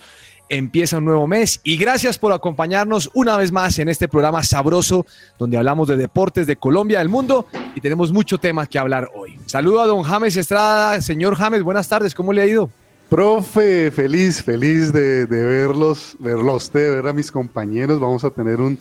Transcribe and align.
empieza 0.52 0.98
un 0.98 1.06
nuevo 1.06 1.28
mes 1.28 1.62
y 1.64 1.78
gracias 1.78 2.20
por 2.20 2.34
acompañarnos 2.34 3.10
una 3.14 3.38
vez 3.38 3.54
más 3.54 3.80
en 3.80 3.88
este 3.88 4.10
programa 4.10 4.44
sabroso 4.44 5.06
donde 5.40 5.58
hablamos 5.58 5.88
de 5.88 5.96
deportes 5.96 6.46
de 6.46 6.58
Colombia, 6.58 7.00
del 7.00 7.08
mundo 7.08 7.48
y 7.74 7.80
tenemos 7.80 8.12
mucho 8.12 8.38
tema 8.38 8.68
que 8.68 8.78
hablar 8.78 9.10
hoy. 9.16 9.40
Saludo 9.46 9.80
a 9.80 9.88
don 9.88 10.04
James 10.04 10.36
Estrada. 10.36 11.02
Señor 11.02 11.36
James, 11.36 11.64
buenas 11.64 11.88
tardes, 11.88 12.14
¿cómo 12.14 12.34
le 12.34 12.42
ha 12.42 12.46
ido? 12.46 12.70
Profe, 13.08 13.92
feliz, 13.92 14.44
feliz 14.44 14.92
de, 14.92 15.26
verlos, 15.26 16.18
verlo 16.20 16.52
a 16.52 16.56
usted, 16.56 16.96
ver 16.96 17.08
a 17.08 17.14
mis 17.14 17.32
compañeros. 17.32 18.02
Vamos 18.02 18.26
a 18.26 18.30
tener 18.30 18.60
un 18.60 18.78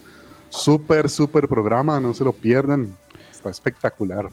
súper, 0.49 1.09
súper 1.09 1.47
programa, 1.47 2.01
no 2.01 2.13
se 2.15 2.25
lo 2.25 2.33
pierdan. 2.33 2.97
Está 3.31 3.51
espectacular. 3.51 4.29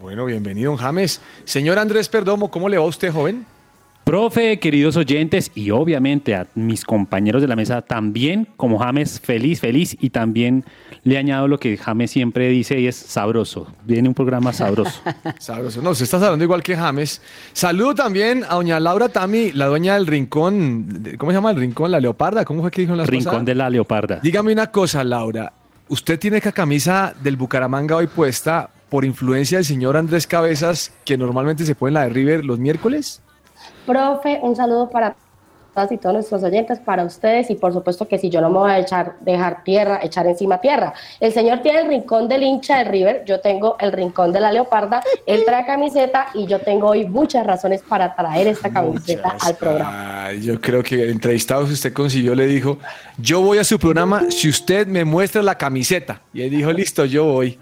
Bueno, 0.00 0.24
bienvenido, 0.24 0.72
don 0.72 0.80
James. 0.80 1.20
Señor 1.44 1.78
Andrés 1.78 2.08
Perdomo, 2.08 2.50
¿cómo 2.50 2.68
le 2.68 2.78
va 2.78 2.84
a 2.84 2.88
usted, 2.88 3.12
joven? 3.12 3.46
Profe, 4.10 4.58
queridos 4.58 4.96
oyentes 4.96 5.52
y 5.54 5.70
obviamente 5.70 6.34
a 6.34 6.48
mis 6.56 6.84
compañeros 6.84 7.42
de 7.42 7.46
la 7.46 7.54
mesa 7.54 7.80
también, 7.80 8.48
como 8.56 8.80
James, 8.80 9.20
feliz, 9.20 9.60
feliz 9.60 9.96
y 10.00 10.10
también 10.10 10.64
le 11.04 11.16
añado 11.16 11.46
lo 11.46 11.60
que 11.60 11.76
James 11.76 12.10
siempre 12.10 12.48
dice 12.48 12.80
y 12.80 12.88
es 12.88 12.96
sabroso. 12.96 13.68
Viene 13.84 14.08
un 14.08 14.14
programa 14.14 14.52
sabroso. 14.52 15.00
sabroso. 15.38 15.80
No, 15.80 15.94
se 15.94 16.02
está 16.02 16.16
hablando 16.16 16.44
igual 16.44 16.60
que 16.64 16.74
James. 16.74 17.22
Saludo 17.52 17.94
también 17.94 18.42
a 18.48 18.56
doña 18.56 18.80
Laura 18.80 19.10
Tami, 19.10 19.52
la 19.52 19.66
dueña 19.66 19.94
del 19.94 20.08
Rincón, 20.08 21.04
¿cómo 21.16 21.30
se 21.30 21.36
llama 21.36 21.52
el 21.52 21.58
Rincón? 21.58 21.92
La 21.92 22.00
Leoparda, 22.00 22.44
¿cómo 22.44 22.62
fue 22.62 22.72
que 22.72 22.80
dijo 22.80 22.94
en 22.94 22.98
la 22.98 23.06
Rincón 23.06 23.44
de 23.44 23.54
la 23.54 23.70
Leoparda. 23.70 24.18
Dígame 24.20 24.52
una 24.52 24.72
cosa, 24.72 25.04
Laura. 25.04 25.52
¿Usted 25.88 26.18
tiene 26.18 26.38
esta 26.38 26.50
camisa 26.50 27.14
del 27.22 27.36
Bucaramanga 27.36 27.94
hoy 27.94 28.08
puesta 28.08 28.70
por 28.88 29.04
influencia 29.04 29.58
del 29.58 29.64
señor 29.64 29.96
Andrés 29.96 30.26
Cabezas, 30.26 30.92
que 31.04 31.16
normalmente 31.16 31.64
se 31.64 31.76
pone 31.76 31.90
en 31.90 31.94
la 31.94 32.02
de 32.02 32.08
River 32.08 32.44
los 32.44 32.58
miércoles? 32.58 33.22
Profe, 33.86 34.38
un 34.42 34.54
saludo 34.54 34.90
para 34.90 35.16
todas 35.74 35.92
y 35.92 35.98
todos 35.98 36.14
nuestros 36.14 36.42
oyentes, 36.42 36.80
para 36.80 37.04
ustedes 37.04 37.50
y 37.50 37.54
por 37.54 37.72
supuesto 37.72 38.06
que 38.08 38.18
si 38.18 38.28
yo 38.30 38.40
no 38.40 38.50
me 38.50 38.58
voy 38.58 38.70
a 38.70 38.78
echar, 38.78 39.16
dejar 39.20 39.62
tierra, 39.64 40.00
echar 40.02 40.26
encima 40.26 40.60
tierra. 40.60 40.92
El 41.20 41.32
señor 41.32 41.60
tiene 41.60 41.80
el 41.80 41.88
rincón 41.88 42.28
del 42.28 42.42
hincha 42.42 42.78
de 42.78 42.84
River, 42.84 43.24
yo 43.24 43.40
tengo 43.40 43.76
el 43.78 43.92
rincón 43.92 44.32
de 44.32 44.40
la 44.40 44.52
leoparda, 44.52 45.02
él 45.26 45.44
trae 45.44 45.64
camiseta 45.64 46.28
y 46.34 46.46
yo 46.46 46.58
tengo 46.60 46.88
hoy 46.88 47.06
muchas 47.06 47.46
razones 47.46 47.82
para 47.82 48.14
traer 48.14 48.48
esta 48.48 48.70
camiseta 48.70 49.36
al 49.40 49.56
programa. 49.56 50.32
yo 50.40 50.60
creo 50.60 50.82
que 50.82 51.10
entrevistados 51.10 51.70
usted 51.70 51.92
consiguió, 51.92 52.34
le 52.34 52.46
dijo, 52.46 52.78
yo 53.18 53.40
voy 53.40 53.58
a 53.58 53.64
su 53.64 53.78
programa 53.78 54.24
si 54.30 54.48
usted 54.48 54.86
me 54.86 55.04
muestra 55.04 55.42
la 55.42 55.56
camiseta. 55.56 56.20
Y 56.32 56.42
él 56.42 56.50
dijo, 56.50 56.72
listo, 56.72 57.04
yo 57.04 57.24
voy. 57.24 57.58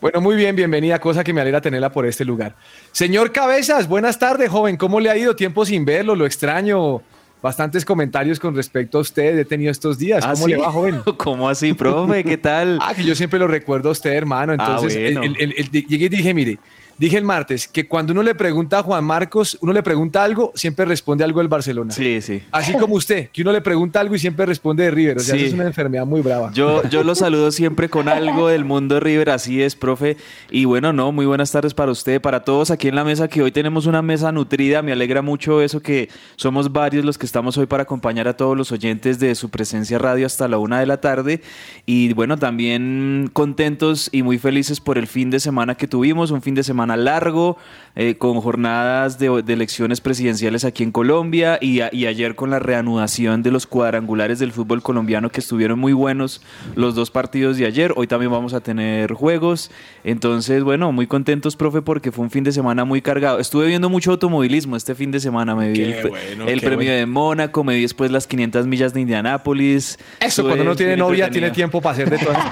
Bueno, 0.00 0.20
muy 0.20 0.36
bien, 0.36 0.54
bienvenida, 0.54 0.98
cosa 1.00 1.24
que 1.24 1.32
me 1.32 1.40
alegra 1.40 1.60
tenerla 1.60 1.90
por 1.90 2.06
este 2.06 2.24
lugar. 2.24 2.54
Señor 2.92 3.32
Cabezas, 3.32 3.88
buenas 3.88 4.18
tardes, 4.18 4.50
joven. 4.50 4.76
¿Cómo 4.76 5.00
le 5.00 5.10
ha 5.10 5.16
ido? 5.16 5.34
Tiempo 5.34 5.64
sin 5.64 5.84
verlo, 5.84 6.14
lo 6.14 6.26
extraño. 6.26 7.02
Bastantes 7.42 7.84
comentarios 7.84 8.38
con 8.38 8.54
respecto 8.54 8.98
a 8.98 9.00
usted 9.00 9.36
he 9.36 9.44
tenido 9.44 9.72
estos 9.72 9.98
días. 9.98 10.24
¿Cómo 10.24 10.44
¿Ah, 10.44 10.48
le 10.48 10.56
va, 10.56 10.70
joven? 10.70 11.02
¿Cómo 11.16 11.48
así, 11.48 11.72
profe? 11.72 12.22
¿Qué 12.22 12.36
tal? 12.36 12.78
ah, 12.80 12.94
que 12.94 13.02
yo 13.02 13.16
siempre 13.16 13.38
lo 13.38 13.48
recuerdo 13.48 13.88
a 13.88 13.92
usted, 13.92 14.12
hermano. 14.12 14.54
Ah, 14.56 14.76
Entonces, 14.76 14.94
llegué 14.94 16.06
y 16.06 16.08
dije, 16.08 16.32
mire, 16.34 16.58
Dije 17.02 17.18
el 17.18 17.24
martes 17.24 17.66
que 17.66 17.88
cuando 17.88 18.12
uno 18.12 18.22
le 18.22 18.32
pregunta 18.32 18.78
a 18.78 18.82
Juan 18.84 19.02
Marcos, 19.02 19.58
uno 19.60 19.72
le 19.72 19.82
pregunta 19.82 20.22
algo, 20.22 20.52
siempre 20.54 20.84
responde 20.84 21.24
algo 21.24 21.40
del 21.40 21.48
Barcelona. 21.48 21.90
Sí, 21.92 22.20
sí. 22.20 22.44
Así 22.52 22.74
como 22.74 22.94
usted, 22.94 23.28
que 23.30 23.42
uno 23.42 23.50
le 23.50 23.60
pregunta 23.60 23.98
algo 23.98 24.14
y 24.14 24.20
siempre 24.20 24.46
responde 24.46 24.84
de 24.84 24.92
River. 24.92 25.16
O 25.16 25.20
sea, 25.20 25.34
es 25.34 25.52
una 25.52 25.66
enfermedad 25.66 26.06
muy 26.06 26.20
brava. 26.20 26.52
Yo, 26.54 26.88
yo 26.90 27.02
lo 27.02 27.16
saludo 27.16 27.50
siempre 27.50 27.88
con 27.88 28.08
algo 28.08 28.46
del 28.46 28.64
mundo 28.64 28.94
de 28.94 29.00
River, 29.00 29.30
así 29.30 29.60
es, 29.60 29.74
profe. 29.74 30.16
Y 30.48 30.64
bueno, 30.64 30.92
no, 30.92 31.10
muy 31.10 31.26
buenas 31.26 31.50
tardes 31.50 31.74
para 31.74 31.90
usted, 31.90 32.20
para 32.20 32.44
todos 32.44 32.70
aquí 32.70 32.86
en 32.86 32.94
la 32.94 33.02
mesa, 33.02 33.26
que 33.26 33.42
hoy 33.42 33.50
tenemos 33.50 33.86
una 33.86 34.00
mesa 34.00 34.30
nutrida. 34.30 34.80
Me 34.82 34.92
alegra 34.92 35.22
mucho 35.22 35.60
eso 35.60 35.80
que 35.80 36.08
somos 36.36 36.70
varios 36.70 37.04
los 37.04 37.18
que 37.18 37.26
estamos 37.26 37.58
hoy 37.58 37.66
para 37.66 37.82
acompañar 37.82 38.28
a 38.28 38.36
todos 38.36 38.56
los 38.56 38.70
oyentes 38.70 39.18
de 39.18 39.34
su 39.34 39.50
presencia 39.50 39.98
radio 39.98 40.24
hasta 40.24 40.46
la 40.46 40.58
una 40.58 40.78
de 40.78 40.86
la 40.86 41.00
tarde. 41.00 41.42
Y 41.84 42.12
bueno, 42.12 42.38
también 42.38 43.28
contentos 43.32 44.08
y 44.12 44.22
muy 44.22 44.38
felices 44.38 44.78
por 44.78 44.98
el 44.98 45.08
fin 45.08 45.30
de 45.30 45.40
semana 45.40 45.74
que 45.74 45.88
tuvimos, 45.88 46.30
un 46.30 46.42
fin 46.42 46.54
de 46.54 46.62
semana 46.62 46.91
semana 46.92 46.96
largo, 47.12 47.56
eh, 47.94 48.16
con 48.16 48.40
jornadas 48.40 49.18
de, 49.18 49.42
de 49.42 49.52
elecciones 49.52 50.00
presidenciales 50.00 50.64
aquí 50.64 50.82
en 50.82 50.92
Colombia 50.92 51.58
y, 51.60 51.80
a- 51.80 51.90
y 51.92 52.06
ayer 52.06 52.34
con 52.34 52.48
la 52.48 52.58
reanudación 52.58 53.42
de 53.42 53.50
los 53.50 53.66
cuadrangulares 53.66 54.38
del 54.38 54.50
fútbol 54.52 54.82
colombiano 54.82 55.28
que 55.28 55.40
estuvieron 55.40 55.78
muy 55.78 55.92
buenos 55.92 56.40
los 56.74 56.94
dos 56.94 57.10
partidos 57.10 57.58
de 57.58 57.66
ayer. 57.66 57.92
Hoy 57.96 58.06
también 58.06 58.32
vamos 58.32 58.54
a 58.54 58.60
tener 58.60 59.12
juegos. 59.12 59.70
Entonces, 60.04 60.62
bueno, 60.64 60.90
muy 60.92 61.06
contentos, 61.06 61.54
profe, 61.54 61.82
porque 61.82 62.12
fue 62.12 62.24
un 62.24 62.30
fin 62.30 62.44
de 62.44 62.52
semana 62.52 62.86
muy 62.86 63.02
cargado. 63.02 63.38
Estuve 63.38 63.66
viendo 63.66 63.90
mucho 63.90 64.12
automovilismo 64.12 64.76
este 64.76 64.94
fin 64.94 65.10
de 65.10 65.20
semana. 65.20 65.54
Me 65.54 65.68
vi 65.68 65.74
Qué 65.78 65.84
el, 65.84 66.00
pre- 66.00 66.10
bueno, 66.10 66.46
el 66.48 66.60
qué 66.60 66.66
premio 66.66 66.86
bueno. 66.86 66.92
de 66.98 67.06
Mónaco, 67.06 67.62
me 67.64 67.74
vi 67.74 67.82
después 67.82 68.10
las 68.10 68.26
500 68.26 68.66
millas 68.66 68.94
de 68.94 69.02
Indianápolis. 69.02 69.98
Eso, 70.18 70.26
Estuve 70.28 70.46
cuando 70.48 70.62
uno 70.64 70.76
tiene 70.76 70.96
novia, 70.96 71.28
tiene 71.28 71.50
tiempo 71.50 71.82
para 71.82 71.92
hacer 71.92 72.08
de 72.10 72.18
todo. 72.18 72.32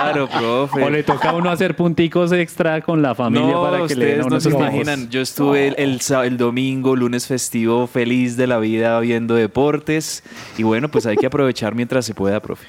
Claro, 0.00 0.28
profe. 0.28 0.82
O 0.82 0.90
le 0.90 1.02
toca 1.02 1.30
a 1.30 1.34
uno 1.34 1.50
hacer 1.50 1.76
punticos 1.76 2.32
extra 2.32 2.80
con 2.80 3.00
la 3.02 3.14
familia 3.14 3.49
no, 3.49 3.49
para 3.52 3.86
que 3.86 3.94
le 3.94 4.04
den 4.06 4.20
ustedes 4.20 4.26
uno 4.26 4.34
no 4.36 4.40
se 4.40 4.50
imaginan. 4.50 5.08
Yo 5.10 5.20
estuve 5.20 5.68
el, 5.68 5.74
el 5.78 6.00
sa- 6.00 6.24
el 6.26 6.36
domingo, 6.36 6.96
lunes 6.96 7.26
festivo, 7.26 7.86
feliz 7.86 8.36
de 8.36 8.46
la 8.46 8.58
vida 8.58 8.98
viendo 9.00 9.34
deportes. 9.34 10.22
Y 10.58 10.62
bueno, 10.62 10.88
pues 10.90 11.06
hay 11.06 11.16
que 11.16 11.26
aprovechar 11.26 11.74
mientras 11.74 12.04
se 12.06 12.14
pueda, 12.14 12.40
profe. 12.40 12.66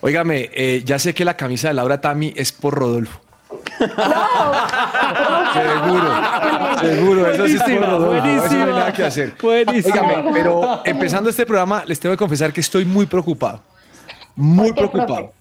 Óigame, 0.00 0.50
eh, 0.54 0.82
ya 0.84 0.98
sé 0.98 1.12
que 1.14 1.24
la 1.24 1.36
camisa 1.36 1.68
de 1.68 1.74
Laura 1.74 2.00
Tami 2.00 2.32
es 2.36 2.52
por 2.52 2.74
Rodolfo. 2.74 3.20
seguro, 5.52 6.12
seguro, 6.80 7.30
eso 7.30 7.46
sí 7.46 7.54
es 7.56 7.62
por 7.62 7.80
Rodolfo. 7.80 8.14
Eso 8.14 8.24
no 8.24 8.32
hay 8.32 8.38
buenísima. 8.38 8.66
nada 8.66 8.92
que 8.92 9.04
hacer. 9.04 9.34
Buenísima. 9.40 9.94
Óigame, 10.00 10.30
pero 10.32 10.80
empezando 10.84 11.30
este 11.30 11.46
programa, 11.46 11.84
les 11.86 11.98
tengo 12.00 12.14
que 12.14 12.18
confesar 12.18 12.52
que 12.52 12.60
estoy 12.60 12.84
muy 12.84 13.06
preocupado. 13.06 13.62
Muy 14.36 14.68
¿Por 14.72 14.74
qué, 14.84 14.88
preocupado. 14.88 15.32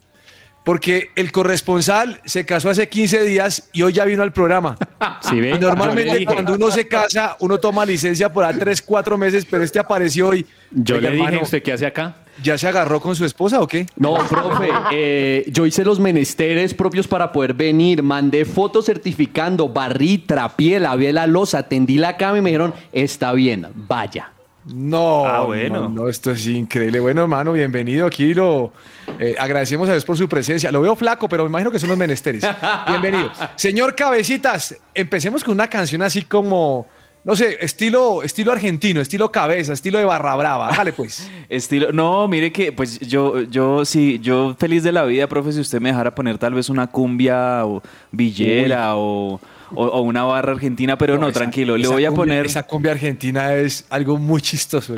Porque 0.70 1.10
el 1.16 1.32
corresponsal 1.32 2.22
se 2.26 2.46
casó 2.46 2.70
hace 2.70 2.88
15 2.88 3.24
días 3.24 3.72
y 3.74 3.82
hoy 3.82 3.92
ya 3.92 4.06
vino 4.06 4.22
al 4.22 4.32
programa. 4.32 4.78
¿Sí 5.28 5.40
ve? 5.40 5.58
Normalmente 5.58 6.24
cuando 6.28 6.54
uno 6.54 6.70
se 6.70 6.88
casa, 6.88 7.36
uno 7.40 7.58
toma 7.58 7.84
licencia 7.88 8.32
por 8.32 8.44
a 8.44 8.54
3, 8.54 8.80
4 8.84 9.18
meses, 9.18 9.48
pero 9.50 9.64
este 9.64 9.80
apareció 9.80 10.28
hoy. 10.28 10.46
Yo 10.70 10.98
Oiga, 10.98 11.10
le 11.10 11.16
dije, 11.16 11.26
hermano, 11.26 11.44
¿usted 11.44 11.64
qué 11.64 11.74
hace 11.74 11.88
acá? 11.88 12.18
¿Ya 12.44 12.56
se 12.56 12.68
agarró 12.68 13.02
con 13.02 13.16
su 13.16 13.26
esposa 13.26 13.60
o 13.62 13.68
qué? 13.68 13.88
No, 13.96 14.14
profe, 14.30 14.70
eh, 14.92 15.46
yo 15.48 15.66
hice 15.66 15.84
los 15.84 16.00
menesteres 16.00 16.76
propios 16.76 17.08
para 17.08 17.32
poder 17.32 17.56
venir, 17.56 18.04
mandé 18.04 18.46
fotos 18.46 18.86
certificando, 18.86 19.70
barrí, 19.70 20.20
trapié, 20.20 20.80
lavé 20.80 21.12
la 21.12 21.26
losa, 21.26 21.64
tendí 21.64 21.98
la 21.98 22.16
cama 22.16 22.38
y 22.38 22.42
me 22.42 22.52
dijeron, 22.52 22.76
está 22.92 23.34
bien, 23.34 23.66
vaya. 23.74 24.34
No, 24.74 25.26
Ah, 25.26 25.42
bueno. 25.44 25.82
no, 25.82 25.90
no, 25.90 26.10
esto 26.10 26.32
es 26.32 26.46
increíble. 26.48 27.00
Bueno, 27.00 27.22
hermano, 27.22 27.54
bienvenido 27.54 28.06
aquí. 28.06 28.34
Lo 28.34 28.72
eh, 29.20 29.36
agradecemos 29.40 29.88
a 29.90 29.94
Dios 29.94 30.06
por 30.06 30.18
su 30.18 30.28
presencia. 30.30 30.72
Lo 30.72 30.82
veo 30.82 30.96
flaco, 30.96 31.28
pero 31.28 31.44
me 31.44 31.50
imagino 31.50 31.72
que 31.72 31.80
son 31.80 31.90
los 31.90 31.98
menesteres. 31.98 32.46
Bienvenido. 32.88 33.32
Señor 33.56 33.96
Cabecitas, 33.96 34.76
empecemos 34.94 35.44
con 35.44 35.54
una 35.56 35.68
canción 35.68 36.02
así 36.04 36.22
como, 36.24 36.88
no 37.24 37.36
sé, 37.36 37.58
estilo, 37.62 38.22
estilo 38.24 38.52
argentino, 38.52 39.02
estilo 39.02 39.32
cabeza, 39.32 39.74
estilo 39.74 39.98
de 39.98 40.06
barra 40.06 40.36
brava. 40.36 40.70
Hágale 40.70 40.94
pues. 40.94 41.30
Estilo, 41.50 41.92
no, 41.92 42.28
mire 42.28 42.52
que 42.52 42.72
pues 42.72 43.00
yo, 43.00 43.42
yo 43.42 43.84
sí, 43.86 44.20
yo 44.22 44.56
feliz 44.60 44.84
de 44.84 44.92
la 44.92 45.04
vida, 45.06 45.26
profe, 45.28 45.52
si 45.52 45.60
usted 45.62 45.82
me 45.82 45.90
dejara 45.90 46.14
poner 46.14 46.38
tal 46.38 46.54
vez 46.54 46.70
una 46.70 46.86
cumbia 46.88 47.66
o 47.66 47.82
villera 48.12 48.96
o, 48.96 49.42
o- 49.76 49.86
o 49.86 50.02
una 50.02 50.24
barra 50.24 50.54
argentina, 50.54 50.98
pero 50.98 51.18
no, 51.18 51.28
esa- 51.30 51.40
tranquilo, 51.40 51.78
le 51.78 51.88
voy 51.88 52.06
a 52.06 52.10
cumbia- 52.10 52.16
poner... 52.16 52.46
Esa 52.46 52.64
cumbia 52.64 52.92
argentina 52.92 53.54
es 53.56 53.86
algo 53.90 54.18
muy 54.18 54.42
chistoso. 54.42 54.96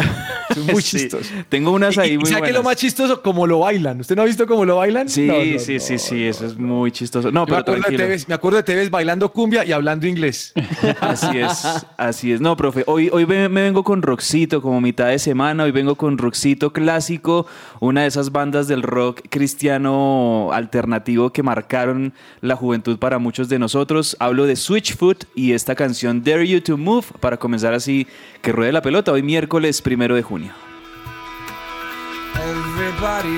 Es 0.49 0.57
muy 0.73 0.81
Sí, 0.81 0.97
chistoso. 0.99 1.29
Tengo 1.49 1.71
unas 1.71 1.97
ahí 1.97 2.13
y, 2.13 2.17
muy 2.17 2.25
¿Sabe 2.29 2.41
qué 2.43 2.47
es 2.49 2.53
lo 2.55 2.63
más 2.63 2.75
chistoso? 2.75 3.21
Como 3.21 3.47
lo 3.47 3.59
bailan. 3.59 3.99
¿Usted 3.99 4.15
no 4.15 4.21
ha 4.21 4.25
visto 4.25 4.45
cómo 4.47 4.65
lo 4.65 4.77
bailan? 4.77 5.09
Sí, 5.09 5.27
No, 5.27 5.33
no, 5.43 5.59
sí, 5.59 5.79
sí, 5.79 5.97
sí, 5.97 6.25
eso 6.25 6.45
es 6.45 6.57
muy 6.57 6.91
chistoso. 6.91 7.31
No, 7.31 7.45
Yo 7.45 7.53
me 7.53 7.59
acuerdo, 7.59 7.73
de 7.73 7.79
tranquilo. 7.81 8.03
Tevez, 8.05 8.27
me 8.27 8.35
acuerdo 8.35 8.57
de 8.57 8.63
Tevez 8.63 8.89
bailando 8.89 9.31
cumbia 9.31 9.63
y 9.65 9.71
hablando 9.71 10.07
inglés. 10.07 10.53
Así 11.01 11.37
es, 11.39 11.85
así 11.97 12.31
es. 12.31 12.41
No, 12.41 12.55
profe, 12.57 12.83
hoy, 12.87 13.09
hoy 13.11 13.25
me, 13.25 13.49
me 13.49 13.61
vengo 13.63 13.83
con 13.83 14.01
Roxito 14.01 14.61
como 14.61 14.81
mitad 14.81 15.07
de 15.07 15.19
semana, 15.19 15.63
hoy 15.63 15.71
vengo 15.71 15.95
con 15.95 16.17
Roxito 16.17 16.73
clásico, 16.73 17.45
una 17.79 18.01
de 18.01 18.07
esas 18.07 18.31
bandas 18.31 18.67
del 18.67 18.81
rock 18.83 19.21
cristiano 19.29 20.49
alternativo 20.53 21.31
que 21.31 21.43
marcaron 21.43 22.13
la 22.41 22.55
juventud 22.55 22.97
para 22.99 23.19
muchos 23.19 23.49
de 23.49 23.59
nosotros. 23.59 24.15
Hablo 24.19 24.45
de 24.45 24.55
Switchfoot 24.61 25.25
y 25.35 25.51
esta 25.53 25.75
canción 25.75 26.23
Dare 26.23 26.47
You 26.47 26.61
to 26.61 26.77
Move 26.77 27.05
para 27.19 27.37
comenzar 27.37 27.73
así 27.73 28.07
que 28.41 28.51
ruede 28.51 28.71
la 28.71 28.81
pelota 28.81 29.11
hoy 29.11 29.23
miércoles 29.23 29.81
primero 29.81 30.15
de 30.15 30.21
junio. 30.21 30.53
Everybody 32.35 33.37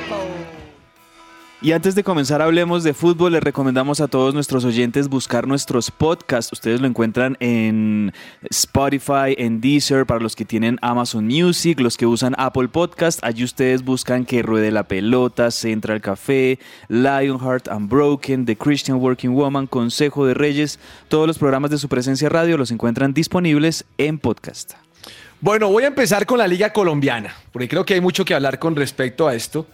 Y 1.63 1.73
antes 1.73 1.93
de 1.93 2.03
comenzar 2.03 2.41
hablemos 2.41 2.83
de 2.83 2.95
fútbol, 2.95 3.33
les 3.33 3.43
recomendamos 3.43 4.01
a 4.01 4.07
todos 4.07 4.33
nuestros 4.33 4.65
oyentes 4.65 5.09
buscar 5.09 5.45
nuestros 5.45 5.91
podcasts. 5.91 6.51
Ustedes 6.51 6.81
lo 6.81 6.87
encuentran 6.87 7.37
en 7.39 8.13
Spotify, 8.49 9.35
en 9.37 9.61
Deezer, 9.61 10.07
para 10.07 10.21
los 10.21 10.35
que 10.35 10.43
tienen 10.43 10.79
Amazon 10.81 11.27
Music, 11.27 11.79
los 11.79 11.97
que 11.97 12.07
usan 12.07 12.33
Apple 12.39 12.69
Podcast. 12.69 13.23
Allí 13.23 13.43
ustedes 13.43 13.83
buscan 13.83 14.25
que 14.25 14.41
ruede 14.41 14.71
la 14.71 14.87
pelota, 14.87 15.51
Central 15.51 16.01
Café, 16.01 16.57
Lionheart 16.87 17.67
Unbroken, 17.67 18.47
The 18.47 18.55
Christian 18.55 18.97
Working 18.97 19.35
Woman, 19.35 19.67
Consejo 19.67 20.25
de 20.25 20.33
Reyes. 20.33 20.79
Todos 21.09 21.27
los 21.27 21.37
programas 21.37 21.69
de 21.69 21.77
su 21.77 21.87
presencia 21.87 22.27
radio 22.27 22.57
los 22.57 22.71
encuentran 22.71 23.13
disponibles 23.13 23.85
en 23.99 24.17
podcast. 24.17 24.73
Bueno, 25.41 25.69
voy 25.69 25.83
a 25.83 25.87
empezar 25.87 26.25
con 26.25 26.39
la 26.39 26.47
Liga 26.47 26.73
Colombiana, 26.73 27.35
porque 27.51 27.67
creo 27.67 27.85
que 27.85 27.93
hay 27.93 28.01
mucho 28.01 28.25
que 28.25 28.33
hablar 28.33 28.57
con 28.57 28.75
respecto 28.75 29.27
a 29.27 29.35
esto. 29.35 29.67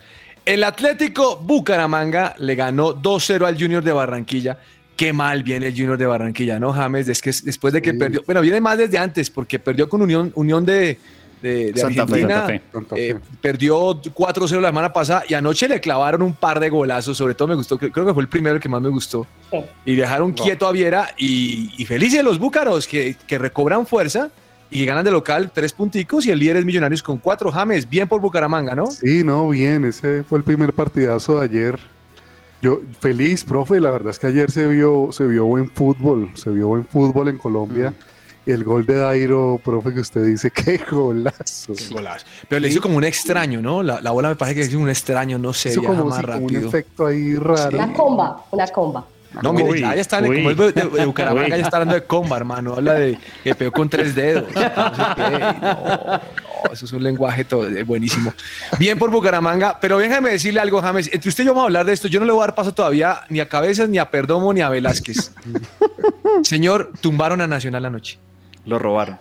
El 0.47 0.63
Atlético 0.63 1.38
Bucaramanga 1.38 2.33
le 2.38 2.55
ganó 2.55 2.94
2-0 2.95 3.45
al 3.45 3.59
Junior 3.59 3.83
de 3.83 3.91
Barranquilla. 3.91 4.57
Qué 4.95 5.11
mal 5.13 5.44
viene 5.44 5.67
el 5.67 5.73
Junior 5.73 5.97
de 5.97 6.05
Barranquilla, 6.05 6.57
¿no, 6.57 6.71
James? 6.71 7.07
Es 7.09 7.21
que 7.21 7.31
es- 7.31 7.44
después 7.44 7.73
de 7.73 7.81
que 7.81 7.94
perdió, 7.94 8.23
bueno, 8.25 8.39
viene 8.41 8.61
más 8.61 8.77
desde 8.77 8.97
antes, 8.97 9.29
porque 9.29 9.59
perdió 9.59 9.89
con 9.89 10.01
Unión, 10.01 10.31
Unión 10.35 10.65
de, 10.65 10.97
de- 11.41 11.71
de 11.73 11.79
Santa 11.81 12.07
Fe. 12.07 12.23
Argentina. 12.23 12.35
Santa 12.35 12.47
Fe. 12.47 12.61
Santa 12.71 12.95
Eh, 12.97 13.13
Fe. 13.13 13.19
perdió 13.41 14.01
4-0 14.13 14.61
la 14.61 14.69
semana 14.69 14.94
pasada 14.94 15.23
y 15.27 15.33
anoche 15.33 15.68
le 15.68 15.81
clavaron 15.81 16.21
un 16.21 16.33
par 16.33 16.59
de 16.61 16.69
golazos. 16.69 17.18
Sobre 17.18 17.35
todo 17.35 17.49
me 17.49 17.56
gustó, 17.56 17.77
creo 17.77 18.06
que 18.07 18.13
fue 18.13 18.23
el 18.23 18.30
primero 18.30 18.57
que 18.59 18.69
más 18.69 18.81
me 18.81 18.89
gustó. 18.89 19.27
Sí. 19.51 19.57
Y 19.85 19.95
dejaron 19.95 20.31
quieto 20.31 20.66
a 20.66 20.71
Viera 20.71 21.13
y, 21.18 21.71
y 21.77 21.85
felices 21.85 22.23
los 22.23 22.39
búcaros 22.39 22.87
que, 22.87 23.18
que 23.27 23.37
recobran 23.37 23.85
fuerza 23.85 24.30
y 24.69 24.86
ganan 24.86 25.06
de 25.06 25.12
local 25.12 25.52
tres 25.54 25.74
punticos 25.74 26.26
y 26.26 26.31
el 26.31 26.40
líder 26.40 26.57
es 26.57 26.66
Millonarios 26.66 27.02
con 27.04 27.18
cuatro. 27.18 27.52
James, 27.52 27.88
bien 27.90 28.07
por 28.07 28.21
Bucaramanga, 28.21 28.76
¿no? 28.76 28.88
Sí, 28.88 29.24
no, 29.24 29.50
bien, 29.50 29.86
ese 29.86 30.24
fue 30.24 30.40
el 30.40 30.44
primer 30.44 30.74
partidazo 30.74 31.40
de 31.40 31.45
ayer. 31.45 31.80
Yo 32.62 32.81
feliz, 33.00 33.44
profe, 33.44 33.80
la 33.80 33.92
verdad 33.92 34.09
es 34.09 34.19
que 34.19 34.28
ayer 34.28 34.50
se 34.52 34.68
vio, 34.68 35.09
se 35.12 35.26
vio 35.28 35.45
buen 35.45 35.69
fútbol, 35.69 36.31
se 36.33 36.50
vio 36.50 36.68
buen 36.69 36.86
fútbol 36.86 37.30
en 37.30 37.38
Colombia. 37.38 37.94
El 38.47 38.64
gol 38.64 38.86
de 38.86 38.95
Dairo, 38.95 39.59
profe, 39.64 39.94
que 39.94 40.00
usted 40.00 40.26
dice, 40.26 40.50
qué 40.56 40.80
golazo. 40.90 41.74
Qué 41.74 41.94
golazo. 41.94 42.26
Pero 42.47 42.62
le 42.62 42.69
hizo 42.69 42.81
como 42.81 42.95
un 42.97 43.04
extraño, 43.04 43.62
¿no? 43.62 43.83
La, 43.83 44.00
la 44.02 44.12
bola 44.12 44.30
me 44.30 44.36
parece 44.38 44.56
que 44.56 44.62
es 44.62 44.74
un 44.74 44.90
extraño, 44.90 45.38
no 45.38 45.52
sé, 45.54 45.69
Hizo 45.69 45.83
como, 45.83 46.06
más 46.06 46.18
sí, 46.19 46.26
como 46.26 46.38
un 46.38 46.44
rápido. 46.44 46.68
efecto 46.69 47.06
ahí 47.06 47.36
raro. 47.36 47.78
Una 47.78 47.94
comba, 47.94 48.45
una 48.52 48.68
comba. 48.68 49.06
No, 49.42 49.54
mire, 49.54 49.69
Uy, 49.69 49.81
ya, 49.81 49.94
ya 49.96 50.02
está, 50.02 50.22
como 50.22 50.31
el 50.34 50.56
de, 50.56 50.72
de 50.72 51.06
Bucaramanga 51.06 51.44
Uy. 51.56 51.62
ya 51.62 51.66
está 51.66 51.78
hablando 51.78 51.96
de 51.96 52.04
comba, 52.04 52.38
hermano. 52.38 52.74
Habla 52.74 52.94
de 52.94 53.18
que 53.44 53.54
pegó 53.56 53.72
con 53.72 53.90
tres 53.90 54.16
dedos. 54.16 54.46
No, 54.54 54.62
no, 55.30 55.40
no, 55.40 56.22
eso 56.74 56.86
es 56.86 56.92
un 56.92 57.04
lenguaje 57.04 57.44
todo, 57.46 57.68
eh, 57.68 57.84
buenísimo. 57.84 58.34
Bien 58.80 58.98
por 58.98 59.12
Bucaramanga, 59.12 59.80
pero 59.80 59.98
déjame 60.00 60.31
decirle 60.31 60.60
algo, 60.60 60.81
James. 60.81 61.10
Entre 61.14 61.30
usted 61.30 61.44
y 61.44 61.48
yo 61.48 61.54
vamos 61.54 61.64
a 61.64 61.68
hablar 61.68 61.86
de 61.86 61.94
esto. 61.94 62.07
Yo 62.07 62.19
no 62.19 62.26
le 62.26 62.31
voy 62.31 62.42
a 62.42 62.48
dar 62.48 62.56
paso 62.56 62.74
todavía 62.74 63.22
ni 63.30 63.40
a 63.40 63.48
Cabezas, 63.48 63.90
ni 63.90 63.98
a 64.00 64.10
Perdomo, 64.10 64.54
ni 64.54 64.62
a 64.62 64.69
Velázquez. 64.69 65.31
Señor, 66.44 66.92
tumbaron 67.02 67.42
a 67.42 67.48
Nacional 67.48 67.86
anoche. 67.86 68.18
Lo 68.66 68.80
robaron, 68.80 69.18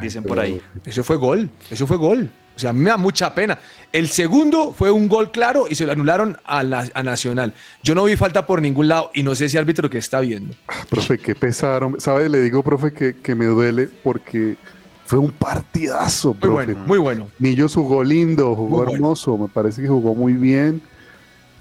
dicen 0.00 0.24
por 0.24 0.40
ahí. 0.40 0.60
Eso 0.84 1.04
fue 1.04 1.16
gol, 1.16 1.48
eso 1.70 1.86
fue 1.86 1.96
gol. 1.96 2.30
O 2.56 2.58
sea, 2.60 2.70
a 2.70 2.72
mí 2.72 2.80
me 2.80 2.90
da 2.90 2.96
mucha 2.96 3.34
pena. 3.34 3.58
El 3.92 4.08
segundo 4.08 4.72
fue 4.72 4.90
un 4.90 5.08
gol 5.08 5.30
claro 5.30 5.66
y 5.68 5.74
se 5.74 5.86
lo 5.86 5.92
anularon 5.92 6.36
a, 6.44 6.62
la- 6.62 6.88
a 6.94 7.02
Nacional. 7.02 7.54
Yo 7.82 7.94
no 7.94 8.04
vi 8.04 8.16
falta 8.16 8.46
por 8.46 8.60
ningún 8.60 8.88
lado 8.88 9.10
y 9.14 9.22
no 9.22 9.34
sé 9.34 9.48
si 9.48 9.56
árbitro 9.56 9.88
que 9.88 9.98
está 9.98 10.20
viendo. 10.20 10.54
Profe, 10.90 11.16
qué 11.18 11.34
pesar. 11.34 11.82
hombre. 11.84 12.00
¿Sabe? 12.00 12.28
Le 12.28 12.40
digo, 12.42 12.62
profe, 12.62 12.92
que, 12.92 13.16
que 13.16 13.34
me 13.34 13.46
duele 13.46 13.88
porque 14.02 14.56
Fue 15.06 15.18
un 15.18 15.32
partidazo, 15.32 16.28
Muy 16.28 16.38
profe. 16.38 16.54
bueno, 16.66 16.84
muy 16.86 16.98
bueno. 16.98 17.28
Millos 17.38 17.74
jugó 17.74 18.04
lindo, 18.04 18.54
jugó 18.54 18.68
Muy 18.68 18.76
bueno. 18.84 18.92
hermoso, 18.92 19.36
me 19.38 19.48
parece 19.48 19.82
que 19.82 19.88
jugó 19.88 20.14
muy 20.14 20.34
bien. 20.34 20.82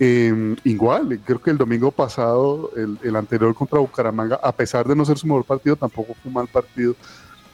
Eh, 0.02 0.56
igual, 0.64 1.20
creo 1.26 1.42
que 1.42 1.50
el 1.52 1.58
domingo 1.58 1.92
pasado, 1.92 2.72
el, 2.78 2.98
el 3.04 3.16
anterior 3.16 3.54
contra 3.56 3.80
Bucaramanga, 3.80 4.40
a 4.42 4.52
pesar 4.52 4.88
de 4.88 4.96
no 4.96 5.04
ser 5.04 5.18
su 5.18 5.28
mejor 5.28 5.44
partido, 5.46 5.76
tampoco 5.76 6.14
fue 6.14 6.30
un 6.30 6.34
mal 6.34 6.48
partido. 6.48 6.96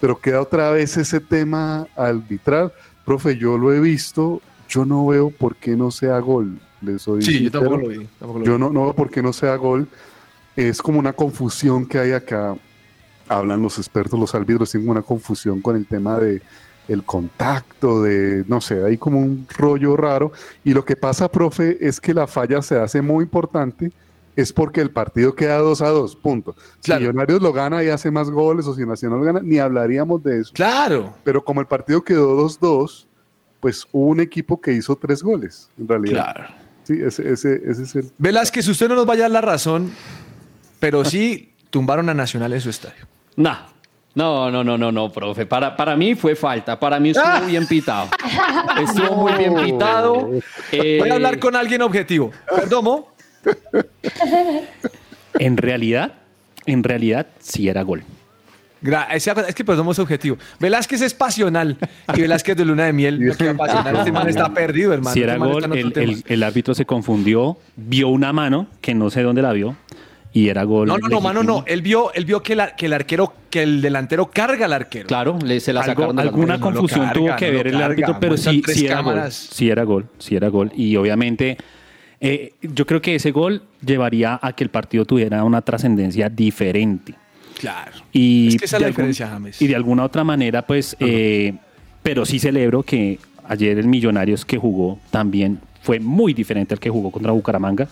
Pero 0.02 0.20
queda 0.20 0.42
otra 0.42 0.70
vez 0.72 0.98
ese 0.98 1.20
tema 1.20 1.88
arbitral. 1.96 2.72
Profe, 3.06 3.38
yo 3.38 3.58
lo 3.58 3.72
he 3.74 3.80
visto, 3.80 4.42
yo 4.68 4.86
no 4.86 5.06
veo 5.08 5.30
por 5.30 5.56
qué 5.56 5.76
no 5.76 5.92
sea 5.92 6.20
gol. 6.20 6.60
Les 6.82 7.02
soy 7.04 7.22
Sí, 7.22 7.44
yo 7.44 7.52
tampoco 7.52 7.78
lo 7.78 7.88
vi. 7.90 8.08
tampoco 8.20 8.40
lo 8.40 8.46
Yo 8.46 8.54
vi. 8.54 8.60
no, 8.60 8.70
no 8.72 8.84
veo 8.86 8.94
por 8.94 9.10
qué 9.10 9.22
no 9.22 9.32
sea 9.34 9.56
gol. 9.56 9.88
Es 10.56 10.82
como 10.82 11.00
una 11.00 11.14
confusión 11.14 11.86
que 11.86 12.00
hay 12.00 12.12
acá. 12.14 12.56
Hablan 13.28 13.62
los 13.62 13.78
expertos, 13.78 14.20
los 14.20 14.34
árbitros, 14.36 14.72
tienen 14.72 14.90
una 14.90 15.02
confusión 15.02 15.62
con 15.62 15.76
el 15.76 15.86
tema 15.86 16.20
de 16.20 16.42
el 16.88 17.04
contacto, 17.04 18.04
de, 18.04 18.46
no 18.48 18.62
sé, 18.62 18.84
hay 18.84 18.98
como 18.98 19.20
un 19.20 19.48
rollo 19.58 19.98
raro. 19.98 20.32
Y 20.64 20.74
lo 20.74 20.86
que 20.86 20.96
pasa, 20.96 21.32
profe, 21.32 21.78
es 21.86 22.00
que 22.00 22.14
la 22.14 22.28
falla 22.28 22.62
se 22.62 22.78
hace 22.78 23.02
muy 23.02 23.24
importante, 23.24 23.92
es 24.36 24.52
porque 24.52 24.82
el 24.82 24.92
partido 24.92 25.36
queda 25.36 25.58
2 25.58 25.82
a 25.82 25.90
2, 25.90 26.16
punto. 26.18 26.56
Si 26.80 26.94
Millonarios 26.94 27.42
lo 27.42 27.54
gana 27.54 27.84
y 27.84 27.90
hace 27.90 28.12
más 28.12 28.30
goles, 28.30 28.68
o 28.68 28.76
si 28.76 28.86
Nacional 28.86 29.20
lo 29.20 29.26
gana, 29.26 29.40
ni 29.42 29.60
hablaríamos 29.60 30.24
de 30.24 30.42
eso. 30.42 30.52
Claro. 30.54 31.14
Pero 31.24 31.44
como 31.44 31.62
el 31.62 31.68
partido 31.68 32.04
quedó 32.04 32.38
2-2, 32.38 33.06
pues 33.60 33.88
hubo 33.92 34.08
un 34.08 34.20
equipo 34.20 34.60
que 34.60 34.74
hizo 34.74 34.96
tres 34.96 35.24
goles, 35.24 35.70
en 35.80 35.88
realidad. 35.88 36.34
Claro. 36.34 36.54
Sí, 36.84 36.94
ese, 37.02 37.32
ese, 37.32 37.62
ese 37.66 37.84
es 37.84 37.96
el... 37.96 38.12
Velázquez, 38.18 38.68
usted 38.68 38.90
no 38.90 38.96
nos 38.96 39.06
vaya 39.06 39.22
a 39.22 39.30
dar 39.30 39.32
la 39.32 39.42
razón, 39.42 39.92
pero 40.80 41.04
sí 41.04 41.54
tumbaron 41.70 42.10
a 42.10 42.14
Nacional 42.14 42.54
en 42.54 42.62
su 42.62 42.70
estadio. 42.70 43.06
Nah. 43.36 43.68
No, 44.14 44.50
no, 44.50 44.64
no, 44.64 44.78
no, 44.78 44.94
no, 44.94 45.12
profe. 45.12 45.46
Para, 45.46 45.76
para 45.76 45.98
mí 45.98 46.16
fue 46.16 46.36
falta. 46.36 46.80
Para 46.80 47.02
mí 47.02 47.10
estuvo 47.10 47.46
bien 47.48 47.68
pitado. 47.68 48.08
Estuvo 48.82 49.14
muy 49.14 49.34
bien 49.34 49.54
pitado. 49.56 50.30
Eh, 50.72 51.00
Voy 51.02 51.10
a 51.10 51.16
hablar 51.16 51.38
con 51.38 51.54
alguien 51.54 51.82
objetivo. 51.82 52.32
Perdomo. 52.56 53.15
En 55.40 55.58
realidad, 55.58 56.14
en 56.66 56.84
realidad, 56.84 57.28
sí 57.40 57.68
era 57.70 57.82
gol. 57.84 58.04
Es 59.12 59.56
que 59.56 59.66
Perdomo 59.66 59.94
es 59.94 60.00
objetivo. 60.00 60.38
Velázquez 60.60 61.02
es 61.02 61.14
pasional 61.16 61.78
y 62.16 62.22
Velázquez 62.22 62.56
de 62.56 62.66
luna 62.66 62.86
de 62.86 62.94
miel. 62.94 63.20
pasional. 63.58 63.96
Este 63.98 64.12
man 64.12 64.30
está 64.30 64.54
perdido, 64.54 64.94
hermano. 64.94 65.14
Si 65.14 65.24
era 65.24 65.34
Este 65.34 65.46
gol, 65.46 65.64
el, 65.78 65.92
tema. 65.94 66.12
el- 66.14 66.24
el 66.28 66.44
árbitro 66.44 66.76
se 66.76 66.86
confundió, 66.86 67.58
vio 67.76 68.10
una 68.10 68.32
mano, 68.32 68.68
que 68.82 68.94
no 68.94 69.10
sé 69.10 69.24
dónde 69.24 69.42
la 69.42 69.54
vio, 69.54 69.76
y 70.34 70.50
era 70.50 70.64
gol. 70.66 70.88
No, 70.88 70.98
no, 71.00 71.08
no, 71.08 71.20
mano, 71.22 71.42
no. 71.42 71.64
Él 71.66 71.82
vio, 71.82 72.14
él 72.14 72.26
vio 72.26 72.44
que, 72.44 72.54
el, 72.54 72.60
ar- 72.60 72.76
que 72.76 72.86
el 72.86 72.94
arquero, 72.94 73.34
que 73.50 73.64
el 73.64 73.82
delantero 73.82 74.30
carga 74.30 74.66
al 74.66 74.74
arquero. 74.74 75.08
Claro, 75.08 75.40
le, 75.44 75.60
se 75.62 75.74
la 75.74 75.82
Algo- 75.82 75.92
sacaron 75.94 76.16
la 76.18 76.22
alguna 76.22 76.58
no 76.58 76.62
confusión 76.64 77.06
carga, 77.08 77.14
tuvo 77.14 77.36
que 77.38 77.48
no 77.52 77.58
ver 77.58 77.68
el 77.68 77.74
carga, 77.74 77.86
árbitro, 77.88 78.18
pero 78.20 78.38
sí, 78.38 78.62
sí 78.68 78.86
era 78.86 79.02
gol. 79.02 79.22
Sí 79.32 79.70
era 79.70 79.84
gol, 79.84 80.06
sí 80.20 80.36
era 80.36 80.48
gol. 80.50 80.72
Y 80.76 80.96
obviamente, 80.98 81.58
eh, 82.20 82.54
yo 82.62 82.86
creo 82.86 83.02
que 83.02 83.16
ese 83.16 83.32
gol 83.32 83.62
llevaría 83.86 84.40
a 84.42 84.54
que 84.54 84.64
el 84.64 84.70
partido 84.70 85.06
tuviera 85.06 85.44
una 85.44 85.62
trascendencia 85.62 86.30
diferente. 86.30 87.14
Claro. 87.60 87.92
Y 88.12 88.48
Es 88.50 88.58
que 88.58 88.66
esa 88.66 88.78
es 88.78 88.80
de 88.80 88.80
la 88.80 88.88
algún- 88.88 88.96
diferencia, 88.96 89.28
James. 89.28 89.62
Y 89.62 89.68
de 89.68 89.76
alguna 89.76 90.04
otra 90.04 90.24
manera, 90.24 90.62
pues, 90.62 90.96
eh, 91.00 91.54
pero 92.04 92.26
sí 92.26 92.40
celebro 92.40 92.84
que 92.84 93.20
ayer 93.48 93.78
el 93.78 93.88
Millonarios 93.88 94.44
que 94.46 94.58
jugó 94.58 95.00
también 95.12 95.60
fue 95.82 96.00
muy 96.00 96.34
diferente 96.34 96.74
al 96.74 96.80
que 96.80 96.90
jugó 96.90 97.12
contra 97.12 97.32
Bucaramanga. 97.32 97.88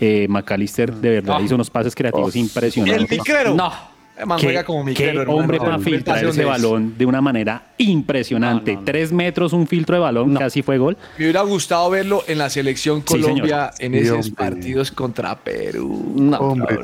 Eh, 0.00 0.26
McAllister 0.28 0.92
de 0.92 1.08
verdad 1.10 1.36
Ah. 1.38 1.42
hizo 1.42 1.54
unos 1.54 1.70
pases 1.70 1.94
creativos 1.94 2.34
Oh. 2.34 2.38
impresionantes. 2.38 3.10
El 3.12 3.18
micrero. 3.18 3.54
No. 3.54 3.72
Man, 4.26 4.38
Qué, 4.38 4.46
juega 4.46 4.64
como 4.64 4.84
qué 4.84 4.90
micrero, 4.90 5.22
hermano. 5.22 5.38
hombre 5.40 5.58
para 5.58 5.78
filtrar 5.80 6.18
¿dónde 6.18 6.30
ese 6.30 6.42
es? 6.42 6.46
balón 6.46 6.94
de 6.96 7.04
una 7.04 7.20
manera 7.20 7.64
impresionante. 7.78 8.78
Tres 8.84 9.10
metros, 9.10 9.52
un 9.52 9.66
filtro 9.66 9.96
de 9.96 10.00
balón, 10.02 10.34
casi 10.36 10.62
fue 10.62 10.78
gol. 10.78 10.96
Me 11.18 11.24
hubiera 11.24 11.40
gustado 11.42 11.90
verlo 11.90 12.22
en 12.28 12.38
la 12.38 12.48
selección 12.48 13.00
Colombia 13.00 13.72
en 13.80 13.94
esos 13.94 14.28
hombre. 14.28 14.32
partidos 14.36 14.92
contra 14.92 15.34
Perú. 15.36 16.14
Hombre. 16.38 16.78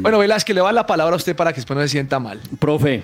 Bueno, 0.00 0.18
Velázquez, 0.18 0.54
le 0.54 0.60
va 0.62 0.72
la 0.72 0.86
palabra 0.86 1.14
a 1.14 1.16
usted 1.16 1.34
para 1.34 1.52
que 1.52 1.56
después 1.56 1.76
no 1.76 1.82
se 1.82 1.88
sienta 1.88 2.20
mal. 2.20 2.40
Profe, 2.60 3.02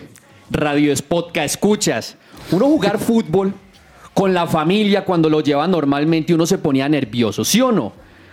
Radio 0.51 0.95
Spotka, 0.95 1.43
escuchas. 1.45 2.17
Uno 2.53 2.67
jugar 2.67 2.99
fútbol 2.99 3.53
con 4.15 4.33
la 4.33 4.47
familia 4.47 5.05
cuando 5.05 5.29
lo 5.29 5.41
lleva 5.41 5.67
normalmente 5.67 6.33
uno 6.35 6.47
se 6.47 6.59
ponía 6.59 6.89
nervioso, 6.89 7.45
¿sí 7.45 7.61
o 7.61 7.73
no? 7.73 7.93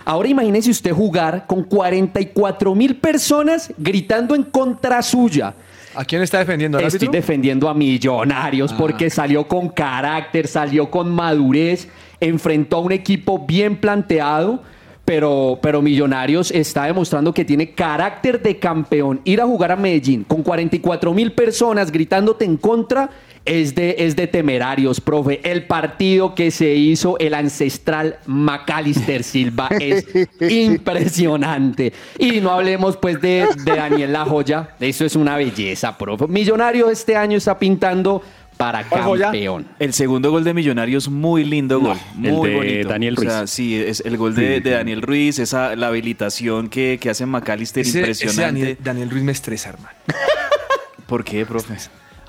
Ahora 0.10 0.30
imagínese 0.30 0.70
usted 0.72 0.94
jugar 0.94 1.46
con 1.48 1.64
44 1.64 2.74
mil 2.74 2.96
personas 2.96 3.74
gritando 3.78 4.36
en 4.36 4.44
contra 4.44 5.02
suya. 5.02 5.54
¿A 5.94 6.06
quién 6.06 6.22
está 6.22 6.40
defendiendo? 6.40 6.78
¿Al 6.78 6.86
Estoy 6.86 7.00
árbitro? 7.08 7.12
defendiendo 7.12 7.68
a 7.68 7.74
Millonarios 7.74 8.72
Ah. 8.72 8.76
porque 8.78 9.10
salió 9.10 9.50
con 9.50 9.68
carácter, 9.68 10.48
salió 10.48 10.90
con 10.90 11.12
madurez, 11.12 11.90
enfrentó 12.22 12.78
a 12.78 12.80
un 12.80 12.94
equipo 12.94 13.46
bien 13.46 13.76
planteado, 13.82 14.62
pero, 15.04 15.60
pero 15.62 15.82
Millonarios 15.82 16.52
está 16.52 16.86
demostrando 16.86 17.34
que 17.34 17.44
tiene 17.44 17.72
carácter 17.72 18.42
de 18.42 18.60
campeón. 18.60 19.20
Ir 19.26 19.42
a 19.42 19.46
jugar 19.46 19.74
a 19.74 19.76
Medellín 19.76 20.24
con 20.24 20.42
44 20.42 21.14
mil 21.14 21.34
personas 21.34 21.92
gritándote 21.92 22.46
en 22.46 22.56
contra 22.56 23.10
es 23.48 23.74
de, 23.76 23.96
es 24.00 24.16
de 24.16 24.28
temerarios, 24.28 25.02
profe. 25.02 25.40
El 25.50 25.66
partido 25.66 26.36
que 26.36 26.52
se 26.52 26.74
hizo 26.76 27.18
el 27.20 27.34
ancestral 27.34 28.18
Macalister 28.26 29.24
Silva 29.24 29.70
es 29.80 30.06
impresionante. 30.88 31.94
Y 32.20 32.40
no 32.42 32.52
hablemos 32.52 32.98
pues 32.98 33.20
de, 33.22 33.48
de 33.64 33.76
Daniel 33.76 34.14
La 34.14 34.26
Joya. 34.26 34.70
Eso 34.80 35.06
es 35.06 35.16
una 35.16 35.38
belleza, 35.38 35.98
profe. 35.98 36.28
Millonario 36.28 36.90
este 36.90 37.16
año 37.16 37.38
está 37.38 37.58
pintando 37.58 38.22
para 38.58 38.84
campeón. 38.84 39.68
El 39.78 39.94
segundo 39.94 40.32
gol 40.32 40.44
de 40.44 40.54
Millonarios, 40.54 41.10
muy 41.10 41.44
lindo 41.46 41.80
gol. 41.80 41.98
el 42.24 42.32
muy 42.32 42.50
de 42.50 42.56
bonito. 42.56 42.90
Daniel 42.90 43.16
O 43.18 43.22
sea, 43.22 43.40
Ruiz. 43.42 43.50
sí, 43.52 43.76
es 43.76 44.02
el 44.04 44.18
gol 44.18 44.34
de, 44.36 44.62
de 44.62 44.72
Daniel 44.72 45.02
Ruiz, 45.04 45.38
esa, 45.38 45.76
la 45.76 45.88
habilitación 45.88 46.68
que, 46.68 46.98
que 47.00 47.10
hace 47.12 47.26
McAllister, 47.28 47.82
Ese- 47.82 48.00
ese 48.10 48.26
impresionante. 48.26 48.60
Daniel, 48.62 48.78
Daniel 48.84 49.10
Ruiz 49.12 49.24
me 49.24 49.32
estresa, 49.32 49.70
hermano. 49.70 49.96
¿Por 51.06 51.24
qué, 51.24 51.46
profe? 51.46 51.76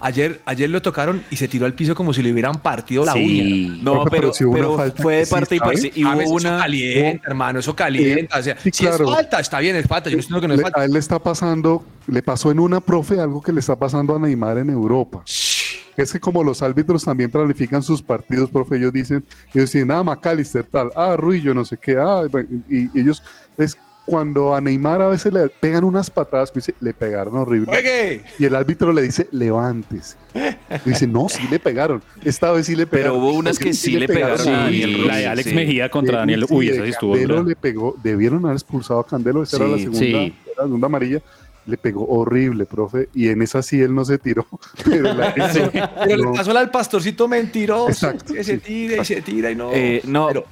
Ayer, 0.00 0.40
ayer 0.44 0.70
lo 0.70 0.80
tocaron 0.82 1.22
y 1.30 1.36
se 1.36 1.48
tiró 1.48 1.66
al 1.66 1.74
piso 1.74 1.94
como 1.94 2.12
si 2.12 2.22
le 2.22 2.32
hubieran 2.32 2.56
partido 2.62 3.04
la 3.04 3.12
Sí. 3.14 3.68
uña. 3.72 3.78
No, 3.82 3.92
pero, 4.04 4.10
pero 4.10 4.32
si 4.32 4.44
una 4.44 4.54
pero 4.54 4.76
falta 4.76 5.02
fue 5.02 5.16
de 5.16 5.26
parte 5.26 5.56
y 5.56 5.58
parte. 5.58 5.92
Y 5.94 6.02
A 6.04 6.08
hubo 6.10 6.16
veces 6.18 6.24
eso 6.36 6.48
una. 6.48 6.58
calienta, 6.58 7.28
hermano, 7.28 7.58
eso 7.60 7.74
calienta. 7.76 8.38
O 8.38 8.42
sea, 8.42 8.56
Sí, 8.58 8.70
si 8.72 8.84
claro. 8.84 9.04
es 9.08 9.14
falta, 9.14 9.40
está 9.40 9.58
bien, 9.60 9.76
es 9.76 9.86
falta. 9.86 10.10
Yo 10.10 10.18
no 10.30 10.40
que 10.40 10.48
no 10.48 10.54
es 10.54 10.62
falta. 10.62 10.80
a 10.80 10.84
él 10.84 10.92
le 10.92 10.98
está 10.98 11.18
pasando, 11.18 11.84
le 12.06 12.22
pasó 12.22 12.50
en 12.50 12.60
una 12.60 12.80
profe 12.80 13.20
algo 13.20 13.42
que 13.42 13.52
le 13.52 13.60
está 13.60 13.76
pasando 13.76 14.14
a 14.14 14.18
Neymar 14.18 14.58
en 14.58 14.70
Europa. 14.70 15.22
Es 15.96 16.12
que 16.12 16.20
como 16.20 16.44
los 16.44 16.62
árbitros 16.62 17.04
también 17.04 17.28
planifican 17.28 17.82
sus 17.82 18.00
partidos, 18.00 18.48
profe, 18.50 18.76
ellos 18.76 18.92
dicen, 18.92 19.24
ellos 19.52 19.72
dicen, 19.72 19.90
ah, 19.90 20.04
McAllister 20.04 20.64
tal, 20.64 20.90
ah, 20.94 21.16
Ruiz, 21.16 21.42
yo 21.42 21.52
no 21.54 21.64
sé 21.64 21.76
qué, 21.76 21.96
ah, 21.98 22.22
y, 22.70 22.84
y 22.96 23.00
ellos, 23.00 23.20
es 23.56 23.76
cuando 24.08 24.54
a 24.54 24.60
Neymar 24.60 25.02
a 25.02 25.08
veces 25.08 25.32
le 25.32 25.48
pegan 25.50 25.84
unas 25.84 26.08
patadas, 26.08 26.52
dice, 26.52 26.74
le 26.80 26.94
pegaron 26.94 27.36
horrible. 27.36 27.66
¡Juegue! 27.66 28.22
Y 28.38 28.44
el 28.46 28.54
árbitro 28.54 28.92
le 28.92 29.02
dice, 29.02 29.28
levántese. 29.32 30.16
Dice, 30.84 31.06
no, 31.06 31.28
sí 31.28 31.42
le 31.50 31.58
pegaron. 31.58 32.02
Esta 32.24 32.50
vez 32.52 32.66
sí 32.66 32.74
le 32.74 32.86
Pero 32.86 33.02
pegaron. 33.12 33.20
hubo 33.22 33.32
unas 33.38 33.58
que 33.58 33.72
sí 33.74 33.98
le 33.98 34.06
pegaron 34.08 34.48
a 34.48 34.64
Daniel 34.64 34.94
Ruiz. 34.94 35.06
la 35.06 35.16
de 35.16 35.26
Alex 35.26 35.48
sí. 35.50 35.54
Mejía 35.54 35.90
contra 35.90 36.12
De- 36.12 36.18
Daniel. 36.20 36.46
Uy, 36.48 36.68
eso 36.70 36.82
sí 36.84 36.90
estuvo 36.90 37.12
Candelo 37.12 37.42
le 37.42 37.54
pegó, 37.56 37.96
debieron 38.02 38.44
haber 38.44 38.54
expulsado 38.56 39.00
a 39.00 39.06
Candelo, 39.06 39.42
esa 39.42 39.56
era 39.58 39.66
la 39.68 39.78
segunda, 39.78 40.06
la 40.56 40.62
segunda 40.64 40.86
amarilla. 40.86 41.20
Le 41.66 41.76
pegó 41.76 42.06
horrible, 42.08 42.64
profe, 42.64 43.10
y 43.14 43.28
en 43.28 43.42
esa 43.42 43.60
sí 43.60 43.78
él 43.82 43.94
no 43.94 44.02
se 44.06 44.16
tiró. 44.16 44.46
Pero 44.86 45.12
la- 45.12 45.34
Pero 45.34 46.24
no. 46.24 46.30
le 46.32 46.38
pasó 46.38 46.56
al 46.56 46.70
pastorcito 46.70 47.28
mentiroso. 47.28 47.90
Exacto, 47.90 48.32
Que 48.32 48.42
se 48.42 48.56
tira 48.56 49.02
y 49.02 49.04
se 49.04 49.20
tira 49.20 49.50
y 49.50 49.54
no. 49.54 49.70
Eh, 49.74 50.00
no, 50.06 50.28
Pero- 50.28 50.44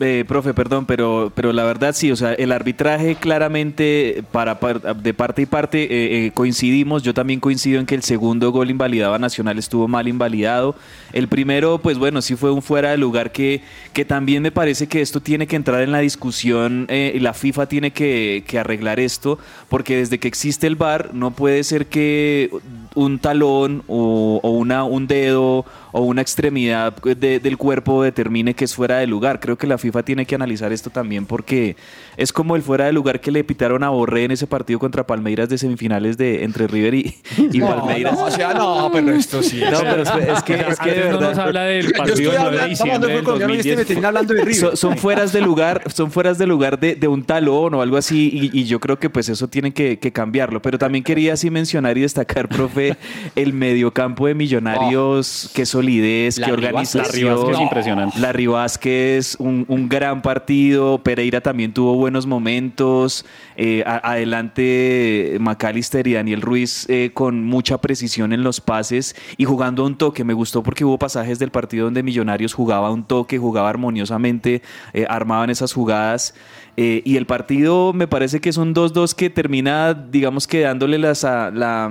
eh, 0.00 0.24
profe, 0.26 0.54
perdón, 0.54 0.86
pero, 0.86 1.32
pero 1.34 1.52
la 1.52 1.64
verdad 1.64 1.94
sí, 1.94 2.10
o 2.10 2.16
sea, 2.16 2.32
el 2.34 2.52
arbitraje 2.52 3.14
claramente 3.14 4.22
para, 4.32 4.60
par- 4.60 4.96
de 4.96 5.14
parte 5.14 5.42
y 5.42 5.46
parte 5.46 5.82
eh, 5.84 6.26
eh, 6.26 6.30
coincidimos. 6.32 7.02
Yo 7.02 7.14
también 7.14 7.40
coincido 7.40 7.80
en 7.80 7.86
que 7.86 7.94
el 7.94 8.02
segundo 8.02 8.50
gol 8.52 8.70
invalidado 8.70 9.14
a 9.14 9.18
Nacional 9.18 9.58
estuvo 9.58 9.88
mal 9.88 10.08
invalidado. 10.08 10.74
El 11.12 11.28
primero, 11.28 11.78
pues 11.78 11.98
bueno, 11.98 12.20
sí 12.22 12.36
fue 12.36 12.50
un 12.52 12.62
fuera 12.62 12.90
de 12.90 12.98
lugar 12.98 13.32
que, 13.32 13.62
que 13.92 14.04
también 14.04 14.42
me 14.42 14.52
parece 14.52 14.86
que 14.86 15.00
esto 15.00 15.20
tiene 15.20 15.46
que 15.46 15.56
entrar 15.56 15.82
en 15.82 15.92
la 15.92 16.00
discusión 16.00 16.86
eh, 16.88 17.12
y 17.14 17.20
la 17.20 17.32
FIFA 17.34 17.66
tiene 17.66 17.90
que, 17.92 18.44
que 18.46 18.58
arreglar 18.58 19.00
esto, 19.00 19.38
porque 19.68 19.96
desde 19.96 20.18
que 20.18 20.28
existe 20.28 20.66
el 20.66 20.76
VAR 20.76 21.14
no 21.14 21.30
puede 21.30 21.64
ser 21.64 21.86
que 21.86 22.50
un 22.96 23.20
talón 23.20 23.84
o, 23.86 24.40
o 24.42 24.50
una, 24.50 24.82
un 24.84 25.06
dedo 25.06 25.64
o 25.92 26.00
una 26.02 26.20
extremidad 26.20 26.94
de- 27.02 27.38
del 27.40 27.56
cuerpo 27.56 28.02
determine 28.02 28.54
que 28.54 28.64
es 28.64 28.74
fuera 28.74 28.98
de 28.98 29.06
lugar. 29.06 29.38
Creo 29.40 29.56
que 29.56 29.66
la 29.66 29.78
FIFA 29.78 30.02
tiene 30.02 30.26
que 30.26 30.34
analizar 30.34 30.72
esto 30.72 30.90
también 30.90 31.24
porque 31.24 31.76
es 32.16 32.32
como 32.32 32.56
el 32.56 32.62
fuera 32.62 32.86
de 32.86 32.92
lugar 32.92 33.20
que 33.20 33.30
le 33.30 33.44
pitaron 33.44 33.82
a 33.84 33.88
Borré 33.90 34.24
en 34.24 34.32
ese 34.32 34.46
partido 34.46 34.78
contra 34.78 35.06
Palmeiras 35.06 35.48
de 35.48 35.56
semifinales 35.58 36.18
de 36.18 36.42
entre 36.44 36.66
River 36.66 36.94
y, 36.94 37.14
y 37.52 37.58
No, 37.58 37.68
Palmeiras. 37.68 38.12
no, 38.14 38.24
o 38.24 38.30
sea, 38.30 38.52
no, 38.54 38.90
pero 38.92 39.12
esto 39.12 39.42
sí. 39.42 39.60
No, 39.70 39.78
pero 39.80 40.02
es, 40.02 40.08
es 40.10 40.42
que, 40.42 40.54
es 40.68 40.78
que 40.80 40.90
de 40.90 40.96
no 41.00 41.04
verdad. 41.18 41.28
nos 41.30 41.38
habla 41.38 41.62
del 41.64 41.86
Yo 41.86 41.92
partido 41.92 42.14
estoy 42.14 42.24
del 42.26 42.34
9 42.34 42.56
de 42.56 42.62
hablando, 42.62 42.72
estamos 42.72 42.94
hablando 42.94 43.06
diciembre 43.06 43.08
de 43.08 43.14
del 43.14 43.24
fútbol 43.24 43.24
colombiano 43.24 43.54
y 43.54 43.58
este 43.58 43.68
me 43.70 43.76
2010. 43.76 43.86
termina 43.86 44.08
hablando 44.08 44.34
de 44.34 44.40
River. 44.40 44.54
Son, 44.60 44.76
son 44.76 44.98
fueras 44.98 45.32
de 45.32 45.40
lugar, 45.40 45.82
son 45.94 46.10
fueras 46.10 46.38
de 46.38 46.46
lugar 46.46 46.78
de, 46.80 46.94
de 46.94 47.08
un 47.08 47.22
talón 47.24 47.74
o 47.74 47.82
algo 47.82 47.96
así, 47.96 48.30
y, 48.32 48.58
y 48.60 48.64
yo 48.64 48.80
creo 48.80 48.98
que 48.98 49.08
pues 49.10 49.28
eso 49.28 49.48
tiene 49.48 49.72
que, 49.72 49.98
que 49.98 50.12
cambiarlo. 50.12 50.60
Pero 50.62 50.78
también 50.78 51.04
quería 51.04 51.32
así 51.34 51.50
mencionar 51.50 51.96
y 51.96 52.02
destacar, 52.02 52.48
profe, 52.48 52.85
el 53.34 53.52
mediocampo 53.52 54.26
de 54.26 54.34
Millonarios, 54.34 55.50
qué 55.54 55.66
solidez, 55.66 56.38
qué 56.38 56.52
organización. 56.52 57.28
Larry 57.30 57.44
Vázquez, 57.44 57.60
impresionante. 57.62 58.46
Vázquez, 58.46 59.36
un, 59.38 59.64
un 59.68 59.88
gran 59.88 60.22
partido. 60.22 60.98
Pereira 61.02 61.40
también 61.40 61.72
tuvo 61.72 61.94
buenos 61.94 62.26
momentos. 62.26 63.24
Eh, 63.56 63.82
a- 63.86 64.12
adelante 64.12 65.36
McAllister 65.40 66.06
y 66.06 66.14
Daniel 66.14 66.42
Ruiz 66.42 66.86
eh, 66.88 67.10
con 67.14 67.42
mucha 67.44 67.78
precisión 67.78 68.32
en 68.32 68.42
los 68.42 68.60
pases 68.60 69.16
y 69.36 69.44
jugando 69.44 69.82
a 69.82 69.86
un 69.86 69.96
toque. 69.96 70.24
Me 70.24 70.34
gustó 70.34 70.62
porque 70.62 70.84
hubo 70.84 70.98
pasajes 70.98 71.38
del 71.38 71.50
partido 71.50 71.84
donde 71.86 72.02
Millonarios 72.02 72.54
jugaba 72.54 72.88
a 72.88 72.90
un 72.90 73.04
toque, 73.04 73.38
jugaba 73.38 73.68
armoniosamente, 73.70 74.62
eh, 74.92 75.06
armaban 75.08 75.50
esas 75.50 75.72
jugadas. 75.72 76.34
Eh, 76.78 77.00
y 77.06 77.16
el 77.16 77.24
partido 77.24 77.94
me 77.94 78.06
parece 78.06 78.40
que 78.40 78.50
es 78.50 78.58
un 78.58 78.74
2-2 78.74 79.14
que 79.14 79.30
termina, 79.30 79.94
digamos 79.94 80.46
que 80.46 80.60
dándole 80.60 80.98
las, 80.98 81.24
a- 81.24 81.50
la, 81.50 81.90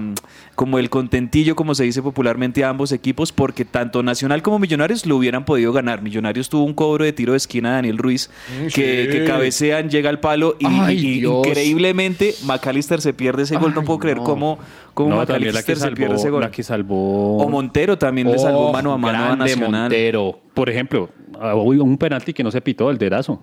como 0.53 0.77
el 0.77 0.91
contentillo, 0.91 1.55
como 1.55 1.73
se 1.73 1.85
dice 1.85 2.03
popularmente, 2.03 2.63
a 2.63 2.69
ambos 2.69 2.91
equipos, 2.91 3.31
porque 3.31 3.65
tanto 3.65 4.03
Nacional 4.03 4.43
como 4.43 4.59
Millonarios 4.59 5.07
lo 5.07 5.17
hubieran 5.17 5.43
podido 5.43 5.73
ganar. 5.73 6.03
Millonarios 6.03 6.49
tuvo 6.49 6.63
un 6.65 6.75
cobro 6.75 7.03
de 7.03 7.13
tiro 7.13 7.31
de 7.33 7.37
esquina 7.37 7.69
de 7.69 7.75
Daniel 7.77 7.97
Ruiz, 7.97 8.29
Mm, 8.61 8.67
que, 8.67 9.23
cabecean, 9.25 9.89
llega 9.89 10.11
al 10.11 10.19
palo 10.19 10.55
y, 10.59 10.67
Ay, 10.67 10.97
y 10.99 11.19
Dios. 11.21 11.47
increíblemente 11.47 12.35
McAllister 12.45 13.01
se 13.01 13.11
pierde 13.13 13.41
ese 13.43 13.57
gol. 13.57 13.73
No 13.73 13.83
puedo 13.83 13.97
creer 13.99 14.17
no. 14.17 14.23
cómo, 14.23 14.59
cómo 14.93 15.09
No, 15.09 15.15
McAllister 15.17 15.77
se 15.77 15.91
pierde 15.93 16.15
ese 16.17 16.29
gol. 16.29 16.41
la 16.41 16.51
que 16.51 16.61
salvó. 16.61 17.37
O 17.37 17.49
Montero 17.49 17.97
también 17.97 18.31
le 18.31 18.37
salvó 18.37 18.69
Oh, 18.69 18.71
mano 18.71 18.93
a 18.93 18.97
mano 18.99 19.33
a 19.33 19.35
Nacional. 19.35 19.81
Montero. 19.81 20.39
Por 20.53 20.69
ejemplo, 20.69 21.09
hubo 21.55 21.83
un 21.83 21.97
penalti 21.97 22.33
que 22.33 22.43
no 22.43 22.51
se 22.51 22.61
pitó, 22.61 22.91
el 22.91 22.99
dedazo. 22.99 23.41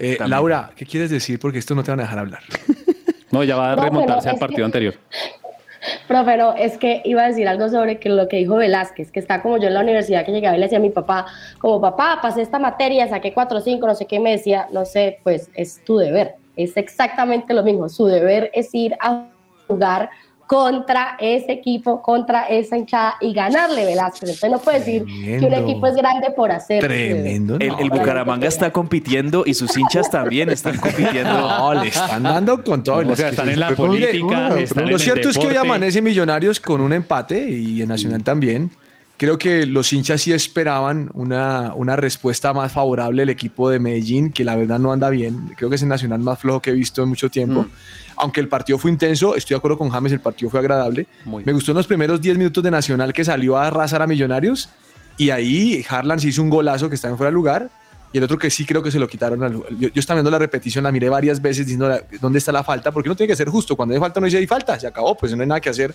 Eh. 0.00 0.16
Laura, 0.26 0.70
¿qué 0.74 0.84
quieres 0.86 1.10
decir? 1.10 1.38
Porque 1.38 1.58
esto 1.58 1.74
no 1.74 1.82
te 1.84 1.90
van 1.92 2.00
a 2.00 2.04
dejar 2.04 2.18
hablar. 2.18 2.40
No, 3.32 3.44
ya 3.44 3.54
va 3.54 3.70
a 3.74 3.76
remontarse 3.76 4.22
pero 4.24 4.32
al 4.34 4.38
partido 4.40 4.58
que- 4.58 4.64
anterior. 4.64 4.94
Profe, 6.08 6.36
no, 6.36 6.52
es 6.54 6.76
que 6.78 7.00
iba 7.04 7.22
a 7.22 7.28
decir 7.28 7.46
algo 7.46 7.68
sobre 7.68 8.00
que 8.00 8.08
lo 8.08 8.26
que 8.26 8.38
dijo 8.38 8.56
Velázquez, 8.56 9.12
que 9.12 9.20
está 9.20 9.40
como 9.40 9.56
yo 9.56 9.68
en 9.68 9.74
la 9.74 9.80
universidad 9.82 10.26
que 10.26 10.32
llegaba 10.32 10.56
y 10.56 10.58
le 10.58 10.66
decía 10.66 10.78
a 10.78 10.82
mi 10.82 10.90
papá, 10.90 11.26
como 11.60 11.80
papá, 11.80 12.18
pasé 12.20 12.42
esta 12.42 12.58
materia, 12.58 13.08
saqué 13.08 13.32
4 13.32 13.58
o 13.58 13.60
5, 13.60 13.86
no 13.86 13.94
sé 13.94 14.06
qué, 14.06 14.18
me 14.18 14.32
decía, 14.32 14.66
no 14.72 14.84
sé, 14.84 15.20
pues 15.22 15.48
es 15.54 15.82
tu 15.84 15.96
deber, 15.96 16.34
es 16.56 16.76
exactamente 16.76 17.54
lo 17.54 17.62
mismo, 17.62 17.88
su 17.88 18.06
deber 18.06 18.50
es 18.52 18.74
ir 18.74 18.94
a 19.00 19.28
jugar 19.68 20.10
contra 20.50 21.16
ese 21.20 21.52
equipo, 21.52 22.02
contra 22.02 22.48
esa 22.48 22.76
hinchada 22.76 23.14
y 23.20 23.32
ganarle 23.32 23.86
Velázquez. 23.86 24.30
Entonces 24.30 24.50
no 24.50 24.58
puede 24.58 24.80
decir 24.80 25.04
que 25.06 25.46
un 25.46 25.54
equipo 25.54 25.86
es 25.86 25.94
grande 25.94 26.32
por 26.32 26.50
hacer. 26.50 26.80
Tremendo. 26.82 27.56
El, 27.60 27.68
no, 27.68 27.78
el 27.78 27.88
Bucaramanga 27.88 28.48
está 28.48 28.72
compitiendo 28.72 29.44
y 29.46 29.54
sus 29.54 29.76
hinchas 29.76 30.10
también 30.10 30.50
están 30.50 30.76
compitiendo. 30.78 31.30
No, 31.30 31.74
le 31.74 31.86
están 31.86 32.24
dando 32.24 32.64
con 32.64 32.82
todo. 32.82 32.96
O 32.96 33.14
sea, 33.14 33.28
están 33.28 33.48
en 33.48 33.60
la 33.60 33.76
política, 33.76 34.58
están 34.58 34.86
en 34.86 34.90
Lo 34.90 34.96
el 34.96 35.00
cierto 35.00 35.28
es 35.28 35.38
que 35.38 35.46
hoy 35.46 35.54
amanece 35.54 36.02
Millonarios 36.02 36.58
con 36.58 36.80
un 36.80 36.94
empate 36.94 37.48
y 37.48 37.82
en 37.82 37.88
Nacional 37.88 38.24
también. 38.24 38.72
Creo 39.20 39.36
que 39.36 39.66
los 39.66 39.92
hinchas 39.92 40.22
sí 40.22 40.32
esperaban 40.32 41.10
una, 41.12 41.74
una 41.74 41.94
respuesta 41.94 42.54
más 42.54 42.72
favorable 42.72 43.20
del 43.20 43.28
equipo 43.28 43.68
de 43.68 43.78
Medellín, 43.78 44.32
que 44.32 44.44
la 44.44 44.56
verdad 44.56 44.78
no 44.78 44.92
anda 44.92 45.10
bien. 45.10 45.52
Creo 45.58 45.68
que 45.68 45.76
es 45.76 45.82
el 45.82 45.90
Nacional 45.90 46.20
más 46.20 46.38
flojo 46.38 46.62
que 46.62 46.70
he 46.70 46.72
visto 46.72 47.02
en 47.02 47.10
mucho 47.10 47.28
tiempo. 47.28 47.66
Aunque 48.16 48.40
el 48.40 48.48
partido 48.48 48.78
fue 48.78 48.90
intenso, 48.90 49.36
estoy 49.36 49.56
de 49.56 49.58
acuerdo 49.58 49.76
con 49.76 49.90
James, 49.90 50.12
el 50.12 50.20
partido 50.20 50.50
fue 50.50 50.60
agradable. 50.60 51.06
Muy 51.26 51.44
Me 51.44 51.52
gustó 51.52 51.72
en 51.72 51.76
los 51.76 51.86
primeros 51.86 52.18
10 52.22 52.38
minutos 52.38 52.64
de 52.64 52.70
Nacional 52.70 53.12
que 53.12 53.22
salió 53.22 53.58
a 53.58 53.66
arrasar 53.66 54.00
a 54.00 54.06
Millonarios 54.06 54.70
y 55.18 55.28
ahí 55.28 55.84
Harlan 55.86 56.18
se 56.18 56.28
hizo 56.28 56.42
un 56.42 56.48
golazo 56.48 56.88
que 56.88 56.94
estaba 56.94 57.12
en 57.12 57.18
fuera 57.18 57.28
de 57.28 57.34
lugar 57.34 57.70
y 58.12 58.18
el 58.18 58.24
otro 58.24 58.36
que 58.38 58.50
sí 58.50 58.64
creo 58.66 58.82
que 58.82 58.90
se 58.90 58.98
lo 58.98 59.06
quitaron. 59.08 59.42
al- 59.42 59.52
Yo, 59.78 59.88
yo 59.88 60.00
estaba 60.00 60.16
viendo 60.18 60.30
la 60.30 60.38
repetición, 60.38 60.82
la 60.84 60.90
miré 60.92 61.08
varias 61.08 61.40
veces 61.40 61.66
diciendo 61.66 61.88
la- 61.88 62.02
dónde 62.20 62.38
está 62.38 62.50
la 62.52 62.64
falta, 62.64 62.90
porque 62.90 63.08
no 63.08 63.14
tiene 63.16 63.28
que 63.30 63.36
ser 63.36 63.48
justo. 63.48 63.76
Cuando 63.76 63.94
hay 63.94 64.00
falta 64.00 64.18
no 64.20 64.26
dice 64.26 64.38
hay 64.38 64.46
falta, 64.46 64.78
se 64.80 64.86
acabó, 64.86 65.16
pues 65.16 65.34
no 65.36 65.42
hay 65.42 65.48
nada 65.48 65.60
que 65.60 65.68
hacer. 65.70 65.94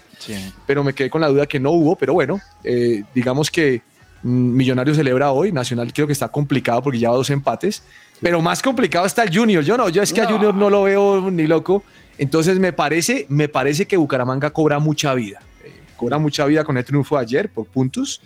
Pero 0.65 0.83
me 0.83 0.93
quedé 0.93 1.09
con 1.09 1.21
la 1.21 1.27
duda 1.27 1.45
que 1.45 1.59
no 1.59 1.71
hubo, 1.71 1.95
pero 1.95 2.13
bueno, 2.13 2.39
eh, 2.63 3.03
digamos 3.13 3.51
que 3.51 3.81
mm, 4.23 4.29
Millonarios 4.55 4.97
celebra 4.97 5.31
hoy, 5.31 5.51
Nacional 5.51 5.91
creo 5.93 6.07
que 6.07 6.13
está 6.13 6.29
complicado 6.29 6.81
porque 6.81 6.97
lleva 6.99 7.13
dos 7.15 7.29
empates, 7.29 7.83
pero 8.21 8.41
más 8.41 8.61
complicado 8.61 9.05
está 9.05 9.23
el 9.23 9.35
Junior. 9.37 9.63
Yo 9.63 9.75
no, 9.77 9.89
yo 9.89 10.01
es 10.01 10.11
que 10.13 10.21
a 10.21 10.25
Junior 10.25 10.55
no 10.55 10.69
lo 10.69 10.83
veo 10.83 11.29
ni 11.31 11.45
loco. 11.47 11.83
Entonces 12.17 12.57
me 12.59 12.71
parece, 12.71 13.25
me 13.27 13.49
parece 13.49 13.85
que 13.87 13.97
Bucaramanga 13.97 14.51
cobra 14.51 14.79
mucha 14.79 15.13
vida. 15.13 15.41
Eh, 15.65 15.71
cobra 15.97 16.17
mucha 16.17 16.45
vida 16.45 16.63
con 16.63 16.77
el 16.77 16.85
triunfo 16.85 17.17
de 17.17 17.23
ayer 17.23 17.49
por 17.49 17.65
puntos. 17.65 18.21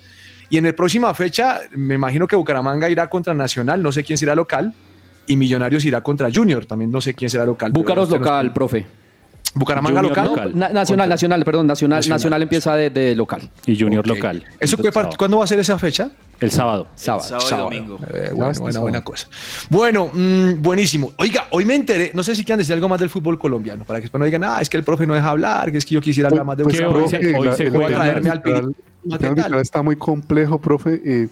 Y 0.49 0.57
en 0.57 0.65
la 0.65 0.73
próxima 0.73 1.13
fecha, 1.13 1.61
me 1.75 1.95
imagino 1.95 2.27
que 2.27 2.35
Bucaramanga 2.35 2.89
irá 2.89 3.07
contra 3.09 3.33
Nacional, 3.33 3.81
no 3.83 3.91
sé 3.91 4.03
quién 4.03 4.17
será 4.17 4.35
local, 4.35 4.73
y 5.27 5.35
Millonarios 5.37 5.85
irá 5.85 6.01
contra 6.01 6.29
Junior, 6.33 6.65
también 6.65 6.91
no 6.91 7.01
sé 7.01 7.13
quién 7.13 7.29
será 7.29 7.45
local. 7.45 7.71
Búcaros 7.71 8.07
este 8.07 8.17
no- 8.19 8.25
local, 8.25 8.51
profe. 8.53 8.85
Bucaramanga 9.55 10.01
local. 10.03 10.27
local. 10.27 10.51
Na- 10.55 10.69
nacional, 10.69 11.09
nacional, 11.09 11.43
perdón, 11.43 11.65
nacional, 11.67 11.97
Nacional. 11.97 12.17
nacional, 12.17 12.41
empieza 12.43 12.75
de, 12.75 12.89
de 12.91 13.15
local. 13.15 13.49
Y 13.65 13.79
Junior 13.79 14.05
local. 14.07 14.43
¿Eso 14.59 14.77
qué 14.77 14.91
¿Cuándo 15.17 15.39
va 15.39 15.43
a 15.43 15.47
ser 15.47 15.59
esa 15.59 15.77
fecha? 15.79 16.09
El 16.39 16.51
sábado. 16.51 16.87
Sábado. 16.95 17.39
Sábado 17.41 17.69
y 17.71 17.77
domingo. 17.77 17.99
Eh, 18.13 18.29
bueno, 18.33 18.51
está 18.51 18.61
buena, 18.63 18.79
buena 18.79 19.03
cosa. 19.03 19.27
Bueno, 19.69 20.09
mm, 20.13 20.61
buenísimo. 20.61 21.13
Oiga, 21.17 21.47
hoy 21.49 21.65
me 21.65 21.75
enteré, 21.75 22.11
no 22.13 22.21
sé 22.23 22.35
si 22.35 22.45
quieren 22.45 22.59
decir 22.59 22.73
algo 22.73 22.87
más 22.87 22.99
del 22.99 23.09
fútbol 23.09 23.37
colombiano, 23.39 23.83
para 23.85 23.99
que 23.99 24.03
después 24.03 24.19
no 24.19 24.25
digan, 24.25 24.43
ah, 24.43 24.59
es 24.61 24.69
que 24.69 24.77
el 24.77 24.83
profe 24.83 25.05
no 25.07 25.15
deja 25.15 25.29
hablar, 25.29 25.71
que 25.71 25.79
es 25.79 25.85
que 25.85 25.95
yo 25.95 26.01
quisiera 26.01 26.29
hablar 26.29 26.45
más 26.45 26.55
de 26.57 26.63
Pues, 26.63 26.77
que 26.77 26.85
Bucaramanga". 26.85 27.05
hoy 27.51 27.55
se- 27.57 27.63
hoy 27.65 27.69
juega 27.71 27.95
traerme 27.97 28.29
al 28.29 28.41
está 29.61 29.81
muy 29.81 29.95
complejo, 29.95 30.59
profe. 30.59 31.01
eh, 31.03 31.29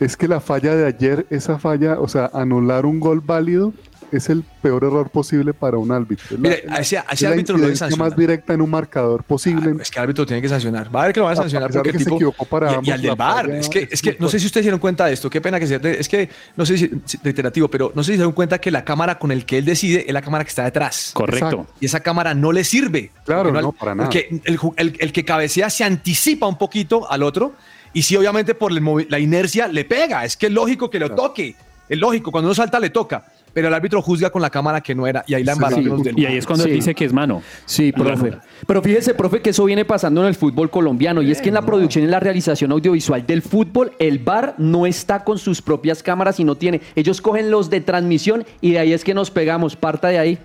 es 0.00 0.16
que 0.16 0.28
la 0.28 0.40
falla 0.40 0.76
de 0.76 0.86
ayer, 0.86 1.26
esa 1.30 1.58
falla, 1.58 2.00
o 2.00 2.06
sea, 2.06 2.30
anular 2.32 2.86
un 2.86 3.00
gol 3.00 3.20
válido 3.20 3.72
es 4.12 4.28
el 4.30 4.42
peor 4.62 4.84
error 4.84 5.10
posible 5.10 5.52
para 5.54 5.76
un 5.78 5.90
árbitro. 5.92 6.24
Es 6.26 6.32
la- 6.32 6.38
Mire, 6.38 6.58
es 6.60 6.64
la- 6.66 6.74
a 6.74 6.78
ese, 6.80 6.98
a 6.98 7.00
ese 7.02 7.14
es 7.14 7.22
la 7.22 7.28
árbitro 7.30 7.56
lo 7.58 7.76
sancionar. 7.76 8.08
más 8.10 8.16
directa 8.18 8.54
en 8.54 8.60
un 8.62 8.70
marcador 8.70 9.24
posible. 9.24 9.72
Ah, 9.78 9.82
es 9.82 9.90
que 9.90 9.98
el 9.98 10.02
árbitro 10.02 10.26
tiene 10.26 10.42
que 10.42 10.48
sancionar. 10.48 10.94
Va 10.94 11.02
a 11.02 11.04
ver 11.06 11.12
que 11.14 11.20
lo 11.20 11.26
van 11.26 11.36
a 11.36 11.40
A 11.40 11.42
sancionar 11.42 11.68
pesar 11.68 11.82
porque 11.82 11.98
que 11.98 12.04
se 12.04 12.10
equivocó 12.14 12.44
para 12.44 12.80
y- 12.82 12.90
al 12.90 13.02
del 13.02 13.16
falla 13.16 13.58
Es 13.58 13.68
que, 13.68 13.80
es 13.80 13.88
es 13.92 14.02
que 14.02 14.16
no 14.18 14.28
sé 14.28 14.38
si 14.40 14.46
ustedes 14.46 14.62
se 14.64 14.68
dieron 14.68 14.80
cuenta 14.80 15.06
de 15.06 15.12
esto. 15.12 15.28
Qué 15.30 15.40
pena 15.40 15.58
que 15.60 15.66
sea. 15.66 15.78
Es 15.82 16.08
que 16.08 16.28
no 16.56 16.64
sé 16.66 16.78
si 16.78 16.90
reiterativo, 17.22 17.68
pero 17.68 17.92
no 17.94 18.02
sé 18.02 18.08
si 18.08 18.12
se 18.12 18.18
dieron 18.18 18.32
cuenta 18.32 18.58
que 18.60 18.70
la 18.70 18.84
cámara 18.84 19.18
con 19.18 19.30
el 19.32 19.44
que 19.44 19.58
él 19.58 19.64
decide 19.64 20.04
es 20.06 20.12
la 20.12 20.22
cámara 20.22 20.44
que 20.44 20.48
está 20.48 20.64
detrás. 20.64 21.10
Correcto. 21.14 21.46
Exacto. 21.46 21.72
Y 21.80 21.86
esa 21.86 22.00
cámara 22.00 22.34
no 22.34 22.52
le 22.52 22.64
sirve. 22.64 23.10
Claro, 23.24 23.50
no, 23.52 23.72
para 23.72 23.94
nada. 23.94 24.08
Porque 24.08 24.40
el, 24.44 24.58
ju- 24.58 24.74
el- 24.76 24.96
el 24.98 25.12
que 25.12 25.24
cabecea 25.24 25.70
se 25.70 25.84
anticipa 25.84 26.46
un 26.46 26.58
poquito 26.58 27.10
al 27.10 27.22
otro 27.22 27.54
y 27.92 28.02
sí, 28.02 28.16
obviamente 28.16 28.54
por 28.54 28.70
la 28.72 29.18
inercia 29.18 29.68
le 29.68 29.84
pega. 29.84 30.24
Es 30.24 30.36
que 30.36 30.46
es 30.46 30.52
lógico 30.52 30.90
que 30.90 30.98
lo 30.98 31.14
toque. 31.14 31.54
Es 31.88 31.98
lógico, 31.98 32.30
cuando 32.30 32.48
uno 32.48 32.54
salta 32.54 32.78
le 32.78 32.90
toca. 32.90 33.24
Pero 33.52 33.68
el 33.68 33.74
árbitro 33.74 34.00
juzga 34.02 34.30
con 34.30 34.42
la 34.42 34.50
cámara 34.50 34.80
que 34.80 34.94
no 34.94 35.06
era 35.06 35.24
y 35.26 35.34
ahí 35.34 35.44
la 35.44 35.52
embarró 35.52 35.76
sí. 35.76 35.88
Y 36.16 36.26
ahí 36.26 36.36
es 36.36 36.46
cuando 36.46 36.64
Sí. 36.64 36.70
dice 36.70 36.94
que 36.94 37.04
es 37.04 37.12
mano. 37.12 37.42
Sí, 37.66 37.92
profe. 37.92 38.32
Pero 38.66 38.82
fíjese, 38.82 39.14
profe, 39.14 39.40
que 39.40 39.50
eso 39.50 39.64
viene 39.64 39.84
pasando 39.84 40.20
en 40.22 40.28
el 40.28 40.34
fútbol 40.34 40.70
colombiano 40.70 41.22
y 41.22 41.30
es 41.30 41.40
que 41.40 41.48
en 41.48 41.54
la 41.54 41.62
producción 41.62 42.04
y 42.04 42.08
la 42.08 42.20
realización 42.20 42.72
audiovisual 42.72 43.26
del 43.26 43.42
fútbol, 43.42 43.92
el 43.98 44.18
VAR 44.18 44.54
no 44.58 44.86
está 44.86 45.24
con 45.24 45.38
sus 45.38 45.62
propias 45.62 46.02
cámaras 46.02 46.38
y 46.40 46.44
no 46.44 46.54
tiene. 46.56 46.80
Ellos 46.94 47.20
cogen 47.20 47.50
los 47.50 47.70
de 47.70 47.80
transmisión 47.80 48.44
y 48.60 48.72
de 48.72 48.78
ahí 48.80 48.92
es 48.92 49.04
que 49.04 49.14
nos 49.14 49.30
pegamos. 49.30 49.76
Parta 49.76 50.08
de 50.08 50.18
ahí. 50.18 50.38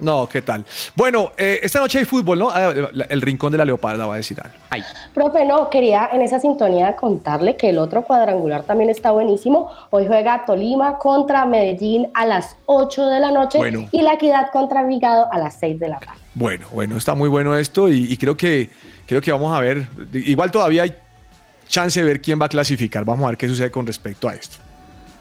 No, 0.00 0.28
¿qué 0.28 0.42
tal? 0.42 0.64
Bueno, 0.94 1.32
eh, 1.36 1.60
esta 1.62 1.78
noche 1.80 1.98
hay 2.00 2.04
fútbol, 2.04 2.38
¿no? 2.38 2.50
Ah, 2.50 2.72
El 3.08 3.20
rincón 3.20 3.52
de 3.52 3.58
la 3.58 3.64
leoparda 3.64 4.06
va 4.06 4.14
a 4.14 4.16
decir 4.16 4.40
algo. 4.40 4.54
Ay. 4.70 4.82
Profe, 5.14 5.44
no, 5.44 5.70
quería 5.70 6.08
en 6.12 6.22
esa 6.22 6.40
sintonía 6.40 6.96
contarle 6.96 7.56
que 7.56 7.70
el 7.70 7.78
otro 7.78 8.02
cuadrangular 8.02 8.64
también 8.64 8.90
está 8.90 9.10
buenísimo. 9.12 9.70
Hoy 9.90 10.06
juega 10.06 10.44
Tolima 10.44 10.98
contra 10.98 11.44
Medellín 11.44 12.08
a 12.14 12.26
las 12.26 12.56
8 12.66 13.06
de 13.06 13.20
la 13.20 13.30
noche 13.30 13.58
Bueno. 13.58 13.88
y 13.92 14.02
la 14.02 14.14
Equidad 14.14 14.50
contra 14.50 14.80
Envigado 14.80 15.28
a 15.32 15.38
las 15.38 15.54
6 15.60 15.78
de 15.78 15.88
la 15.88 15.98
tarde. 16.00 16.20
Bueno, 16.34 16.66
bueno, 16.72 16.96
está 16.96 17.14
muy 17.14 17.28
bueno 17.28 17.56
esto 17.56 17.88
y, 17.88 18.10
y 18.10 18.16
creo 18.16 18.36
que 18.36 18.70
creo 19.06 19.20
que 19.20 19.30
vamos 19.30 19.54
a 19.56 19.60
ver. 19.60 19.86
Igual 20.14 20.50
todavía 20.50 20.84
hay 20.84 20.94
chance 21.68 22.00
de 22.00 22.06
ver 22.06 22.20
quién 22.22 22.40
va 22.40 22.46
a 22.46 22.48
clasificar. 22.48 23.04
Vamos 23.04 23.24
a 23.24 23.28
ver 23.28 23.36
qué 23.36 23.46
sucede 23.48 23.70
con 23.70 23.86
respecto 23.86 24.28
a 24.28 24.34
esto. 24.34 24.56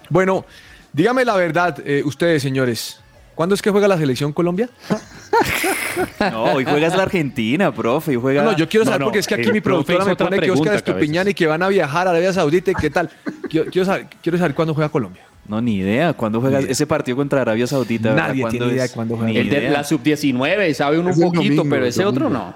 Bueno, 0.09 0.45
dígame 0.93 1.25
la 1.25 1.35
verdad, 1.35 1.77
eh, 1.85 2.01
ustedes, 2.05 2.41
señores. 2.41 3.00
¿Cuándo 3.41 3.55
es 3.55 3.61
que 3.63 3.71
juega 3.71 3.87
la 3.87 3.97
selección 3.97 4.33
Colombia? 4.33 4.69
No, 6.31 6.43
hoy 6.53 6.63
juegas 6.63 6.95
la 6.95 7.03
Argentina, 7.03 7.73
profe. 7.73 8.11
Hoy 8.11 8.17
juega... 8.21 8.43
No, 8.43 8.51
no, 8.51 8.57
yo 8.57 8.69
quiero 8.69 8.85
saber 8.85 9.01
no, 9.01 9.07
porque 9.07 9.19
es 9.19 9.27
que 9.27 9.33
aquí 9.33 9.47
el 9.47 9.53
mi 9.53 9.61
productora 9.61 10.05
me 10.05 10.15
pone 10.15 10.35
que 10.35 10.37
pregunta, 10.37 10.61
Oscar 10.61 10.75
Estupiñán 10.75 11.27
y 11.27 11.33
que 11.33 11.47
van 11.47 11.61
a 11.63 11.67
viajar 11.67 12.07
a 12.07 12.11
Arabia 12.11 12.31
Saudita 12.31 12.71
y 12.71 12.75
qué 12.75 12.89
tal. 12.91 13.09
Quiero, 13.49 13.69
quiero 13.69 13.85
saber, 13.85 14.07
quiero 14.21 14.37
saber 14.37 14.53
cuándo 14.53 14.73
juega 14.75 14.89
Colombia. 14.89 15.23
No, 15.47 15.59
ni 15.59 15.77
idea. 15.77 16.13
¿Cuándo 16.13 16.39
juega 16.39 16.59
ese 16.59 16.85
partido 16.85 17.17
contra 17.17 17.41
Arabia 17.41 17.65
Saudita? 17.65 18.13
Nadie 18.13 18.41
¿Cuándo 18.41 18.59
tiene 18.59 18.73
idea 18.73 18.85
es? 18.85 18.91
de 18.91 18.95
cuándo 18.95 19.17
juega. 19.17 19.39
El 19.39 19.49
de 19.49 19.69
la 19.69 19.83
sub-19, 19.83 20.73
sabe 20.73 20.99
uno 20.99 21.07
un 21.07 21.13
Es 21.13 21.19
poquito, 21.19 21.43
domingo, 21.43 21.65
pero 21.67 21.85
ese 21.85 22.05
otro 22.05 22.29
no. 22.29 22.53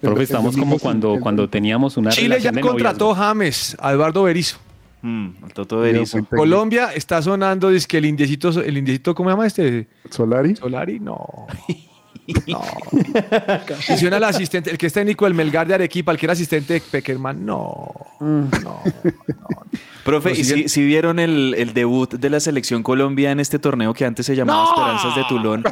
Profe, 0.00 0.22
estamos 0.24 0.56
como 0.56 0.78
cuando, 0.78 1.18
cuando 1.20 1.48
teníamos 1.48 1.96
una 1.96 2.10
Chile 2.10 2.38
ya 2.40 2.52
contrató 2.52 3.06
noviazgo. 3.06 3.14
James 3.14 3.76
a 3.80 3.92
Eduardo 3.92 4.22
Berizzo. 4.24 4.58
Mm, 5.02 5.28
el 5.44 5.52
Toto 5.52 5.78
Berizzo. 5.78 6.18
Colombia 6.24 6.92
está 6.94 7.22
sonando, 7.22 7.70
dice 7.70 7.86
que 7.86 7.98
el 7.98 8.06
indiecito, 8.06 8.48
el 8.60 8.76
indiecito, 8.78 9.14
¿cómo 9.14 9.30
se 9.30 9.32
llama 9.32 9.46
este? 9.46 9.88
¿Solari? 10.10 10.56
Solari, 10.56 11.00
no. 11.00 11.46
No. 12.46 12.62
Menciona 13.88 14.18
al 14.18 14.24
asistente, 14.24 14.70
el 14.70 14.76
que 14.76 14.86
es 14.86 14.92
técnico 14.92 15.24
del 15.24 15.32
Melgar 15.32 15.66
de 15.66 15.74
Arequipa, 15.74 16.12
el 16.12 16.18
que 16.18 16.26
era 16.26 16.34
asistente 16.34 16.74
de 16.74 16.80
Peckerman, 16.80 17.44
no. 17.44 17.90
No. 18.20 18.82
Profe, 20.04 20.30
Lo 20.30 20.36
¿y 20.36 20.68
si, 20.68 20.84
vieron 20.84 21.18
el, 21.18 21.54
el 21.56 21.72
debut 21.72 22.14
de 22.14 22.30
la 22.30 22.40
selección 22.40 22.82
Colombia 22.82 23.30
en 23.30 23.40
este 23.40 23.58
torneo 23.58 23.94
que 23.94 24.04
antes 24.04 24.26
se 24.26 24.36
llamaba 24.36 24.62
¡No! 24.62 24.68
Esperanzas 24.70 25.16
de 25.16 25.24
Tulón? 25.28 25.64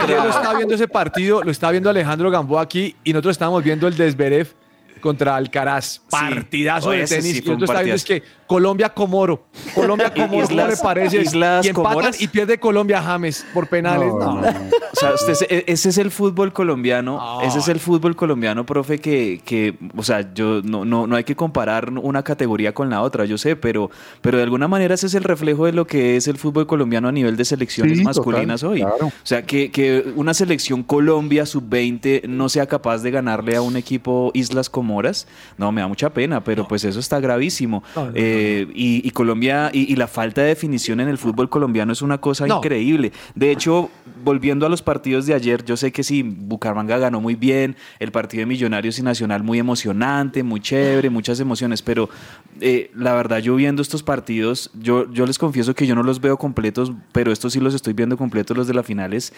Ayer 0.00 0.18
lo 0.18 0.28
estaba 0.28 0.54
viendo 0.54 0.74
ese 0.74 0.88
partido, 0.88 1.42
lo 1.42 1.50
estaba 1.50 1.72
viendo 1.72 1.90
Alejandro 1.90 2.30
Gamboa 2.30 2.62
aquí 2.62 2.94
y 3.02 3.12
nosotros 3.12 3.32
estábamos 3.32 3.64
viendo 3.64 3.88
el 3.88 3.96
Desberev 3.96 4.54
contra 5.02 5.36
Alcaraz. 5.36 6.00
Partidazo 6.08 6.88
Oye, 6.88 7.00
de 7.00 7.06
tenis. 7.06 7.32
sí 7.32 7.38
y 7.38 7.40
viendo 7.42 7.66
es 7.94 8.04
que 8.04 8.22
Colombia-Comoro. 8.46 9.46
Colombia-Comoro, 9.74 10.28
¿cómo 10.48 10.56
le 10.58 10.64
Islas- 10.72 10.80
parece? 10.82 11.20
Islas 11.20 11.64
y 11.66 11.68
empatan 11.70 11.92
Comoras. 11.92 12.20
y 12.20 12.28
pierde 12.28 12.58
Colombia 12.58 13.02
James 13.02 13.44
por 13.52 13.66
penales. 13.68 14.08
No, 14.08 14.40
O 14.40 14.96
sea, 14.96 15.14
usted 15.14 15.34
se- 15.34 15.46
e- 15.54 15.64
ese 15.66 15.88
es 15.90 15.98
el 15.98 16.10
fútbol 16.10 16.52
colombiano, 16.52 17.40
ese 17.42 17.58
es 17.58 17.68
el 17.68 17.80
fútbol 17.80 18.14
colombiano, 18.16 18.64
profe, 18.64 18.98
que, 19.00 19.40
que 19.44 19.76
o 19.96 20.02
sea, 20.02 20.32
yo 20.34 20.60
no, 20.62 20.84
no, 20.84 21.06
no 21.06 21.16
hay 21.16 21.24
que 21.24 21.34
comparar 21.34 21.90
una 21.90 22.22
categoría 22.22 22.72
con 22.74 22.88
la 22.90 23.02
otra, 23.02 23.24
yo 23.24 23.36
sé, 23.38 23.56
pero, 23.56 23.90
pero 24.20 24.36
de 24.38 24.44
alguna 24.44 24.68
manera 24.68 24.94
ese 24.94 25.06
es 25.06 25.14
el 25.14 25.24
reflejo 25.24 25.66
de 25.66 25.72
lo 25.72 25.86
que 25.86 26.16
es 26.16 26.28
el 26.28 26.36
fútbol 26.38 26.66
colombiano 26.66 27.08
a 27.08 27.12
nivel 27.12 27.36
de 27.36 27.44
selecciones 27.44 27.98
Sí, 27.98 28.04
masculinas 28.04 28.60
total, 28.60 28.72
hoy. 28.74 28.80
claro. 28.82 29.06
O 29.06 29.12
sea, 29.24 29.42
que, 29.42 29.70
que 29.70 30.12
una 30.14 30.34
selección 30.34 30.82
Colombia 30.82 31.46
sub-20 31.46 32.24
no 32.28 32.48
sea 32.48 32.66
capaz 32.66 32.98
de 32.98 33.10
ganarle 33.10 33.56
a 33.56 33.62
un 33.62 33.76
equipo 33.76 34.30
Islas 34.34 34.68
Comoras, 34.70 34.91
no, 35.58 35.72
me 35.72 35.80
da 35.80 35.88
mucha 35.88 36.10
pena, 36.10 36.42
pero 36.44 36.66
pues 36.68 36.84
eso 36.84 37.00
está 37.00 37.20
gravísimo. 37.20 37.82
No, 37.96 38.02
no, 38.04 38.10
no, 38.10 38.12
Eh, 38.16 38.66
y, 38.74 39.06
y 39.06 39.10
Colombia, 39.10 39.70
y, 39.72 39.90
y 39.92 39.96
la 39.96 40.06
falta 40.06 40.42
de 40.42 40.48
definición 40.48 41.00
en 41.00 41.08
el 41.08 41.18
fútbol 41.18 41.48
colombiano 41.48 41.92
es 41.92 42.02
una 42.02 42.18
cosa 42.18 42.46
increíble. 42.46 43.12
De 43.34 43.50
hecho, 43.50 43.90
volviendo 44.24 44.66
a 44.66 44.68
los 44.68 44.82
partidos 44.82 45.26
de 45.26 45.34
ayer, 45.34 45.64
yo 45.64 45.76
sé 45.76 45.92
que 45.92 46.02
sí, 46.02 46.22
Bucaramanga 46.22 46.98
ganó 46.98 47.20
muy 47.20 47.34
bien, 47.34 47.76
el 47.98 48.12
partido 48.12 48.40
de 48.42 48.46
Millonarios 48.46 48.98
y 48.98 49.02
Nacional 49.02 49.42
muy 49.42 49.58
emocionante, 49.58 50.42
muy 50.42 50.60
chévere, 50.60 51.10
muchas 51.10 51.40
emociones, 51.40 51.82
pero 51.82 52.08
eh, 52.60 52.90
la 52.94 53.14
verdad 53.14 53.38
yo 53.38 53.54
viendo 53.56 53.82
estos 53.82 54.02
partidos, 54.02 54.70
yo, 54.80 55.10
yo 55.12 55.26
les 55.26 55.38
confieso 55.38 55.74
que 55.74 55.86
yo 55.86 55.94
no 55.94 56.02
los 56.02 56.20
veo 56.20 56.36
completos, 56.36 56.92
pero 57.12 57.32
estos 57.32 57.52
sí 57.52 57.60
los 57.60 57.74
estoy 57.74 57.92
viendo 57.94 58.16
completos, 58.16 58.56
los 58.56 58.66
de 58.66 58.74
las 58.74 58.86
finales. 58.86 59.32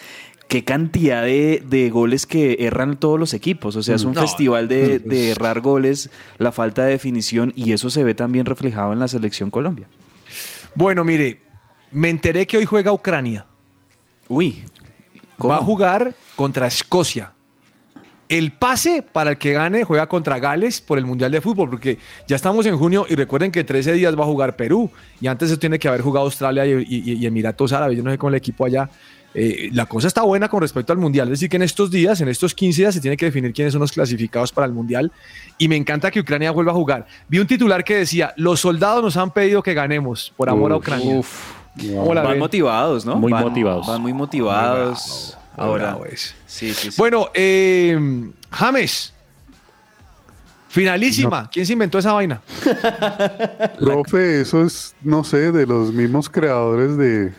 Qué 0.47 0.63
cantidad 0.63 1.23
de, 1.23 1.63
de 1.67 1.89
goles 1.89 2.25
que 2.25 2.57
erran 2.59 2.97
todos 2.97 3.19
los 3.19 3.33
equipos, 3.33 3.75
o 3.75 3.83
sea, 3.83 3.95
es 3.95 4.03
un 4.03 4.13
No. 4.13 4.21
festival 4.21 4.67
de, 4.67 4.99
de 4.99 5.33
goles, 5.61 6.09
la 6.37 6.51
falta 6.51 6.83
de 6.85 6.91
definición 6.91 7.53
y 7.55 7.71
eso 7.71 7.89
se 7.89 8.03
ve 8.03 8.13
también 8.13 8.45
reflejado 8.45 8.93
en 8.93 8.99
la 8.99 9.07
selección 9.07 9.49
Colombia. 9.51 9.87
Bueno, 10.75 11.03
mire, 11.03 11.41
me 11.91 12.09
enteré 12.09 12.45
que 12.47 12.57
hoy 12.57 12.65
juega 12.65 12.91
Ucrania. 12.91 13.45
Uy. 14.27 14.63
Va 15.43 15.57
a 15.57 15.59
jugar 15.59 16.13
contra 16.35 16.67
Escocia. 16.67 17.31
El 18.27 18.53
pase 18.53 19.03
para 19.03 19.31
el 19.31 19.37
que 19.37 19.53
gane 19.53 19.83
juega 19.83 20.07
contra 20.07 20.39
Gales 20.39 20.81
por 20.81 20.97
el 20.97 21.05
Mundial 21.05 21.31
de 21.31 21.41
Fútbol, 21.41 21.69
porque 21.69 21.99
ya 22.27 22.35
estamos 22.35 22.65
en 22.65 22.75
junio 22.75 23.05
y 23.07 23.13
recuerden 23.13 23.51
que 23.51 23.63
13 23.63 23.93
días 23.93 24.17
va 24.17 24.23
a 24.23 24.27
jugar 24.27 24.55
Perú 24.55 24.89
y 25.21 25.27
antes 25.27 25.49
se 25.51 25.57
tiene 25.57 25.77
que 25.77 25.87
haber 25.87 26.01
jugado 26.01 26.25
Australia 26.25 26.65
y, 26.65 26.71
y- 26.89 27.13
y 27.13 27.25
Emiratos 27.27 27.71
Árabes. 27.71 27.95
Yo 27.97 28.03
no 28.03 28.09
sé 28.09 28.17
con 28.17 28.33
el 28.33 28.37
equipo 28.37 28.65
allá. 28.65 28.89
Eh, 29.37 29.69
la 29.73 29.85
cosa 29.85 30.07
está 30.07 30.21
buena 30.21 30.47
con 30.47 30.61
respecto 30.61 30.93
al 30.93 30.97
Mundial. 30.99 31.27
Es 31.27 31.31
decir, 31.39 31.49
que 31.49 31.57
en 31.57 31.63
estos 31.63 31.91
días, 31.91 32.21
en 32.21 32.29
estos 32.29 32.55
15 32.55 32.81
días, 32.83 32.93
se 32.93 33.01
tiene 33.01 33.17
que 33.17 33.25
definir 33.25 33.51
quiénes 33.51 33.73
son 33.73 33.81
los 33.81 33.91
clasificados 33.91 34.51
para 34.53 34.65
el 34.65 34.71
Mundial. 34.71 35.11
Y 35.57 35.67
me 35.67 35.75
encanta 35.75 36.09
que 36.09 36.21
Ucrania 36.21 36.51
vuelva 36.51 36.71
a 36.71 36.75
jugar. 36.75 37.05
Vi 37.27 37.39
un 37.39 37.47
titular 37.47 37.83
que 37.83 37.97
decía: 37.97 38.33
Los 38.37 38.61
soldados 38.61 39.03
nos 39.03 39.17
han 39.17 39.31
pedido 39.31 39.61
que 39.61 39.73
ganemos 39.73 40.31
por 40.37 40.49
amor 40.49 40.71
a 40.71 40.77
Ucrania. 40.77 41.15
uf. 41.17 41.51
¿Cómo 41.77 42.13
la 42.13 42.21
Van 42.21 42.31
ven? 42.31 42.39
motivados, 42.39 43.05
¿no? 43.05 43.17
Muy 43.17 43.33
Van- 43.33 43.43
motivados. 43.43 43.85
Van 43.87 44.01
muy 44.01 44.13
motivados. 44.13 45.37
muy 45.57 45.65
Ahora. 45.65 45.97
sí, 46.45 46.73
sí. 46.73 46.89
Bueno, 46.97 47.27
eh, 47.33 47.99
James. 48.51 49.13
Finalísima. 50.75 51.49
¿Quién 51.49 51.65
se 51.65 51.71
inventó 51.71 51.97
esa 51.99 52.11
vaina? 52.11 52.41
Profe, 53.79 54.41
eso 54.41 54.61
es, 54.65 54.93
no 55.01 55.23
sé, 55.23 55.53
de 55.53 55.65
los 55.65 55.93
mismos 55.93 56.29
creadores 56.29 56.97
de 56.97 57.31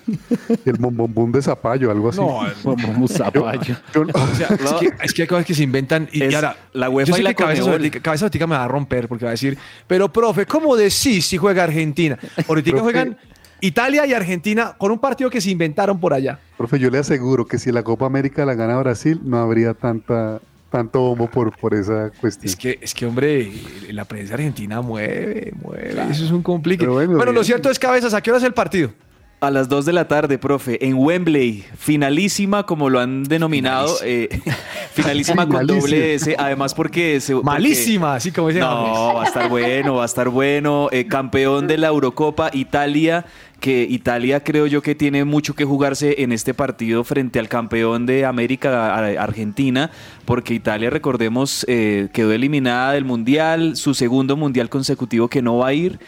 el 0.65 0.77
bombombum 0.79 1.31
de 1.33 1.43
Zapallo, 1.43 1.91
algo 1.91 2.09
así. 2.09 2.19
No, 2.19 2.41
Vamos 2.65 3.13
zapallo. 3.13 3.77
Yo- 3.93 4.07
O 4.15 4.35
sea, 4.35 4.49
es, 4.49 4.73
que, 4.81 4.93
es 5.05 5.13
que 5.13 5.23
hay 5.23 5.29
cosas 5.29 5.45
que 5.45 5.55
se 5.55 5.63
inventan 5.63 6.09
y, 6.13 6.23
Es 6.23 6.33
y 6.33 6.35
ahora 6.35 6.57
la 6.73 6.89
UEFA 6.89 7.09
yo 7.11 7.15
sé 7.17 7.21
y 7.21 7.25
la 7.25 7.35
que 7.35 7.45
cabeza. 7.45 7.63
Sotica, 7.65 8.01
cabeza 8.01 8.47
me 8.47 8.57
va 8.57 8.65
a 8.65 8.69
romper 8.69 9.07
porque 9.07 9.27
va 9.27 9.33
a 9.33 9.33
decir, 9.33 9.59
pero 9.87 10.11
profe, 10.11 10.47
¿cómo 10.47 10.75
decís 10.75 11.27
si 11.27 11.37
juega 11.37 11.65
Argentina? 11.65 12.19
Ahorita 12.49 12.71
Profe. 12.71 12.83
juegan 12.85 13.19
Italia 13.61 14.07
y 14.07 14.15
Argentina 14.15 14.75
con 14.79 14.91
un 14.93 14.99
partido 14.99 15.29
que 15.29 15.43
se 15.43 15.51
inventaron 15.51 16.01
por 16.01 16.15
allá. 16.15 16.39
Profe, 16.57 16.79
yo 16.79 16.89
le 16.89 16.99
aseguro 16.99 17.47
que 17.47 17.59
si 17.59 17.71
la 17.71 17.83
Copa 17.83 18.07
América 18.07 18.47
la 18.47 18.55
gana 18.55 18.79
Brasil, 18.79 19.21
no 19.25 19.37
habría 19.39 19.75
tanta 19.75 20.41
tanto 20.71 21.01
bombo 21.01 21.29
por, 21.31 21.57
por 21.57 21.75
esa 21.75 22.11
cuestión. 22.21 22.49
Es 22.49 22.57
que, 22.57 22.79
es 22.81 22.95
que, 22.95 23.07
hombre, 23.07 23.53
la 23.91 24.05
prensa 24.05 24.35
argentina 24.35 24.81
mueve, 24.81 25.53
mueve. 25.63 25.91
Eso 26.11 26.25
es 26.25 26.31
un 26.31 26.43
complique. 26.43 26.81
Pero 26.85 26.95
Bueno, 26.95 27.17
bueno, 27.17 27.33
lo 27.33 27.45
cierto 27.45 27.71
es, 27.71 27.79
cabezas, 27.79 28.15
¿a 28.15 28.21
qué 28.21 28.31
hora 28.31 28.39
es 28.39 28.45
el 28.45 28.55
partido? 28.55 28.91
A 29.39 29.51
las 29.51 29.69
2 29.69 29.85
de 29.85 29.93
la 29.93 30.09
tarde, 30.09 30.39
profe, 30.39 30.87
en 30.87 30.95
Wembley, 30.95 31.63
finalísima, 31.77 32.65
como 32.65 32.89
lo 32.89 33.01
han 33.01 33.23
denominado, 33.25 33.95
eh, 34.03 34.41
finalísima 34.95 35.47
con 35.47 35.67
doble 35.67 36.15
S, 36.15 36.35
además 36.39 36.73
porque... 36.73 37.21
Se, 37.21 37.35
porque- 37.35 37.45
Malísima, 37.45 38.15
así 38.15 38.33
como 38.33 38.49
dice 38.49 38.61
James. 38.61 38.89
No, 38.99 39.15
va 39.15 39.25
a 39.25 39.27
estar 39.27 39.51
bueno, 39.51 39.95
va 39.97 40.03
a 40.05 40.07
estar 40.07 40.31
bueno. 40.31 40.89
Eh, 40.91 41.07
campeón 41.07 41.67
de 41.67 41.77
la 41.77 41.89
Eurocopa, 41.89 42.49
Italia, 42.55 43.27
que 43.61 43.83
Italia 43.83 44.43
creo 44.43 44.67
yo 44.67 44.81
que 44.81 44.95
tiene 44.95 45.25
mucho 45.27 45.55
que 45.55 45.67
jugarse 45.67 46.23
en 46.23 46.33
este 46.33 46.55
partido 46.55 47.05
frente 47.05 47.39
al 47.39 47.51
campeón 47.51 48.07
de 48.07 48.25
América, 48.25 48.97
Argentina, 49.23 49.91
porque 50.25 50.55
Italia, 50.55 50.89
recordemos, 50.89 51.67
eh, 51.69 52.09
quedó 52.15 52.33
eliminada 52.33 52.93
del 52.93 53.05
Mundial, 53.05 53.77
su 53.77 53.93
segundo 53.93 54.35
Mundial 54.39 54.71
consecutivo 54.71 55.29
que 55.29 55.43
no 55.43 55.59
va 55.59 55.69
a 55.69 55.73
ir. 55.75 55.99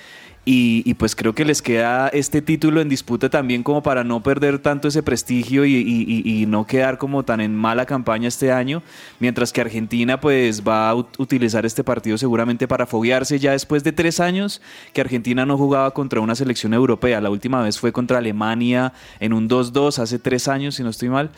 Y, 0.50 0.82
y 0.86 0.94
pues 0.94 1.14
creo 1.14 1.34
que 1.34 1.44
les 1.44 1.60
queda 1.60 2.08
este 2.08 2.40
título 2.40 2.80
en 2.80 2.88
disputa 2.88 3.28
también 3.28 3.62
como 3.62 3.82
para 3.82 4.02
no 4.02 4.22
perder 4.22 4.58
tanto 4.60 4.88
ese 4.88 5.02
prestigio 5.02 5.66
y, 5.66 5.74
y- 5.74 6.06
y- 6.24 6.42
y 6.42 6.46
no 6.46 6.66
quedar 6.66 6.96
como 6.96 7.22
tan 7.22 7.42
en 7.42 7.54
mala 7.54 7.84
campaña 7.84 8.28
este 8.28 8.50
año, 8.50 8.82
mientras 9.20 9.52
que 9.52 9.60
Argentina 9.60 10.18
pues 10.20 10.62
va 10.66 10.88
a 10.88 10.94
ut- 10.94 11.08
utilizar 11.18 11.66
este 11.66 11.84
partido 11.84 12.16
seguramente 12.16 12.66
para 12.66 12.86
foguearse 12.86 13.38
ya 13.38 13.52
después 13.52 13.84
de 13.84 13.92
tres 13.92 14.20
años 14.20 14.62
que 14.94 15.02
Argentina 15.02 15.44
no 15.44 15.58
jugaba 15.58 15.90
contra 15.90 16.20
una 16.22 16.34
selección 16.34 16.72
europea, 16.72 17.20
la 17.20 17.28
última 17.28 17.60
vez 17.62 17.78
fue 17.78 17.92
contra 17.92 18.16
Alemania 18.16 18.94
en 19.20 19.34
un 19.34 19.50
2-2 19.50 19.98
hace 19.98 20.18
tres 20.18 20.48
años 20.48 20.76
si 20.76 20.82
no 20.82 20.88
estoy 20.88 21.10
mal, 21.10 21.28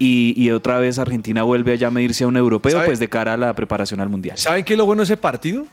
y, 0.00 0.34
y 0.36 0.50
otra 0.50 0.80
vez 0.80 0.98
Argentina 0.98 1.44
vuelve 1.44 1.70
a 1.74 1.76
ya 1.76 1.90
medirse 1.92 2.24
a 2.24 2.26
un 2.26 2.36
europeo 2.36 2.72
¿Sabe? 2.72 2.86
pues 2.86 2.98
de 2.98 3.08
cara 3.08 3.34
a 3.34 3.36
la 3.36 3.54
preparación 3.54 4.00
al 4.00 4.08
Mundial. 4.08 4.38
¿Saben 4.38 4.64
qué 4.64 4.72
es 4.72 4.78
lo 4.78 4.86
bueno 4.86 5.02
de 5.02 5.04
ese 5.04 5.16
partido? 5.16 5.66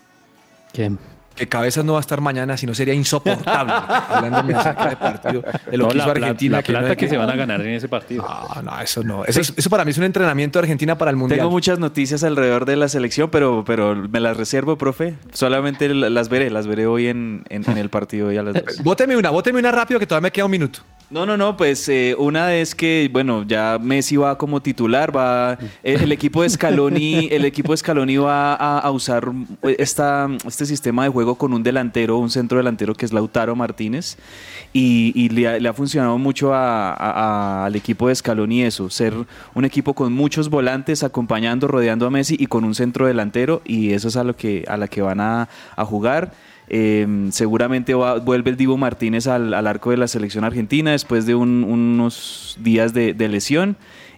¿Quién? 0.73 0.99
Que 1.35 1.47
Cabezas 1.47 1.83
no 1.83 1.93
va 1.93 1.99
a 1.99 2.01
estar 2.01 2.21
mañana, 2.21 2.55
sino 2.57 2.75
sería 2.75 2.93
insoportable. 2.93 3.73
Hablándome 3.73 4.53
acerca 4.53 4.87
del 4.89 4.97
partido, 4.97 5.41
de 5.71 5.77
lo 5.77 5.85
No, 5.85 5.89
que 5.91 5.97
hizo 5.97 6.11
Argentina. 6.11 6.57
la 6.57 6.63
que 6.63 6.73
no 6.73 6.79
plata 6.79 6.95
que 6.95 7.07
se 7.07 7.17
van 7.17 7.29
a 7.29 7.35
ganar 7.35 7.61
en 7.61 7.69
ese 7.73 7.87
partido. 7.87 8.23
No, 8.55 8.61
no, 8.61 8.79
eso 8.81 9.03
no. 9.03 9.25
Eso, 9.25 9.41
es- 9.41 9.53
eso 9.55 9.69
para 9.69 9.83
mí 9.83 9.91
es 9.91 9.97
un 9.97 10.03
entrenamiento 10.03 10.59
de 10.59 10.63
Argentina 10.65 10.97
para 10.97 11.09
el 11.11 11.17
Mundial. 11.17 11.39
Tengo 11.39 11.49
muchas 11.49 11.79
noticias 11.79 12.23
alrededor 12.23 12.65
de 12.65 12.75
la 12.75 12.87
selección, 12.87 13.29
pero, 13.31 13.63
pero 13.65 13.95
me 13.95 14.19
las 14.19 14.37
reservo, 14.37 14.77
profe. 14.77 15.15
Solamente 15.31 15.89
la- 15.93 16.09
las 16.11 16.29
veré, 16.29 16.51
las 16.51 16.67
veré 16.67 16.85
hoy 16.85 17.07
en, 17.07 17.43
en- 17.49 17.69
en 17.69 17.77
el 17.79 17.89
partido 17.89 18.31
ya 18.31 18.41
a 18.41 18.43
las 18.43 18.53
dos. 18.53 18.63
Bóteme 18.83 19.17
una, 19.17 19.31
bóteme 19.31 19.57
una 19.59 19.71
rápido 19.71 19.99
que 19.99 20.05
todavía 20.05 20.27
me 20.27 20.31
queda 20.31 20.45
un 20.45 20.51
minuto. 20.51 20.79
No, 21.13 21.27
no, 21.27 21.37
no, 21.37 21.55
pues 21.55 21.87
eh, 21.89 22.15
una 22.17 22.55
es 22.55 22.73
que, 22.73 23.07
bueno, 23.13 23.43
ya 23.47 23.77
Messi 23.79 24.15
va 24.17 24.35
como 24.35 24.63
titular, 24.63 25.15
va 25.15 25.59
el, 25.83 26.01
el 26.01 26.11
equipo 26.11 26.41
de 26.41 26.49
Scaloni, 26.49 27.27
el 27.31 27.45
equipo 27.45 27.71
de 27.71 27.77
Scaloni 27.77 28.17
va 28.17 28.55
a, 28.55 28.79
a 28.79 28.89
usar 28.89 29.31
eh, 29.61 29.75
esta, 29.77 30.27
este 30.47 30.65
sistema 30.65 31.03
de 31.03 31.09
juego 31.09 31.35
con 31.35 31.53
un 31.53 31.61
delantero, 31.61 32.17
un 32.17 32.31
centro 32.31 32.57
delantero 32.57 32.95
que 32.95 33.05
es 33.05 33.13
Lautaro 33.13 33.55
Martínez, 33.55 34.17
y, 34.73 35.11
y 35.13 35.29
le, 35.29 35.47
ha, 35.49 35.59
le 35.59 35.69
ha 35.69 35.73
funcionado 35.73 36.17
mucho 36.17 36.51
a- 36.51 37.65
al 37.65 37.75
equipo 37.75 38.07
de 38.07 38.15
Scaloni 38.15 38.63
eso, 38.63 38.89
ser 38.89 39.13
un 39.53 39.65
equipo 39.65 39.93
con 39.93 40.11
muchos 40.13 40.49
volantes 40.49 41.03
acompañando, 41.03 41.67
rodeando 41.67 42.07
a 42.07 42.09
Messi 42.09 42.37
y 42.39 42.47
con 42.47 42.63
un 42.63 42.73
centro 42.73 43.05
delantero, 43.05 43.61
y 43.65 43.93
eso 43.93 44.07
es 44.07 44.15
a 44.17 44.23
lo 44.23 44.35
que, 44.35 44.65
a 44.67 44.77
la 44.77 44.87
que 44.87 45.03
van 45.03 45.19
a, 45.21 45.47
a 45.75 45.85
jugar. 45.85 46.33
Eh, 46.69 47.05
seguramente 47.31 47.93
va- 47.93 48.19
vuelve 48.19 48.51
el 48.51 48.57
Divo 48.57 48.77
Martínez 48.77 49.27
al, 49.27 49.53
al 49.53 49.67
arco 49.67 49.91
de 49.91 49.97
la 49.97 50.07
selección 50.07 50.43
argentina 50.43 50.91
después 50.91 51.25
de 51.25 51.35
un- 51.35 51.63
unos 51.63 52.57
días 52.61 52.93
de, 52.93 53.13
de 53.13 53.27
lesión. 53.27 53.75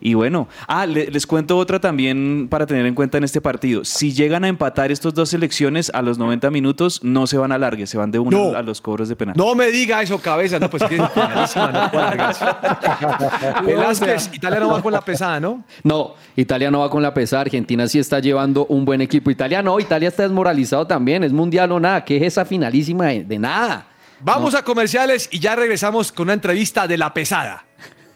Y 0.07 0.13
bueno, 0.13 0.47
ah, 0.67 0.85
le- 0.85 1.07
les 1.07 1.25
cuento 1.25 1.57
otra 1.57 1.79
también 1.79 2.45
para 2.47 2.67
tener 2.67 2.85
en 2.85 2.93
cuenta 2.93 3.17
en 3.17 3.23
este 3.23 3.41
partido. 3.41 3.83
Si 3.83 4.13
llegan 4.13 4.43
a 4.43 4.47
empatar 4.49 4.91
estas 4.91 5.15
dos 5.15 5.29
selecciones 5.29 5.89
a 5.95 6.03
los 6.03 6.19
90 6.19 6.51
minutos, 6.51 7.03
no 7.03 7.25
se 7.25 7.39
van 7.39 7.51
a 7.51 7.57
largue, 7.57 7.87
se 7.87 7.97
van 7.97 8.11
de 8.11 8.19
uno 8.19 8.51
No. 8.51 8.55
a 8.55 8.61
los 8.61 8.81
cobros 8.81 9.09
de 9.09 9.15
penal. 9.15 9.33
No 9.35 9.55
me 9.55 9.71
diga 9.71 10.03
eso, 10.03 10.19
cabeza. 10.19 10.59
No, 10.59 10.69
pues 10.69 10.83
que 10.83 10.97
es 10.97 11.09
finalísima, 11.11 11.71
no. 11.71 13.65
Velázquez, 13.65 14.29
Italia 14.33 14.59
no 14.59 14.69
va 14.69 14.81
con 14.83 14.93
la 14.93 15.01
pesada, 15.01 15.39
¿no? 15.39 15.63
No, 15.83 16.13
Italia 16.35 16.69
no 16.69 16.81
va 16.81 16.89
con 16.91 17.01
la 17.01 17.11
pesada. 17.13 17.41
Argentina 17.41 17.87
sí 17.87 17.97
está 17.97 18.19
llevando 18.19 18.65
un 18.67 18.85
buen 18.85 19.01
equipo. 19.01 19.31
Italia 19.31 19.63
no, 19.63 19.79
Italia 19.79 20.09
está 20.09 20.21
desmoralizado 20.21 20.85
también. 20.85 21.23
Es 21.23 21.31
mundial 21.33 21.71
o 21.71 21.79
nada. 21.79 22.05
¿Qué 22.05 22.17
es 22.17 22.23
esa 22.23 22.45
finalísima 22.45 23.07
de, 23.07 23.23
de 23.23 23.39
nada? 23.39 23.87
Vamos 24.19 24.53
a 24.55 24.63
comerciales 24.63 25.29
y 25.31 25.39
ya 25.39 25.55
regresamos 25.55 26.11
con 26.11 26.25
una 26.25 26.33
entrevista 26.33 26.87
de 26.87 26.97
la 26.97 27.13
pesada. 27.13 27.65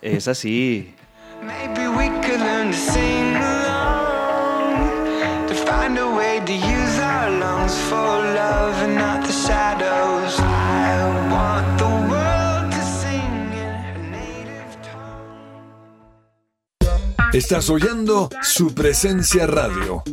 Es 0.03 0.27
así. 0.27 0.93
Estás 17.31 17.69
oyendo 17.69 18.29
su 18.41 18.73
presencia 18.73 19.45
radio. 19.45 20.03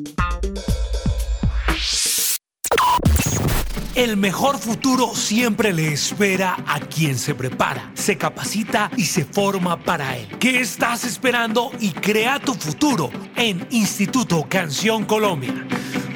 El 3.97 4.19
mejor 4.19 4.59
futuro 4.59 5.15
siempre 5.15 5.73
le 5.73 5.91
espera 5.91 6.55
a 6.67 6.81
quien 6.81 7.17
se 7.17 7.35
prepara, 7.35 7.91
se 7.95 8.19
capacita 8.19 8.91
y 8.95 9.05
se 9.07 9.25
forma 9.25 9.83
para 9.83 10.19
él. 10.19 10.29
¿Qué 10.39 10.61
estás 10.61 11.05
esperando 11.05 11.73
y 11.81 11.93
crea 11.93 12.39
tu 12.39 12.53
futuro 12.53 13.09
en 13.37 13.67
Instituto 13.71 14.45
Canción 14.51 15.07
Colombia? 15.07 15.67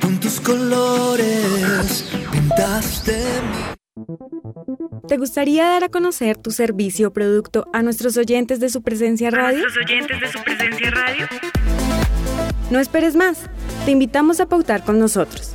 Con 0.03 0.21
tus 0.21 0.43
colores 0.43 2.05
pintaste 2.31 3.25
¿Te 5.09 5.17
gustaría 5.17 5.65
dar 5.65 5.85
a 5.85 5.89
conocer 5.89 6.37
tu 6.37 6.51
servicio 6.51 7.09
o 7.09 7.13
producto 7.15 7.67
a 7.73 7.83
nuestros 7.83 8.19
oyentes 8.19 8.61
de 8.61 8.69
su 8.69 8.83
presencia 8.83 9.31
radio? 9.31 9.65
oyentes 9.83 10.21
de 10.21 10.31
su 10.31 10.45
presencia 10.45 10.91
radio? 10.91 11.27
No 12.71 12.79
esperes 12.79 13.17
más. 13.17 13.47
Te 13.87 13.91
invitamos 13.91 14.39
a 14.39 14.47
pautar 14.51 14.85
con 14.85 14.99
nosotros. 14.99 15.55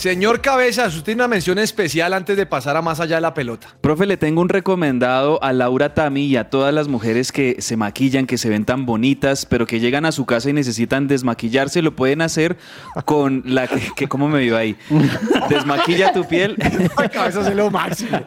señor 0.00 0.40
Cabezas, 0.40 0.94
usted 0.94 1.04
tiene 1.04 1.20
una 1.22 1.28
mención 1.28 1.58
especial 1.58 2.14
antes 2.14 2.34
de 2.34 2.46
pasar 2.46 2.74
a 2.74 2.80
más 2.80 3.00
allá 3.00 3.16
de 3.16 3.20
la 3.20 3.34
pelota. 3.34 3.68
Profe, 3.82 4.06
le 4.06 4.16
tengo 4.16 4.40
un 4.40 4.48
recomendado 4.48 5.42
a 5.44 5.52
Laura 5.52 5.92
Tami 5.92 6.24
y 6.24 6.36
a 6.36 6.48
todas 6.48 6.72
las 6.72 6.88
mujeres 6.88 7.32
que 7.32 7.56
se 7.58 7.76
maquillan, 7.76 8.26
que 8.26 8.38
se 8.38 8.48
ven 8.48 8.64
tan 8.64 8.86
bonitas, 8.86 9.44
pero 9.44 9.66
que 9.66 9.78
llegan 9.78 10.06
a 10.06 10.12
su 10.12 10.24
casa 10.24 10.48
y 10.48 10.54
necesitan 10.54 11.06
desmaquillarse. 11.06 11.82
Lo 11.82 11.94
pueden 11.94 12.22
hacer 12.22 12.56
con 13.04 13.42
la 13.44 13.66
que, 13.68 13.80
que- 13.94 14.08
¿cómo 14.08 14.26
me 14.28 14.40
vio 14.40 14.56
ahí? 14.56 14.74
Desmaquilla 15.50 16.14
tu 16.14 16.26
piel. 16.26 16.56
Cabezas 17.12 17.46
es 17.48 17.54
lo 17.54 17.70
máximo. 17.70 18.18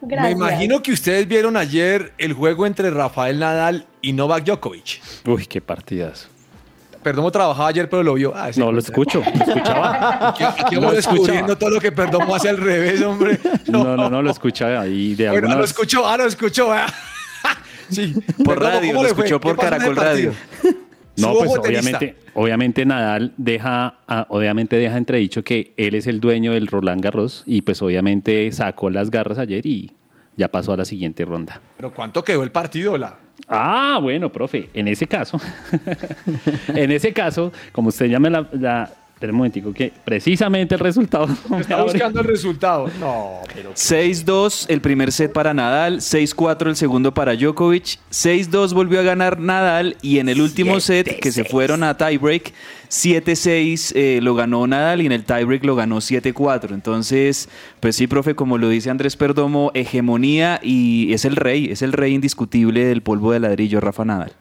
Me 0.00 0.30
imagino 0.30 0.80
que 0.80 0.92
ustedes 0.92 1.26
vieron 1.26 1.56
ayer 1.56 2.12
el 2.18 2.32
juego 2.32 2.66
entre 2.66 2.88
Rafael 2.90 3.40
Nadal 3.40 3.86
y 4.00 4.12
Novak 4.12 4.44
Djokovic. 4.44 5.00
Uy, 5.26 5.44
qué 5.46 5.60
partidas. 5.60 6.28
Perdomo 7.08 7.32
trabajaba 7.32 7.68
ayer, 7.68 7.88
pero 7.88 8.02
lo 8.02 8.14
vio. 8.14 8.34
Ah, 8.36 8.50
No, 8.56 8.70
lo 8.70 8.80
escucho, 8.80 9.22
lo 9.24 9.44
escuchaba. 9.44 10.28
Aquí, 10.58 10.76
vamos 10.76 10.96
descubriendo 10.96 11.56
todo 11.56 11.70
lo 11.70 11.80
que 11.80 11.90
Perdomo 11.90 12.34
hace 12.34 12.50
al 12.50 12.58
revés, 12.58 13.00
hombre. 13.02 13.38
No, 13.68 13.96
no, 13.96 14.10
no, 14.10 14.20
lo 14.20 14.30
escuchaba 14.30 14.82
ahí 14.82 15.14
de 15.14 15.30
Bueno, 15.30 15.54
lo 15.56 15.64
escuchó, 15.64 16.06
ah, 16.06 16.18
lo 16.18 16.26
escuchó. 16.26 16.70
ah. 16.70 16.86
Sí. 17.88 18.14
Por 18.44 18.58
Perdomo, 18.58 18.70
radio, 18.70 18.88
¿cómo 18.92 19.02
lo 19.02 19.08
escuchó 19.08 19.40
¿Qué 19.40 19.48
por 19.48 19.56
Caracol 19.56 19.96
Radio. 19.96 20.34
No, 21.16 21.32
pues 21.32 21.50
obviamente, 21.58 22.16
obviamente 22.34 22.84
Nadal 22.84 23.32
deja, 23.38 24.00
ah, 24.06 24.26
obviamente 24.28 24.76
deja 24.76 24.98
entredicho 24.98 25.42
que 25.42 25.72
él 25.78 25.94
es 25.94 26.06
el 26.06 26.20
dueño 26.20 26.52
del 26.52 26.66
Roland 26.66 27.02
Garros 27.02 27.42
y 27.46 27.62
pues 27.62 27.80
obviamente 27.80 28.52
sacó 28.52 28.90
las 28.90 29.10
garras 29.10 29.38
ayer 29.38 29.64
y 29.64 29.92
ya 30.36 30.48
pasó 30.48 30.74
a 30.74 30.76
la 30.76 30.84
siguiente 30.84 31.24
ronda. 31.24 31.62
Pero 31.78 31.92
¿cuánto 31.94 32.22
quedó 32.22 32.42
el 32.42 32.50
partido, 32.50 32.98
la? 32.98 33.16
Ah, 33.46 33.98
bueno, 34.02 34.30
profe, 34.32 34.68
en 34.74 34.88
ese 34.88 35.06
caso, 35.06 35.40
en 36.68 36.90
ese 36.90 37.12
caso, 37.12 37.52
como 37.72 37.88
usted 37.88 38.06
llame 38.06 38.30
la, 38.30 38.48
la 38.52 38.90
espera 39.18 39.32
un 39.32 39.38
momentico, 39.38 39.72
que 39.72 39.92
precisamente 40.04 40.76
el 40.76 40.80
resultado. 40.80 41.26
Está 41.58 41.82
buscando 41.82 42.20
el 42.20 42.26
resultado. 42.26 42.88
No, 43.00 43.40
pero 43.52 43.74
6-2 43.74 44.66
el 44.68 44.80
primer 44.80 45.10
set 45.10 45.32
para 45.32 45.52
Nadal, 45.52 45.98
6-4 45.98 46.68
el 46.68 46.76
segundo 46.76 47.12
para 47.12 47.34
Djokovic, 47.34 47.98
6-2 48.12 48.74
volvió 48.74 49.00
a 49.00 49.02
ganar 49.02 49.40
Nadal 49.40 49.96
y 50.02 50.20
en 50.20 50.28
el 50.28 50.40
último 50.40 50.78
set 50.78 51.18
que 51.18 51.32
se 51.32 51.42
fueron 51.42 51.82
a 51.82 51.96
tiebreak, 51.96 52.52
7-6 52.90 53.92
eh, 53.96 54.20
lo 54.22 54.36
ganó 54.36 54.64
Nadal 54.68 55.02
y 55.02 55.06
en 55.06 55.12
el 55.12 55.24
tiebreak 55.24 55.64
lo 55.64 55.74
ganó 55.74 55.96
7-4. 55.96 56.72
Entonces, 56.72 57.48
pues 57.80 57.96
sí, 57.96 58.06
profe, 58.06 58.36
como 58.36 58.56
lo 58.56 58.68
dice 58.68 58.88
Andrés 58.88 59.16
Perdomo, 59.16 59.72
hegemonía 59.74 60.60
y 60.62 61.12
es 61.12 61.24
el 61.24 61.34
rey, 61.34 61.72
es 61.72 61.82
el 61.82 61.92
rey 61.92 62.14
indiscutible 62.14 62.84
del 62.84 63.02
polvo 63.02 63.32
de 63.32 63.40
ladrillo, 63.40 63.80
Rafa 63.80 64.04
Nadal. 64.04 64.32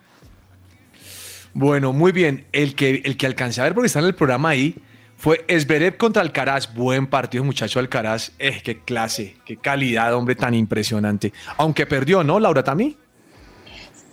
Bueno, 1.59 1.91
muy 1.91 2.11
bien. 2.11 2.45
El 2.51 2.75
que, 2.75 3.01
el 3.03 3.17
que 3.17 3.25
alcancé 3.25 3.61
a 3.61 3.63
ver 3.63 3.73
porque 3.73 3.87
está 3.87 3.97
en 3.97 4.05
el 4.05 4.13
programa 4.13 4.49
ahí 4.49 4.75
fue 5.17 5.43
Esberev 5.47 5.97
contra 5.97 6.21
Alcaraz. 6.21 6.71
Buen 6.71 7.07
partido, 7.07 7.43
muchacho 7.43 7.79
Alcaraz. 7.79 8.31
Eh, 8.37 8.61
qué 8.63 8.81
clase, 8.81 9.37
qué 9.43 9.57
calidad, 9.57 10.13
hombre, 10.13 10.35
tan 10.35 10.53
impresionante. 10.53 11.33
Aunque 11.57 11.87
perdió, 11.87 12.23
¿no, 12.23 12.39
Laura 12.39 12.63
Tami? 12.63 12.95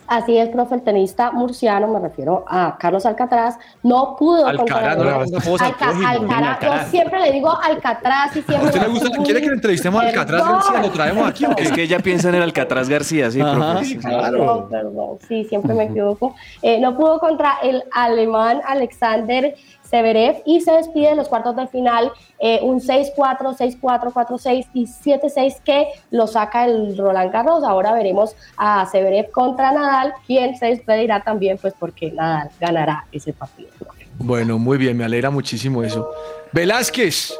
Así 0.07 0.37
es, 0.37 0.49
profe, 0.49 0.75
el 0.75 0.81
tenista 0.83 1.31
murciano, 1.31 1.87
me 1.87 1.99
refiero 1.99 2.43
a 2.47 2.77
Carlos 2.77 3.05
Alcatraz, 3.05 3.57
no 3.81 4.15
pudo 4.17 4.45
Alcaraz, 4.45 4.97
no 4.97 5.37
apodos 5.39 5.61
al 5.61 5.67
Alca- 5.73 5.89
Alcaraz, 5.89 6.59
yo 6.85 6.89
siempre 6.91 7.19
le 7.21 7.31
digo 7.31 7.49
Alcatraz 7.61 8.35
y 8.35 8.39
¿A 8.39 8.43
siempre 8.43 8.67
usted 8.69 8.81
le 8.81 8.87
gusta? 8.87 9.09
¿Quiere 9.23 9.41
que 9.41 9.47
le 9.47 9.53
entrevistemos 9.55 10.03
a 10.03 10.07
Alcatraz 10.07 10.41
Perdón. 10.43 10.59
García? 10.61 10.81
¿Lo 10.81 10.91
traemos 10.91 11.27
aquí? 11.29 11.45
Es 11.57 11.71
que 11.71 11.81
ella 11.83 11.99
piensa 11.99 12.29
en 12.29 12.35
el 12.35 12.43
Alcatraz 12.43 12.87
García, 12.87 13.31
sí, 13.31 13.41
Ajá, 13.41 13.53
profe. 13.71 13.85
sí, 13.85 13.97
Perdón, 13.97 14.69
perdón, 14.69 15.17
sí, 15.27 15.43
siempre 15.45 15.73
me 15.73 15.85
equivoco. 15.85 16.35
Eh, 16.61 16.79
no 16.79 16.95
pudo 16.95 17.19
contra 17.19 17.55
el 17.63 17.83
alemán 17.91 18.61
Alexander 18.67 19.55
Severev 19.89 20.41
y 20.45 20.61
se 20.61 20.71
despide 20.71 21.09
de 21.09 21.15
los 21.15 21.27
cuartos 21.27 21.55
de 21.55 21.67
final 21.67 22.11
eh, 22.39 22.59
un 22.61 22.81
6-4, 22.81 23.15
6-4, 23.57 24.13
4-6 24.13 24.67
y 24.73 24.85
7-6 24.85 25.59
que 25.63 25.87
lo 26.11 26.27
saca 26.27 26.65
el 26.65 26.97
Roland 26.97 27.31
Garros. 27.31 27.63
Ahora 27.63 27.93
veremos 27.93 28.35
a 28.57 28.85
Severev 28.85 29.31
contra 29.31 29.71
Nadal, 29.71 30.13
quien 30.25 30.57
se 30.57 30.67
despedirá 30.67 31.21
también, 31.21 31.57
pues 31.57 31.73
porque 31.79 32.11
Nadal 32.11 32.49
ganará 32.59 33.05
ese 33.11 33.33
partido. 33.33 33.69
Bueno, 34.17 34.57
muy 34.57 34.77
bien, 34.77 34.97
me 34.97 35.03
alegra 35.03 35.29
muchísimo 35.29 35.83
eso. 35.83 36.09
Velázquez, 36.51 37.37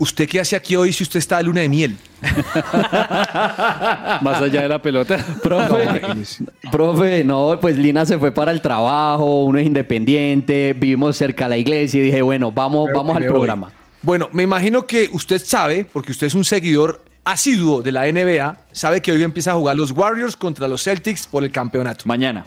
¿Usted 0.00 0.26
qué 0.26 0.40
hace 0.40 0.56
aquí 0.56 0.76
hoy 0.76 0.94
si 0.94 1.02
usted 1.02 1.18
está 1.18 1.36
de 1.36 1.42
luna 1.42 1.60
de 1.60 1.68
miel? 1.68 1.94
Más 4.22 4.40
allá 4.40 4.62
de 4.62 4.68
la 4.68 4.80
pelota. 4.80 5.22
Profe, 5.42 6.00
profe, 6.72 7.22
no, 7.22 7.58
pues 7.60 7.76
Lina 7.76 8.06
se 8.06 8.18
fue 8.18 8.32
para 8.32 8.50
el 8.50 8.62
trabajo, 8.62 9.44
uno 9.44 9.58
es 9.58 9.66
independiente, 9.66 10.72
vivimos 10.72 11.18
cerca 11.18 11.44
de 11.44 11.50
la 11.50 11.58
iglesia 11.58 12.00
y 12.00 12.04
dije, 12.04 12.22
bueno, 12.22 12.50
vamos, 12.50 12.88
vamos 12.94 13.14
al 13.14 13.24
voy. 13.24 13.30
programa. 13.30 13.72
Bueno, 14.00 14.30
me 14.32 14.42
imagino 14.42 14.86
que 14.86 15.10
usted 15.12 15.38
sabe, 15.44 15.84
porque 15.84 16.12
usted 16.12 16.28
es 16.28 16.34
un 16.34 16.46
seguidor 16.46 17.04
asiduo 17.22 17.82
de 17.82 17.92
la 17.92 18.10
NBA, 18.10 18.56
sabe 18.72 19.02
que 19.02 19.12
hoy 19.12 19.22
empieza 19.22 19.50
a 19.50 19.54
jugar 19.54 19.76
los 19.76 19.90
Warriors 19.90 20.34
contra 20.34 20.66
los 20.66 20.82
Celtics 20.82 21.26
por 21.26 21.44
el 21.44 21.52
campeonato. 21.52 22.04
Mañana. 22.06 22.46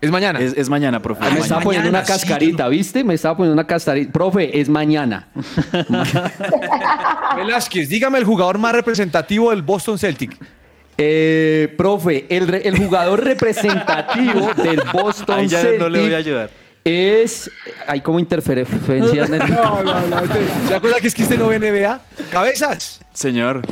¿Es 0.00 0.10
mañana? 0.10 0.38
Es, 0.40 0.52
es 0.56 0.68
mañana, 0.68 1.00
profe. 1.00 1.22
Ah, 1.24 1.30
me 1.32 1.40
estaba 1.40 1.62
poniendo 1.62 1.88
una 1.88 2.02
cascarita, 2.04 2.68
¿viste? 2.68 3.02
Me 3.02 3.14
estaba 3.14 3.36
poniendo 3.36 3.54
una 3.54 3.66
cascarita. 3.66 4.12
Profe, 4.12 4.60
es 4.60 4.68
mañana. 4.68 5.28
Velázquez, 7.36 7.88
dígame 7.88 8.18
el 8.18 8.24
jugador 8.24 8.58
más 8.58 8.72
representativo 8.72 9.50
del 9.50 9.62
Boston 9.62 9.98
Celtic. 9.98 10.36
Eh, 10.98 11.74
profe, 11.76 12.24
el, 12.30 12.48
re- 12.48 12.66
el 12.66 12.78
jugador 12.78 13.22
representativo 13.22 14.50
del 14.62 14.80
Boston 14.92 15.40
Ahí 15.40 15.48
ya 15.48 15.60
Celtic 15.60 15.80
no 15.80 15.88
le 15.90 16.00
voy 16.00 16.14
a 16.14 16.16
ayudar. 16.16 16.50
es... 16.84 17.50
Hay 17.86 18.00
como 18.00 18.18
interferencias. 18.18 18.82
en 19.28 19.34
el- 19.42 19.50
No, 19.50 19.82
no, 19.82 20.00
no. 20.06 20.18
este- 20.20 20.68
¿Se 20.68 20.74
acuerda 20.74 20.98
que 21.00 21.08
es 21.08 21.14
que 21.14 21.22
usted 21.22 21.38
no 21.38 21.48
ve 21.48 21.58
NBA? 21.58 22.00
¡Cabezas! 22.30 23.00
Señor, 23.12 23.62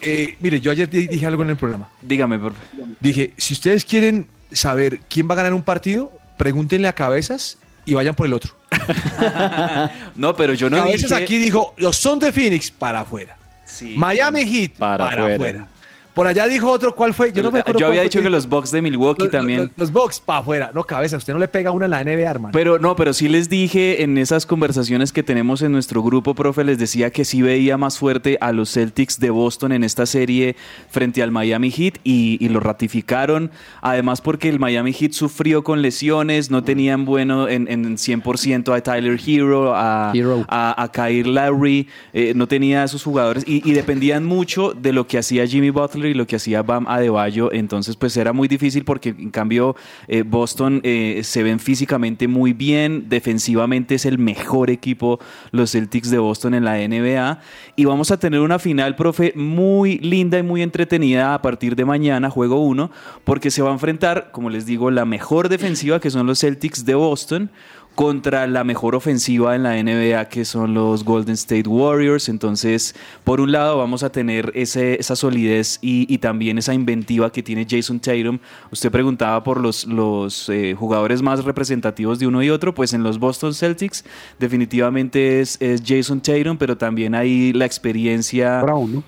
Eh, 0.00 0.36
mire, 0.40 0.60
yo 0.60 0.70
ayer 0.70 0.88
di- 0.88 1.06
dije 1.08 1.26
algo 1.26 1.42
en 1.42 1.50
el 1.50 1.56
programa. 1.56 1.88
dígame, 2.00 2.38
profe. 2.38 2.58
Dije, 3.00 3.32
si 3.36 3.52
ustedes 3.54 3.84
quieren 3.84 4.26
saber 4.54 5.00
quién 5.08 5.28
va 5.28 5.34
a 5.34 5.36
ganar 5.36 5.54
un 5.54 5.62
partido, 5.62 6.12
pregúntenle 6.36 6.88
a 6.88 6.92
Cabezas 6.94 7.58
y 7.84 7.94
vayan 7.94 8.14
por 8.14 8.26
el 8.26 8.32
otro. 8.32 8.54
No, 10.14 10.34
pero 10.36 10.54
yo 10.54 10.68
no 10.70 10.76
Cabezas 10.78 11.10
dije... 11.10 11.22
aquí 11.22 11.38
dijo, 11.38 11.74
los 11.76 11.96
son 11.96 12.18
de 12.18 12.32
Phoenix 12.32 12.70
para 12.70 13.00
afuera. 13.00 13.36
Sí. 13.64 13.94
Miami 13.96 14.44
Heat 14.44 14.72
para, 14.72 15.04
Para 15.04 15.22
afuera. 15.22 15.34
afuera. 15.34 15.66
Por 16.14 16.26
allá 16.26 16.46
dijo 16.46 16.70
otro, 16.70 16.94
¿cuál 16.94 17.14
fue? 17.14 17.32
Yo 17.32 17.42
no 17.42 17.50
me 17.50 17.60
acuerdo 17.60 17.80
Yo 17.80 17.86
había 17.86 18.02
dicho 18.02 18.20
que 18.20 18.28
los 18.28 18.46
Bucks 18.46 18.70
de 18.70 18.82
Milwaukee 18.82 19.22
los, 19.22 19.30
también... 19.30 19.60
Los, 19.60 19.70
los 19.76 19.92
Bucks 19.92 20.20
para 20.20 20.40
afuera. 20.40 20.70
No, 20.74 20.84
cabeza, 20.84 21.16
usted 21.16 21.32
no 21.32 21.38
le 21.38 21.48
pega 21.48 21.70
una 21.70 21.86
en 21.86 21.90
la 21.90 22.04
NBA, 22.04 22.30
hermano. 22.30 22.52
Pero 22.52 22.78
no, 22.78 22.96
pero 22.96 23.14
sí 23.14 23.28
les 23.28 23.48
dije 23.48 24.02
en 24.02 24.18
esas 24.18 24.44
conversaciones 24.44 25.10
que 25.10 25.22
tenemos 25.22 25.62
en 25.62 25.72
nuestro 25.72 26.02
grupo, 26.02 26.34
profe, 26.34 26.64
les 26.64 26.78
decía 26.78 27.10
que 27.10 27.24
sí 27.24 27.40
veía 27.40 27.78
más 27.78 27.98
fuerte 27.98 28.36
a 28.42 28.52
los 28.52 28.70
Celtics 28.72 29.20
de 29.20 29.30
Boston 29.30 29.72
en 29.72 29.84
esta 29.84 30.04
serie 30.04 30.54
frente 30.90 31.22
al 31.22 31.30
Miami 31.30 31.70
Heat 31.70 31.94
y, 32.04 32.36
y 32.44 32.48
lo 32.50 32.60
ratificaron. 32.60 33.50
Además 33.80 34.20
porque 34.20 34.50
el 34.50 34.58
Miami 34.58 34.92
Heat 34.92 35.12
sufrió 35.12 35.64
con 35.64 35.80
lesiones, 35.80 36.50
no 36.50 36.62
tenían 36.62 37.06
bueno 37.06 37.48
en, 37.48 37.68
en 37.68 37.96
100% 37.96 38.76
a 38.76 38.80
Tyler 38.82 39.18
Hero, 39.26 39.74
a, 39.74 40.12
Hero. 40.14 40.44
a, 40.48 40.82
a 40.82 40.92
Kyle 40.92 41.32
Lowry, 41.32 41.88
eh, 42.12 42.34
no 42.36 42.46
tenía 42.48 42.82
a 42.82 42.84
esos 42.84 43.02
jugadores 43.02 43.44
y, 43.46 43.66
y 43.68 43.72
dependían 43.72 44.26
mucho 44.26 44.74
de 44.74 44.92
lo 44.92 45.06
que 45.06 45.16
hacía 45.16 45.46
Jimmy 45.46 45.70
Butler 45.70 46.01
y 46.08 46.14
lo 46.14 46.26
que 46.26 46.36
hacía 46.36 46.62
Bam 46.62 46.86
Adebayo. 46.88 47.52
Entonces, 47.52 47.96
pues 47.96 48.16
era 48.16 48.32
muy 48.32 48.48
difícil 48.48 48.84
porque 48.84 49.10
en 49.10 49.30
cambio 49.30 49.76
eh, 50.08 50.22
Boston 50.22 50.80
eh, 50.84 51.20
se 51.24 51.42
ven 51.42 51.58
físicamente 51.58 52.28
muy 52.28 52.52
bien, 52.52 53.08
defensivamente 53.08 53.94
es 53.94 54.06
el 54.06 54.18
mejor 54.18 54.70
equipo 54.70 55.20
los 55.50 55.72
Celtics 55.72 56.10
de 56.10 56.18
Boston 56.18 56.54
en 56.54 56.64
la 56.64 56.76
NBA 56.76 57.40
y 57.76 57.84
vamos 57.84 58.10
a 58.10 58.18
tener 58.18 58.40
una 58.40 58.58
final, 58.58 58.96
profe, 58.96 59.32
muy 59.36 59.98
linda 59.98 60.38
y 60.38 60.42
muy 60.42 60.62
entretenida 60.62 61.34
a 61.34 61.42
partir 61.42 61.76
de 61.76 61.84
mañana, 61.84 62.30
juego 62.30 62.64
1, 62.64 62.90
porque 63.24 63.50
se 63.50 63.62
va 63.62 63.70
a 63.70 63.72
enfrentar, 63.72 64.30
como 64.32 64.50
les 64.50 64.66
digo, 64.66 64.90
la 64.90 65.04
mejor 65.04 65.48
defensiva 65.48 66.00
que 66.00 66.10
son 66.10 66.26
los 66.26 66.40
Celtics 66.40 66.84
de 66.84 66.94
Boston 66.94 67.50
contra 67.94 68.46
la 68.46 68.64
mejor 68.64 68.94
ofensiva 68.94 69.54
en 69.54 69.62
la 69.64 69.76
NBA 69.76 70.28
que 70.28 70.44
son 70.44 70.72
los 70.74 71.04
Golden 71.04 71.34
State 71.34 71.68
Warriors. 71.68 72.28
Entonces, 72.28 72.94
por 73.24 73.40
un 73.40 73.52
lado 73.52 73.76
vamos 73.78 74.02
a 74.02 74.10
tener 74.10 74.50
ese- 74.54 74.98
esa 74.98 75.14
solidez 75.14 75.78
y, 75.82 76.16
también 76.18 76.56
esa 76.58 76.72
inventiva 76.74 77.30
que 77.30 77.42
tiene 77.42 77.66
Jason 77.68 78.00
Tatum. 78.00 78.38
Usted 78.70 78.90
preguntaba 78.90 79.42
por 79.44 79.60
los, 79.60 79.86
los 79.86 80.48
eh, 80.48 80.74
jugadores 80.78 81.20
más 81.22 81.44
representativos 81.44 82.18
de 82.18 82.26
uno 82.26 82.42
y 82.42 82.50
otro, 82.50 82.74
pues 82.74 82.92
en 82.94 83.02
los 83.02 83.18
Boston 83.18 83.52
Celtics 83.54 84.04
definitivamente 84.38 85.40
es, 85.40 85.56
es 85.60 85.82
Jason 85.86 86.20
Tatum, 86.20 86.56
pero 86.56 86.76
también 86.76 87.14
hay 87.14 87.52
la 87.52 87.64
experiencia 87.66 88.62
Brown, 88.62 88.94
¿no? 88.94 89.02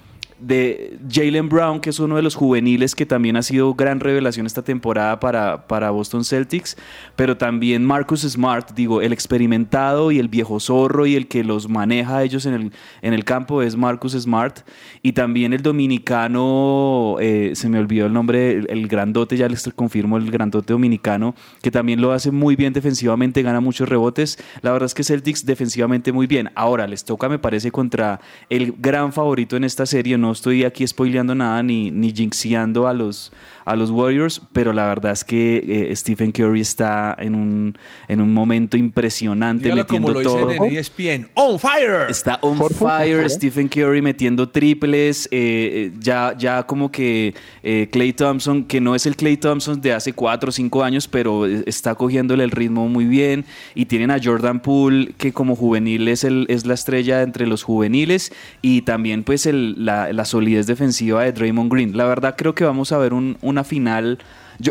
De 0.47 0.99
Jalen 1.11 1.49
Brown, 1.49 1.81
que 1.81 1.91
es 1.91 1.99
uno 1.99 2.17
de 2.17 2.23
los 2.23 2.35
juveniles 2.35 2.95
que 2.95 3.07
también 3.07 3.37
ha 3.37 3.43
sido 3.43 3.75
gran 3.75 4.01
revelación 4.01 4.45
esta 4.47 4.63
temporada 4.63 5.19
para, 5.19 5.67
para 5.67 5.91
Boston 5.91 6.25
Celtics, 6.25 6.77
pero 7.17 7.37
también 7.37 7.85
Marcus 7.85 8.23
Smart, 8.23 8.73
digo, 8.75 9.01
el 9.01 9.13
experimentado 9.13 10.13
y 10.13 10.19
el 10.19 10.29
viejo 10.29 10.61
zorro 10.61 11.07
y 11.07 11.17
el 11.17 11.29
que 11.29 11.45
los 11.45 11.69
maneja 11.69 12.19
a 12.19 12.23
ellos 12.25 12.45
en 12.45 12.55
el, 12.55 12.73
en 13.01 13.15
el 13.15 13.25
campo 13.25 13.63
es 13.63 13.77
Marcus 13.77 14.13
Smart, 14.13 14.61
y 15.03 15.13
también 15.13 15.55
el 15.55 15.63
dominicano, 15.63 17.17
eh, 17.21 17.53
se 17.55 17.71
me 17.71 17.79
olvidó 17.79 18.07
el 18.07 18.13
nombre, 18.13 18.53
el, 18.53 18.67
el 18.69 18.87
grandote, 18.87 19.39
ya 19.39 19.49
les 19.49 19.65
confirmo, 19.75 20.19
el 20.19 20.31
grandote 20.31 20.75
dominicano, 20.75 21.35
que 21.63 21.71
también 21.71 22.03
lo 22.03 22.13
hace 22.13 22.31
muy 22.31 22.55
bien 22.55 22.75
defensivamente, 22.75 23.43
gana 23.43 23.61
muchos 23.61 23.89
rebotes, 23.89 24.39
la 24.61 24.73
verdad 24.73 24.87
es 24.87 24.95
que 24.95 25.05
Celtics 25.05 25.47
defensivamente 25.47 26.13
muy 26.13 26.27
bien, 26.27 26.51
ahora 26.55 26.87
les 26.87 27.05
toca 27.05 27.31
me 27.31 27.39
parece 27.39 27.71
contra 27.71 28.21
el 28.51 28.75
gran 28.77 29.13
favorito 29.13 29.57
en 29.57 29.65
esta 29.65 29.87
serie, 29.87 30.19
no 30.19 30.34
estoy 30.35 30.65
aquí 30.65 30.87
spoileando 30.87 31.35
nada 31.35 31.63
ni, 31.63 31.91
ni 31.91 32.13
jinxeando 32.13 32.87
a 32.87 32.93
los, 32.93 33.33
a 33.65 33.77
los 33.77 33.91
Warriors, 33.91 34.43
pero 34.53 34.73
la 34.73 34.87
verdad 34.87 35.13
es 35.13 35.25
que 35.25 35.89
eh, 35.91 35.97
Stephen 35.97 36.33
Curry 36.33 36.61
está 36.61 37.17
en 37.19 37.35
un, 37.35 37.79
en 38.09 38.21
un 38.21 38.33
momento 38.35 38.77
impresionante 38.77 39.65
Dígalo 39.65 39.87
como 39.87 40.09
metiendo 40.09 40.21
lo 40.31 40.39
todo. 40.39 40.49
dicen 40.49 40.65
en 40.65 40.75
E 40.77 40.79
ESPN. 40.79 41.29
¡On 41.35 41.59
fire! 41.59 42.11
Está 42.11 42.39
on 42.43 42.59
Por 42.59 42.73
fire, 42.75 43.17
favor. 43.17 43.31
Stephen 43.31 43.69
Curry 43.69 44.03
metiendo 44.03 44.49
triples, 44.49 45.27
eh, 45.31 45.93
eh, 45.93 45.93
ya, 46.01 46.35
ya 46.39 46.63
como 46.65 46.91
que 46.91 47.35
eh, 47.63 47.89
Clay 47.91 48.13
Thompson, 48.13 48.65
que 48.65 48.81
no 48.81 48.95
es 48.95 49.07
el 49.07 49.17
Clay 49.17 49.37
Thompson 49.37 49.81
de 49.81 49.93
hace 49.93 50.13
cuatro 50.13 50.49
o 50.49 50.53
cinco 50.53 50.83
años, 50.83 51.09
pero 51.09 51.47
eh, 51.47 51.63
está 51.67 51.95
cogiéndole 51.95 52.45
el 52.45 52.51
ritmo 52.51 52.89
muy 52.89 53.05
bien. 53.05 53.45
Y 53.75 53.87
tienen 53.87 54.11
a 54.11 54.19
Jordan 54.23 54.61
Poole, 54.61 55.13
que 55.17 55.33
como 55.33 55.57
juvenil 55.57 56.09
es, 56.09 56.25
el, 56.25 56.47
es 56.49 56.67
la 56.67 56.75
estrella 56.75 57.23
entre 57.23 57.47
los 57.47 57.63
juveniles, 57.63 58.33
y 58.63 58.83
también 58.83 59.25
pues 59.25 59.47
el- 59.47 59.85
la, 59.85 60.13
la 60.13 60.25
solidez 60.25 60.67
defensiva 60.67 61.23
de 61.25 61.33
Draymond 61.33 61.73
Green. 61.73 61.97
La 61.97 62.05
verdad 62.05 62.35
creo 62.37 62.55
que 62.55 62.65
vamos 62.65 62.93
a 62.93 62.99
ver 62.99 63.13
un- 63.13 63.37
una 63.55 63.65
final... 63.65 64.19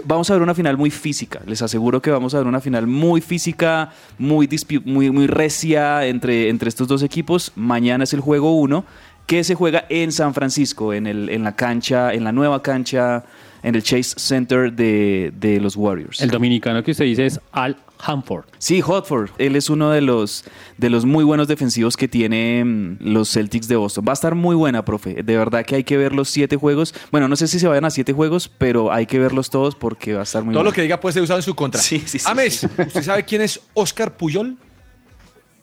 vamos 0.06 0.30
a 0.30 0.34
ver 0.34 0.42
una 0.42 0.54
final 0.54 0.78
muy 0.78 0.92
física, 0.92 1.42
les 1.46 1.62
aseguro 1.62 2.02
que 2.02 2.12
vamos 2.12 2.34
a 2.34 2.38
ver 2.38 2.48
una 2.48 2.60
final 2.60 2.86
muy 2.86 3.22
física, 3.22 3.92
muy, 4.18 4.48
muy 4.86 5.28
recia 5.28 6.06
entre, 6.06 6.50
entre 6.50 6.70
estos 6.70 6.88
dos 6.88 7.02
equipos. 7.04 7.52
Mañana 7.56 8.04
es 8.04 8.14
el 8.14 8.20
juego 8.20 8.54
1 8.60 8.86
que 9.26 9.44
se 9.44 9.56
juega 9.56 9.86
en 9.90 10.12
San 10.12 10.34
Francisco, 10.34 10.94
en, 10.94 11.08
el, 11.08 11.30
en 11.30 11.44
la 11.44 11.56
cancha, 11.56 12.14
en 12.14 12.24
la 12.26 12.32
nueva 12.34 12.62
cancha, 12.62 13.24
en 13.64 13.76
el 13.76 13.82
Chase 13.82 14.16
Center 14.18 14.74
de, 14.74 15.32
de 15.40 15.62
los 15.62 15.78
Warriors. 15.78 16.20
El 16.20 16.30
dominicano 16.30 16.84
que 16.84 16.92
usted 16.92 17.06
dice 17.06 17.26
es 17.26 17.40
Al 17.54 17.78
Hanford. 18.06 18.46
Sí, 18.58 18.82
Hotford. 18.82 19.30
Él 19.38 19.56
es 19.56 19.70
uno 19.70 19.90
de 19.92 20.02
los, 20.02 20.44
de 20.78 20.90
los 20.90 21.06
muy 21.06 21.24
buenos 21.24 21.48
defensivos 21.48 21.96
que 21.98 22.08
tienen 22.08 22.98
los 23.00 23.32
Celtics 23.32 23.68
de 23.68 23.76
Boston. 23.76 24.06
Va 24.08 24.12
a 24.12 24.14
estar 24.14 24.36
muy 24.36 24.56
buena, 24.56 24.84
profe. 24.86 25.24
De 25.24 25.38
verdad 25.38 25.66
que 25.66 25.76
hay 25.76 25.84
que 25.84 25.98
ver 25.98 26.14
los 26.14 26.30
siete 26.30 26.56
juegos. 26.56 26.94
Bueno, 27.12 27.28
no 27.28 27.36
sé 27.36 27.48
si 27.48 27.60
se 27.60 27.68
vayan 27.68 27.86
a 27.86 27.90
siete 27.90 28.14
juegos, 28.14 28.50
pero 28.58 28.92
hay 28.92 29.06
que 29.06 29.20
verlos 29.20 29.50
todos 29.50 29.76
porque 29.76 30.14
va 30.14 30.22
a 30.22 30.24
estar 30.24 30.44
muy 30.44 30.54
Todo 30.54 30.62
bueno. 30.64 30.70
lo 30.72 30.76
que 30.76 30.82
diga 30.82 31.00
puede 31.00 31.14
ser 31.14 31.24
usado 31.24 31.40
en 31.40 31.44
su 31.44 31.56
contra. 31.56 31.82
Sí, 31.82 32.04
sí, 32.06 32.20
sí. 32.20 32.26
Ames, 32.28 32.64
¿usted 32.64 33.04
sabe 33.04 33.24
quién 33.24 33.42
es 33.42 33.60
Oscar 33.74 34.16
Puyol? 34.18 34.58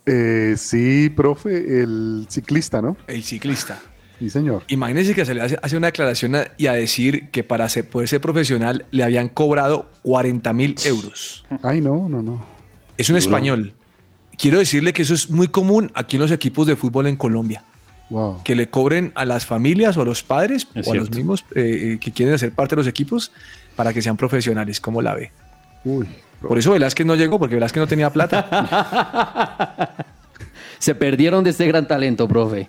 Eh, 0.07 0.55
sí, 0.57 1.11
profe, 1.11 1.83
el 1.83 2.26
ciclista, 2.29 2.81
¿no? 2.83 2.96
El 3.07 3.22
ciclista. 3.22 3.81
Sí, 4.20 4.30
señor. 4.30 4.62
Imagínense 4.68 5.14
que 5.14 5.24
se 5.24 5.35
le 5.35 5.40
hace, 5.42 5.59
hace 5.61 5.76
una 5.76 5.88
declaración 5.88 6.37
a- 6.37 6.46
y 6.56 6.66
a 6.68 6.74
decir 6.74 7.30
que 7.30 7.42
para 7.42 7.68
ser- 7.68 7.88
poder 7.88 8.06
ser 8.09 8.20
profesional 8.20 8.85
le 8.92 9.02
habían 9.02 9.28
cobrado 9.28 9.90
40 10.02 10.52
mil 10.52 10.76
euros. 10.85 11.44
Ay, 11.62 11.80
no, 11.80 12.09
no, 12.09 12.22
no. 12.22 12.44
Es 12.98 13.09
un 13.09 13.14
Duro. 13.14 13.18
español. 13.26 13.72
Quiero 14.37 14.59
decirle 14.59 14.92
que 14.92 15.02
eso 15.02 15.14
es 15.14 15.28
muy 15.30 15.48
común 15.48 15.90
aquí 15.94 16.16
en 16.16 16.22
los 16.22 16.30
equipos 16.30 16.66
de 16.68 16.76
fútbol 16.76 17.06
en 17.09 17.16
Colombia. 17.16 17.64
Wow. 18.11 18.42
Que 18.44 18.54
le 18.54 18.68
cobren 18.68 19.12
a 19.14 19.24
las 19.24 19.46
familias 19.46 19.96
o 19.96 20.02
a 20.02 20.04
los 20.04 20.22
padres 20.22 20.66
Es 20.74 20.87
o 20.87 20.92
a 20.92 20.96
los 20.96 21.11
mismos 21.11 21.44
eh, 21.54 21.92
eh, 21.94 21.98
que 22.00 22.12
quieren 22.12 22.35
hacer 22.35 22.52
parte 22.52 22.74
de 22.76 22.80
los 22.83 22.87
equipos 22.88 23.33
para 23.76 23.92
que 23.92 24.02
sean 24.02 24.16
profesionales. 24.16 24.80
¿Cómo 24.80 25.00
la 25.00 25.14
ve? 25.14 25.33
Uy. 25.85 26.06
Por 26.40 26.59
eso 26.59 26.72
Velázquez 26.72 27.06
no 27.06 27.14
llegó, 27.16 27.38
porque 27.38 27.54
Velázquez 27.54 27.80
no 27.80 27.87
tenía 27.87 28.11
plata. 28.11 29.94
Se 30.78 30.94
perdieron 30.94 31.44
de 31.44 31.50
este 31.50 31.66
gran 31.66 31.87
talento, 31.87 32.26
profe. 32.26 32.68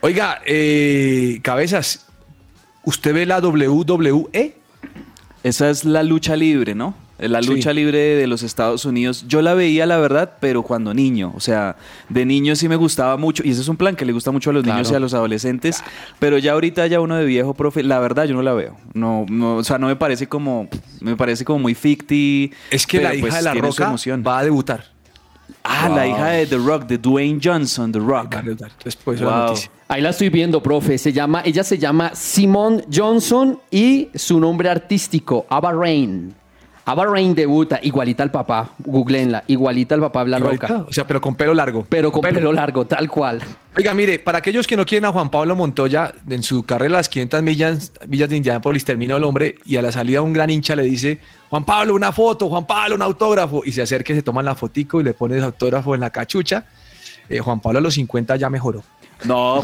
Oiga, 0.00 0.40
eh, 0.46 1.40
cabezas, 1.42 2.06
¿usted 2.84 3.14
ve 3.14 3.26
la 3.26 3.40
WWE? 3.40 4.54
Esa 5.42 5.70
es 5.70 5.84
la 5.84 6.02
lucha 6.02 6.36
libre, 6.36 6.74
¿no? 6.74 6.94
La 7.18 7.42
Sí. 7.42 7.48
lucha 7.48 7.72
libre 7.72 7.98
de 7.98 8.28
los 8.28 8.44
Estados 8.44 8.84
Unidos. 8.84 9.24
Yo 9.26 9.42
la 9.42 9.54
veía, 9.54 9.86
la 9.86 9.98
verdad, 9.98 10.34
pero 10.38 10.62
cuando 10.62 10.94
niño. 10.94 11.32
O 11.34 11.40
sea, 11.40 11.74
de 12.08 12.24
niño 12.24 12.54
sí 12.54 12.68
me 12.68 12.76
gustaba 12.76 13.16
mucho. 13.16 13.42
Y 13.44 13.50
ese 13.50 13.60
es 13.62 13.66
un 13.66 13.76
plan 13.76 13.96
que 13.96 14.04
le 14.04 14.12
gusta 14.12 14.30
mucho 14.30 14.50
a 14.50 14.52
los 14.52 14.62
Claro. 14.62 14.76
niños 14.78 14.92
y 14.92 14.94
a 14.94 15.00
los 15.00 15.14
adolescentes. 15.14 15.82
Pero 16.20 16.38
ya 16.38 16.52
ahorita, 16.52 16.86
ya 16.86 17.00
uno 17.00 17.16
de 17.16 17.24
viejo, 17.24 17.54
profe, 17.54 17.82
la 17.82 17.98
verdad 17.98 18.26
yo 18.26 18.36
no 18.36 18.42
la 18.42 18.52
veo. 18.52 18.76
No, 18.94 19.26
no, 19.28 19.56
o 19.56 19.64
sea, 19.64 19.78
no 19.78 19.88
me 19.88 19.96
parece 19.96 20.28
como. 20.28 20.68
Me 21.00 21.16
parece 21.16 21.44
como 21.44 21.58
muy 21.58 21.74
ficti. 21.74 22.52
Es 22.70 22.86
que 22.86 23.00
la 23.00 23.12
hija 23.16 23.22
pues, 23.22 23.34
de 23.34 23.42
la 23.42 23.54
Roca 23.54 23.86
emoción. 23.88 24.22
va 24.24 24.38
a 24.38 24.44
debutar. 24.44 24.84
Ah, 25.64 25.88
la 25.88 26.06
hija 26.06 26.26
de 26.28 26.46
The 26.46 26.56
Rock, 26.56 26.86
de 26.86 26.98
Dwayne 26.98 27.40
Johnson, 27.42 27.92
The 27.92 27.98
Rock. 27.98 28.36
Después 28.84 29.20
Wow. 29.20 29.54
Ahí 29.88 30.02
la 30.02 30.10
estoy 30.10 30.28
viendo, 30.28 30.62
profe. 30.62 30.98
Se 30.98 31.12
llama, 31.12 31.42
ella 31.44 31.64
se 31.64 31.78
llama 31.78 32.10
Simone 32.14 32.84
Johnson 32.92 33.58
y 33.70 34.08
su 34.14 34.38
nombre 34.38 34.68
artístico, 34.68 35.46
Ava 35.48 35.72
Rain. 35.72 36.34
Ava 36.84 37.04
Rain 37.04 37.34
debuta, 37.34 37.78
igualita 37.82 38.22
al 38.22 38.30
papá. 38.30 38.70
Googleenla, 38.78 39.44
igualita 39.46 39.94
al 39.94 40.00
papá 40.00 40.24
Bla 40.24 40.38
Igualita, 40.38 40.66
Roca. 40.68 40.84
O 40.88 40.92
sea, 40.92 41.06
pero 41.06 41.20
con 41.20 41.34
pelo 41.34 41.52
largo. 41.52 41.86
Pero 41.88 42.10
con 42.10 42.22
Pelo. 42.22 42.34
pelo 42.36 42.52
largo, 42.52 42.86
tal 42.86 43.08
cual. 43.10 43.42
Oiga, 43.78 43.94
mire, 43.94 44.18
para 44.18 44.38
aquellos 44.38 44.66
que 44.66 44.76
no 44.76 44.84
quieren 44.84 45.04
a 45.04 45.12
Juan 45.12 45.30
Pablo 45.30 45.54
Montoya, 45.54 46.12
en 46.28 46.42
su 46.42 46.64
carrera 46.64 46.94
las 46.94 47.08
500 47.08 47.42
millas, 47.44 47.92
millas 48.08 48.28
de 48.28 48.36
Indianápolis 48.36 48.84
terminó 48.84 49.16
el 49.16 49.22
hombre 49.22 49.54
y 49.64 49.76
a 49.76 49.82
la 49.82 49.92
salida 49.92 50.20
un 50.20 50.32
gran 50.32 50.50
hincha 50.50 50.74
le 50.74 50.82
dice, 50.82 51.20
Juan 51.48 51.64
Pablo, 51.64 51.94
una 51.94 52.10
foto, 52.10 52.48
Juan 52.48 52.66
Pablo, 52.66 52.96
un 52.96 53.02
autógrafo. 53.02 53.62
Y 53.64 53.70
se 53.70 53.82
acerca 53.82 54.12
se 54.12 54.22
toman 54.22 54.46
la 54.46 54.56
fotico 54.56 55.00
y 55.00 55.04
le 55.04 55.14
pone 55.14 55.36
el 55.36 55.44
autógrafo 55.44 55.94
en 55.94 56.00
la 56.00 56.10
cachucha. 56.10 56.66
Eh, 57.28 57.38
Juan 57.38 57.60
Pablo 57.60 57.78
a 57.78 57.82
los 57.82 57.94
50 57.94 58.34
ya 58.34 58.50
mejoró. 58.50 58.82
No, 59.24 59.56
no, 59.56 59.62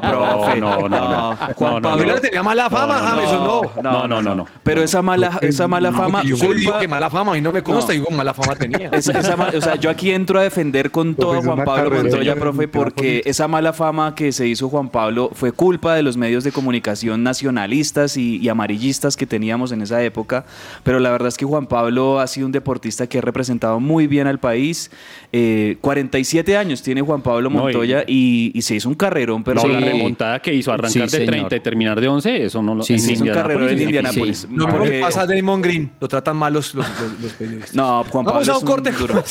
profe. 0.00 0.60
no, 0.60 0.88
no, 0.88 0.88
no. 0.88 1.36
Juan 1.56 1.72
No, 1.74 1.80
no, 1.80 1.88
Pablo 1.90 2.20
tenía 2.20 2.42
mala 2.42 2.70
fama, 2.70 2.94
James, 3.00 3.28
¿o 3.30 3.72
no? 3.74 3.82
No, 3.82 4.08
no, 4.08 4.22
no, 4.22 4.34
no. 4.34 4.46
Pero 4.62 4.82
esa 4.82 5.02
mala, 5.02 5.38
esa 5.42 5.68
mala 5.68 5.90
No, 5.90 5.98
fama. 5.98 6.22
Yo 6.24 6.36
digo 6.36 6.46
culpa- 6.46 6.80
que 6.80 6.88
mala 6.88 7.10
fama, 7.10 7.32
a 7.32 7.34
mí 7.34 7.40
no 7.42 7.52
me 7.52 7.62
consta, 7.62 7.92
No. 7.92 7.98
digo 8.00 8.10
mala 8.10 8.32
fama 8.32 8.56
tenía. 8.56 8.88
Esa- 8.92 9.18
esa 9.18 9.36
ma- 9.36 9.50
o 9.54 9.60
sea, 9.60 9.74
yo 9.76 9.90
aquí 9.90 10.10
entro 10.10 10.38
a 10.38 10.42
defender 10.42 10.90
con 10.90 11.14
todo 11.14 11.42
Juan 11.42 11.64
Pablo 11.64 11.90
Montoya, 11.90 12.34
profe, 12.34 12.66
porque 12.68 13.22
esa 13.26 13.46
mala 13.46 13.72
fama 13.74 14.14
que 14.14 14.32
se 14.32 14.46
hizo 14.48 14.68
Juan 14.70 14.88
Pablo 14.88 15.30
fue 15.34 15.52
culpa 15.52 15.94
de 15.94 16.02
los 16.02 16.16
medios 16.16 16.42
de 16.44 16.52
comunicación 16.52 17.22
nacionalistas 17.22 18.16
y, 18.16 18.38
y 18.38 18.48
amarillistas 18.48 19.16
que 19.16 19.26
teníamos 19.26 19.70
en 19.72 19.82
esa 19.82 20.02
época. 20.02 20.44
Pero 20.82 20.98
la 20.98 21.10
verdad 21.10 21.28
es 21.28 21.36
que 21.36 21.44
Juan 21.44 21.66
Pablo 21.66 22.20
ha 22.20 22.26
sido 22.26 22.46
un 22.46 22.52
deportista 22.52 23.06
que 23.06 23.18
ha 23.18 23.20
representado 23.20 23.80
muy 23.80 24.06
bien 24.06 24.26
al 24.26 24.38
país. 24.38 24.90
Eh, 25.32 25.76
47 25.82 26.56
años 26.56 26.82
tiene 26.82 27.02
Juan 27.02 27.20
Pablo 27.22 27.50
No, 27.50 27.56
y- 27.58 27.62
Montoya 27.74 28.04
y, 28.06 28.50
y 28.54 28.62
se 28.62 28.74
hizo 28.74 28.88
un 28.88 28.93
carrerón, 28.96 29.42
pero 29.44 29.56
No, 29.56 29.62
sí, 29.62 29.68
la 29.68 29.80
remontada 29.80 30.40
que 30.40 30.52
hizo 30.54 30.72
arrancar 30.72 30.90
Sí, 30.92 31.00
de 31.00 31.08
señor. 31.08 31.26
30 31.30 31.56
y 31.56 31.60
terminar 31.60 32.00
de 32.00 32.08
11, 32.08 32.44
eso 32.44 32.62
no 32.62 32.74
lo 32.74 32.82
Sí, 32.82 32.98
sí, 32.98 33.14
es 33.14 33.20
un 33.20 33.28
carrerón 33.28 33.68
en 33.68 33.76
es 33.76 33.82
Indianápolis. 33.82 34.42
difícil. 34.42 34.50
Lo 34.50 34.66
mismo 34.66 34.78
porque- 34.80 34.94
le 34.96 35.00
pasa 35.00 35.22
a 35.22 35.26
Damon 35.26 35.62
Green, 35.62 35.92
lo 36.00 36.08
tratan 36.08 36.36
mal 36.36 36.52
los, 36.52 36.74
los, 36.74 36.86
los- 36.88 37.20
los 37.20 37.32
periodistas. 37.32 37.74
No, 37.74 38.04
Juan 38.04 38.24
Pablo 38.24 38.40
Vamos 38.40 38.48
a 38.48 38.58
un 38.58 38.64
corte. 38.64 38.90
duro. 38.92 39.22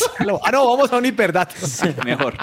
Ah, 0.43 0.51
no, 0.51 0.67
vamos 0.67 0.91
a 0.91 0.97
un 0.97 1.05
hiperdato. 1.05 1.55
Mejor. 2.05 2.35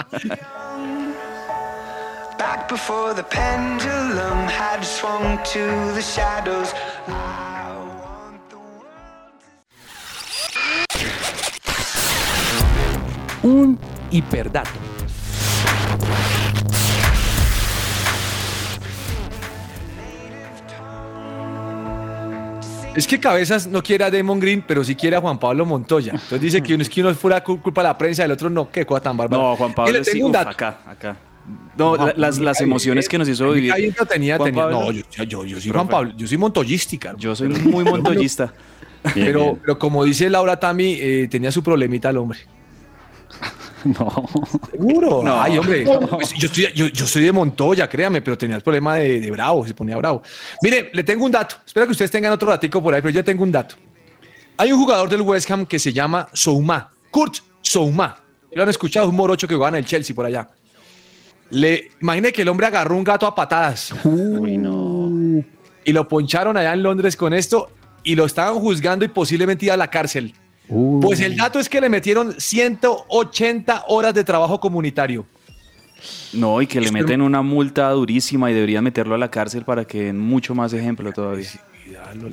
Back 2.37 2.69
before 2.71 3.13
the 3.13 3.23
pendulum 3.23 4.47
had 4.47 4.83
swung 4.83 5.37
to 5.43 5.93
the 5.93 6.01
shadows. 6.01 6.73
Un 13.43 13.77
hiperdato. 14.11 14.69
Es 22.95 23.07
que 23.07 23.19
Cabezas 23.19 23.67
no 23.67 23.81
quiere 23.81 24.03
a 24.03 24.11
Damon 24.11 24.39
Green, 24.39 24.63
pero 24.67 24.83
sí 24.83 24.95
quiere 24.95 25.15
a 25.15 25.21
Juan 25.21 25.39
Pablo 25.39 25.65
Montoya. 25.65 26.11
Entonces 26.11 26.41
dice 26.41 26.61
que 26.61 26.73
uno 26.73 26.81
es 26.83 26.89
que 26.89 26.99
uno 27.01 27.13
fuera 27.15 27.41
cul- 27.43 27.61
culpa 27.61 27.81
de 27.81 27.87
la 27.87 27.97
prensa, 27.97 28.25
el 28.25 28.31
otro 28.31 28.49
no. 28.49 28.69
Qué 28.69 28.85
cosa 28.85 29.01
tan 29.01 29.15
bárbara. 29.15 29.41
No, 29.41 29.55
Juan 29.55 29.73
Pablo 29.73 30.03
sí, 30.03 30.21
uf, 30.21 30.35
acá, 30.35 30.79
acá. 30.85 31.17
No, 31.77 31.95
la- 31.95 32.13
las, 32.17 32.37
las 32.39 32.59
emociones 32.59 33.07
que 33.07 33.17
nos 33.17 33.29
hizo 33.29 33.49
vivir. 33.51 33.71
Ahí 33.71 33.93
tenía, 34.09 34.35
Juan 34.37 34.49
tenía. 34.49 34.63
Pablo. 34.63 34.81
No, 34.81 34.91
yo, 34.91 35.03
yo, 35.23 35.45
yo 35.45 35.61
soy 35.61 35.71
Profe. 35.71 35.71
Juan 35.71 35.87
Pablo, 35.87 36.13
yo 36.17 36.27
soy 36.27 36.37
montoyística. 36.37 37.15
Yo 37.17 37.33
soy 37.33 37.47
muy 37.47 37.85
montoyista. 37.85 38.53
Bien, 39.15 39.25
Pero, 39.25 39.39
bien. 39.39 39.59
pero 39.61 39.79
como 39.79 40.03
dice 40.03 40.29
Laura 40.29 40.59
Tami, 40.59 40.97
eh, 40.99 41.27
tenía 41.31 41.51
su 41.51 41.63
problemita 41.63 42.09
el 42.09 42.17
hombre. 42.17 42.39
No. 43.85 44.27
Seguro. 44.71 45.23
No. 45.23 45.41
Ay, 45.41 45.57
hombre. 45.57 45.85
Pues 46.09 46.33
yo, 46.33 46.47
estoy, 46.47 46.67
yo, 46.73 46.87
yo 46.87 47.05
soy 47.05 47.23
de 47.23 47.31
Montoya, 47.31 47.89
créame, 47.89 48.21
pero 48.21 48.37
tenía 48.37 48.55
el 48.55 48.61
problema 48.61 48.95
de, 48.95 49.19
de 49.19 49.31
bravo, 49.31 49.65
se 49.65 49.73
ponía 49.73 49.97
bravo. 49.97 50.21
Mire, 50.61 50.89
le 50.93 51.03
tengo 51.03 51.25
un 51.25 51.31
dato. 51.31 51.55
Espero 51.65 51.85
que 51.85 51.93
ustedes 51.93 52.11
tengan 52.11 52.31
otro 52.31 52.49
datico 52.49 52.81
por 52.81 52.93
ahí, 52.93 53.01
pero 53.01 53.13
yo 53.13 53.23
tengo 53.23 53.43
un 53.43 53.51
dato. 53.51 53.75
Hay 54.57 54.71
un 54.71 54.79
jugador 54.79 55.09
del 55.09 55.21
West 55.21 55.49
Ham 55.49 55.65
que 55.65 55.79
se 55.79 55.91
llama 55.91 56.27
Souma, 56.33 56.91
Kurt 57.09 57.37
Souma. 57.61 58.17
Lo 58.53 58.63
han 58.63 58.69
escuchado, 58.69 59.07
es 59.07 59.09
un 59.09 59.15
morocho 59.15 59.47
que 59.47 59.55
juega 59.55 59.69
en 59.69 59.75
el 59.75 59.85
Chelsea 59.85 60.15
por 60.15 60.25
allá. 60.25 60.49
Le, 61.49 61.91
imagine 62.01 62.31
que 62.31 62.43
el 62.43 62.49
hombre 62.49 62.67
agarró 62.67 62.95
un 62.95 63.03
gato 63.03 63.25
a 63.25 63.33
patadas. 63.33 63.93
Uy, 64.03 64.57
no. 64.57 65.43
Y 65.83 65.93
lo 65.93 66.07
poncharon 66.07 66.57
allá 66.57 66.73
en 66.73 66.83
Londres 66.83 67.15
con 67.15 67.33
esto 67.33 67.71
y 68.03 68.15
lo 68.15 68.25
estaban 68.25 68.55
juzgando 68.55 69.05
y 69.05 69.07
posiblemente 69.07 69.65
iba 69.65 69.73
a 69.73 69.77
la 69.77 69.89
cárcel. 69.89 70.33
Pues 71.01 71.19
el 71.19 71.35
dato 71.35 71.59
es 71.59 71.67
que 71.67 71.81
le 71.81 71.89
metieron 71.89 72.33
180 72.39 73.85
horas 73.87 74.13
de 74.13 74.23
trabajo 74.23 74.59
comunitario. 74.59 75.25
No, 76.33 76.61
y 76.61 76.67
que 76.67 76.79
le 76.81 76.91
meten 76.91 77.21
una 77.21 77.41
multa 77.41 77.89
durísima 77.91 78.49
y 78.49 78.53
deberían 78.53 78.83
meterlo 78.83 79.15
a 79.15 79.17
la 79.17 79.29
cárcel 79.29 79.63
para 79.63 79.85
que 79.85 80.03
den 80.05 80.19
mucho 80.19 80.55
más 80.55 80.73
ejemplo 80.73 81.11
todavía. 81.11 81.47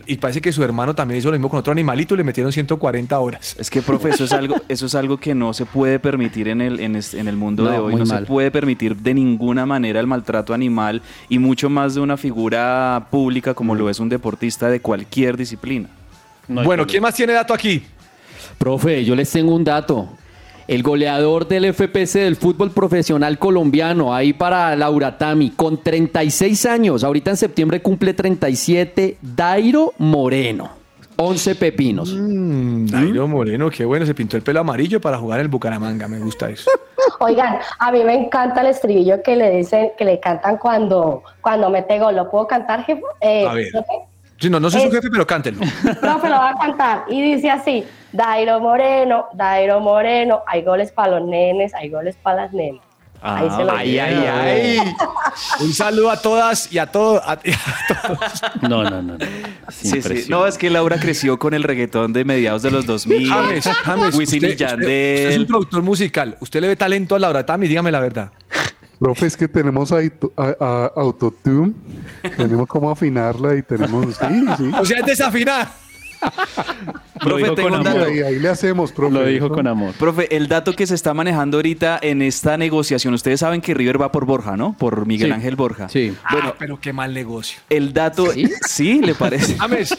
Y 0.07 0.16
parece 0.18 0.41
que 0.41 0.53
su 0.53 0.62
hermano 0.62 0.95
también 0.95 1.18
hizo 1.18 1.28
lo 1.30 1.32
mismo 1.36 1.51
con 1.51 1.59
otro 1.59 1.72
animalito 1.72 2.14
y 2.14 2.18
le 2.18 2.24
metieron 2.24 2.53
140 2.53 3.18
horas. 3.18 3.57
Es 3.59 3.68
que, 3.68 3.82
profe, 3.82 4.11
eso 4.11 4.24
es 4.24 4.32
algo, 4.32 4.55
eso 4.68 4.86
es 4.86 4.95
algo 4.95 5.18
que 5.18 5.34
no 5.34 5.53
se 5.53 5.66
puede 5.66 5.99
permitir 5.99 6.47
en 6.49 6.61
el, 6.61 6.78
en 6.80 6.95
este- 6.95 7.18
en 7.18 7.26
el 7.26 7.36
mundo 7.36 7.64
No, 7.64 7.70
de 7.72 7.78
hoy. 7.78 7.95
No 7.97 8.05
mal. 8.07 8.20
se 8.20 8.26
puede 8.26 8.51
permitir 8.53 8.95
de 8.97 9.14
ninguna 9.14 9.66
manera 9.66 9.99
el 9.99 10.07
maltrato 10.07 10.55
animal 10.55 11.03
y 11.28 11.39
mucho 11.41 11.68
más 11.68 11.95
de 11.95 12.01
una 12.01 12.16
figura 12.16 13.09
pública 13.11 13.53
como 13.53 13.74
lo 13.74 13.91
es 13.91 13.99
un 13.99 14.09
deportista 14.09 14.70
de 14.70 14.80
cualquier 14.80 15.36
disciplina. 15.36 15.89
No 16.47 16.55
bueno, 16.62 16.66
problema. 16.68 16.86
¿quién 16.86 17.03
más 17.03 17.14
tiene 17.14 17.32
dato 17.32 17.53
aquí? 17.53 17.82
Profe, 18.59 19.04
yo 19.04 19.14
les 19.14 19.30
tengo 19.30 19.54
un 19.54 19.64
dato. 19.64 20.09
El 20.66 20.82
goleador 20.82 21.48
del 21.48 21.72
FPC 21.72 22.18
del 22.18 22.36
fútbol 22.36 22.72
profesional 22.72 23.38
colombiano, 23.38 24.14
ahí 24.14 24.34
para 24.34 24.76
Laura 24.76 25.16
Tami, 25.16 25.50
con 25.50 25.82
36 25.82 26.66
años, 26.66 27.04
ahorita 27.04 27.30
en 27.30 27.36
septiembre 27.38 27.80
cumple 27.80 28.12
37, 28.12 29.16
Dairo 29.22 29.94
Moreno, 29.96 30.70
11 31.16 31.54
pepinos. 31.54 32.12
Mm, 32.14 32.84
Dairo 32.86 33.26
Moreno, 33.26 33.70
qué 33.70 33.86
bueno, 33.86 34.04
se 34.04 34.14
pintó 34.14 34.36
el 34.36 34.42
pelo 34.42 34.61
amarillo 34.61 35.00
para 35.00 35.16
jugar 35.16 35.38
en 35.40 35.46
el 35.46 35.48
Bucaramanga, 35.50 36.06
me 36.06 36.18
gusta 36.18 36.50
eso. 36.50 36.70
Oigan, 37.20 37.59
a 37.78 37.90
mí 37.90 38.04
me 38.04 38.14
encanta 38.14 38.61
el 38.61 38.66
estribillo 38.66 39.22
que 39.22 39.36
le 39.36 39.50
dicen, 39.56 39.92
que 39.96 40.04
le 40.04 40.20
cantan 40.20 40.59
cuando, 40.59 41.22
cuando 41.40 41.70
mete 41.70 41.98
gol. 41.98 42.14
¿Lo 42.14 42.30
puedo 42.30 42.46
cantar, 42.46 42.84
jefe? 42.84 43.00
Eh, 43.22 43.46
A 43.48 43.54
ver. 43.54 43.70
profe? 43.72 43.92
Sí, 44.38 44.50
no, 44.50 44.61
no 44.61 44.70
soy 44.70 44.82
su 44.82 44.90
jefe, 44.90 45.09
pero 45.11 45.26
cántelo. 45.26 45.59
Profe, 46.00 46.28
lo 46.28 46.36
va 46.36 46.50
a 46.50 46.59
cantar. 46.59 47.04
Y 47.09 47.20
dice 47.34 47.50
así, 47.50 47.82
Dairo 48.12 48.61
Moreno, 48.61 49.26
Dairo 49.34 49.80
Moreno, 49.80 50.42
hay 50.46 50.62
goles 50.62 50.92
para 50.92 51.18
los 51.18 51.28
nenes, 51.28 51.74
hay 51.74 51.90
goles 51.90 52.16
para 52.22 52.42
las 52.44 52.52
nenas. 52.52 52.82
Ahí 53.20 53.50
se 53.50 53.64
lo 53.64 53.72
ay, 53.72 53.98
ay, 53.98 54.14
ay. 54.26 54.78
Un 55.61 55.72
saludo 55.72 56.09
a 56.12 56.22
todas 56.22 56.72
y 56.72 56.78
a 56.78 56.86
todos. 56.86 57.20
a- 57.26 57.38
y 57.42 57.50
a 57.50 57.59
todos. 57.88 58.42
No, 58.62 58.84
no, 58.84 59.02
no. 59.02 59.18
no. 59.18 59.24
Es 59.24 59.74
Sí, 59.74 59.88
sí. 59.88 59.96
impresionante. 59.96 60.28
No, 60.30 60.46
es 60.46 60.56
que 60.56 60.70
Laura 60.70 61.00
creció 61.00 61.36
con 61.36 61.52
el 61.52 61.64
reggaetón 61.64 62.12
de 62.12 62.24
mediados 62.24 62.62
de 62.62 62.70
los 62.70 62.86
2000. 62.86 63.28
James, 63.28 63.64
James, 63.66 64.14
Wisin 64.14 64.36
usted, 64.44 64.48
y 64.48 64.52
usted- 64.52 64.64
usted 64.66 64.78
Yandel. 64.78 65.32
es 65.32 65.38
un 65.38 65.46
productor 65.46 65.82
musical. 65.82 66.36
¿Usted 66.40 66.61
le 66.61 66.68
ve 66.68 66.76
talento 66.76 67.16
a 67.16 67.18
Laura 67.18 67.44
Tami? 67.44 67.66
Dígame 67.66 67.90
la 67.90 67.98
verdad. 68.00 68.30
Profe, 69.00 69.26
es 69.26 69.36
que 69.36 69.48
tenemos 69.48 69.90
a- 69.92 69.98
a- 70.36 70.92
autotune, 70.96 71.72
tenemos 72.36 72.68
cómo 72.68 72.88
afinarla 72.90 73.54
y 73.56 73.62
tenemos... 73.62 74.14
Sí, 74.16 74.44
sí. 74.59 74.70
O 74.80 74.84
sea, 74.84 74.98
es 75.00 75.06
desafinar. 75.06 75.68
Lo 76.21 77.21
Profe, 77.21 77.43
dijo 77.43 77.55
tengo 77.55 77.69
con 77.71 77.81
un 77.81 77.87
amor. 77.87 78.01
dato. 78.01 78.11
Ahí, 78.12 78.21
ahí 78.21 78.39
le 78.39 78.49
hacemos, 78.49 78.93
profe. 78.93 79.14
Lo 79.14 79.25
dijo 79.27 79.49
con 79.51 79.66
amor. 79.66 79.93
Profe, 79.95 80.37
el 80.37 80.49
dato 80.49 80.73
que 80.75 80.87
se 80.87 80.95
está 80.95 81.14
manejando 81.14 81.59
ahorita 81.59 81.99
en 82.01 82.23
esta 82.23 82.57
negociación, 82.57 83.12
ustedes 83.14 83.41
saben 83.41 83.61
que 83.61 83.75
River 83.75 84.01
va 84.01 84.12
por 84.12 84.25
Borja, 84.25 84.57
¿no? 84.57 84.75
Por 84.79 85.05
Miguel 85.07 85.29
Sí. 85.29 85.35
Ángel 85.35 85.57
Borja. 85.57 85.89
Sí. 85.89 86.14
Bueno, 86.31 86.55
pero 86.59 86.81
qué 86.81 86.93
mal 86.93 87.12
negocio. 87.14 87.61
El 87.71 87.93
dato, 87.93 88.27
¿Sí? 88.69 89.01
¿Le 89.03 89.14
parece? 89.14 89.57
James, 89.59 89.97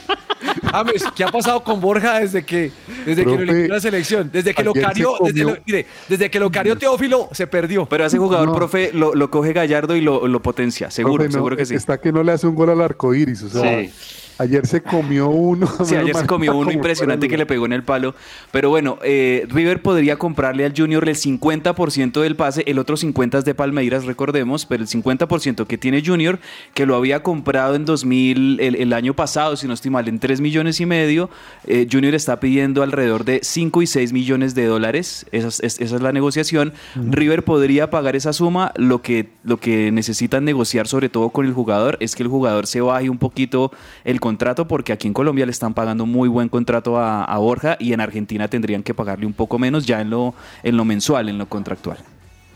James, 0.72 1.04
¿qué 1.16 1.24
ha 1.24 1.28
pasado 1.32 1.64
con 1.64 1.80
Borja 1.82 2.20
desde 2.20 2.44
que, 2.44 2.72
desde 3.06 3.24
que 3.26 3.32
lo 3.32 3.42
eliminó 3.42 3.74
la 3.76 3.80
selección? 3.80 4.30
Desde 4.32 4.54
que 4.54 4.64
lo 4.64 4.74
carió, 4.74 5.14
desde, 5.24 5.44
comió- 5.44 5.56
lo- 5.56 5.62
mire, 5.66 5.86
desde 6.08 6.30
que 6.30 6.40
lo 6.40 6.52
carió 6.52 6.78
Teófilo, 6.78 7.30
se 7.32 7.48
perdió. 7.48 7.86
Pero 7.88 8.04
a 8.04 8.08
ese 8.08 8.18
jugador, 8.18 8.48
No. 8.50 8.56
profe, 8.56 8.92
lo, 8.94 9.14
lo 9.16 9.30
coge 9.32 9.54
Gallardo 9.54 9.96
y 9.96 10.02
lo, 10.02 10.28
lo 10.28 10.42
potencia, 10.42 10.92
seguro, 10.92 11.16
Profe, 11.16 11.28
no, 11.30 11.34
seguro 11.34 11.58
que 11.58 11.66
sí. 11.66 11.76
Está 11.76 12.00
que 12.00 12.12
no 12.12 12.24
le 12.24 12.32
hace 12.32 12.48
un 12.48 12.56
gol 12.56 12.70
al 12.70 12.82
arco 12.82 13.14
iris. 13.14 13.44
O 13.44 13.50
sea, 13.50 13.80
Sí. 13.82 13.92
ayer 14.38 14.66
se 14.68 14.82
comió 14.82 15.28
uno. 15.30 15.68
Sí, 15.84 15.96
ayer 15.96 16.16
se 16.16 16.26
comió 16.26 16.56
uno 16.56 16.72
impresionante 16.72 17.28
que 17.28 17.38
le 17.38 17.46
pegó 17.46 17.66
en 17.66 17.74
el 17.74 17.84
palo. 17.84 18.16
Pero 18.52 18.70
bueno, 18.70 18.98
eh, 19.04 19.46
River 19.50 19.82
podría 19.82 20.16
comprarle 20.18 20.66
al 20.66 20.74
Junior 20.76 21.08
el 21.10 21.16
50% 21.16 22.22
del 22.22 22.36
pase, 22.36 22.64
el 22.68 22.80
otro 22.80 22.96
50% 22.96 23.38
es 23.40 23.46
de 23.46 23.54
Palmeiras, 23.56 24.06
recordemos, 24.06 24.66
pero 24.66 24.84
el 24.84 24.88
50% 24.90 25.66
que 25.68 25.78
tiene 25.78 26.04
Junior, 26.06 26.40
que 26.74 26.86
lo 26.86 26.96
había 26.96 27.22
comprado 27.24 27.76
en 27.76 27.86
2000, 27.86 28.60
el, 28.62 28.76
el 28.76 28.94
año 28.94 29.14
pasado, 29.14 29.56
si 29.58 29.68
no 29.68 29.74
estoy 29.74 29.92
mal, 29.92 30.08
en 30.08 30.20
3 30.20 30.40
millones 30.42 30.59
millones 30.60 30.82
y 30.82 30.86
medio. 30.86 31.30
Eh, 31.66 31.88
Junior 31.90 32.14
está 32.16 32.40
pidiendo 32.42 32.84
alrededor 32.84 33.24
de 33.24 33.40
5 33.42 33.82
y 33.82 33.88
6 33.88 34.12
millones 34.12 34.56
de 34.56 34.66
dólares. 34.66 35.26
Esa 35.32 35.48
es, 35.48 35.60
es- 35.62 35.80
esa 35.80 35.96
es 35.96 36.02
la 36.02 36.12
negociación. 36.12 36.74
River 36.96 37.46
podría 37.46 37.90
pagar 37.90 38.18
esa 38.18 38.34
suma. 38.34 38.74
Lo 38.76 39.02
que, 39.02 39.30
lo 39.44 39.58
que 39.58 39.92
necesitan 39.94 40.44
negociar, 40.44 40.88
sobre 40.88 41.08
todo 41.08 41.30
con 41.30 41.46
el 41.46 41.54
jugador, 41.54 41.96
es 42.02 42.16
que 42.16 42.24
el 42.24 42.30
jugador 42.30 42.68
se 42.68 42.82
baje 42.82 43.10
un 43.10 43.20
poquito 43.20 43.72
el 44.04 44.20
contrato, 44.20 44.68
porque 44.68 44.92
aquí 44.92 45.08
en 45.08 45.14
Colombia 45.14 45.46
le 45.46 45.52
están 45.52 45.74
pagando 45.74 46.06
muy 46.06 46.28
buen 46.28 46.50
contrato 46.50 46.98
a, 46.98 47.24
a 47.24 47.38
Borja 47.38 47.78
y 47.80 47.94
en 47.94 48.02
Argentina 48.02 48.50
tendrían 48.50 48.84
que 48.84 48.94
pagarle 48.94 49.26
un 49.26 49.34
poco 49.34 49.58
menos 49.58 49.86
ya 49.86 50.02
en 50.02 50.10
lo, 50.10 50.34
en 50.64 50.76
lo 50.76 50.84
mensual, 50.84 51.30
en 51.30 51.38
lo 51.38 51.48
contractual. 51.48 51.98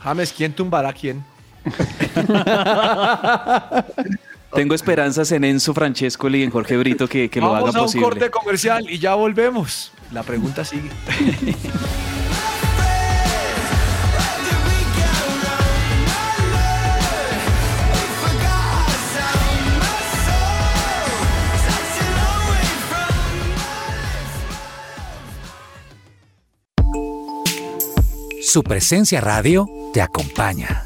James, 0.01 0.33
¿quién 0.35 0.51
tumbará 0.53 0.89
a 0.89 0.93
quién? 0.93 1.23
Tengo 4.55 4.75
esperanzas 4.75 5.31
en 5.31 5.43
Enzo 5.43 5.73
Francescoli 5.73 6.39
y 6.39 6.43
en 6.43 6.51
Jorge 6.51 6.77
Brito 6.77 7.07
que, 7.07 7.29
que 7.29 7.39
lo 7.41 7.47
Vamos 7.51 7.69
hagan 7.69 7.75
a 7.75 7.79
un 7.81 7.85
posible. 7.85 8.05
corte 8.05 8.29
comercial 8.31 8.85
y 8.89 8.99
ya 8.99 9.15
volvemos. 9.15 9.91
La 10.11 10.21
pregunta 10.23 10.63
sigue. 10.63 10.89
Su 28.41 28.63
presencia 28.63 29.19
radio 29.21 29.67
te 29.93 30.01
acompaña. 30.01 30.85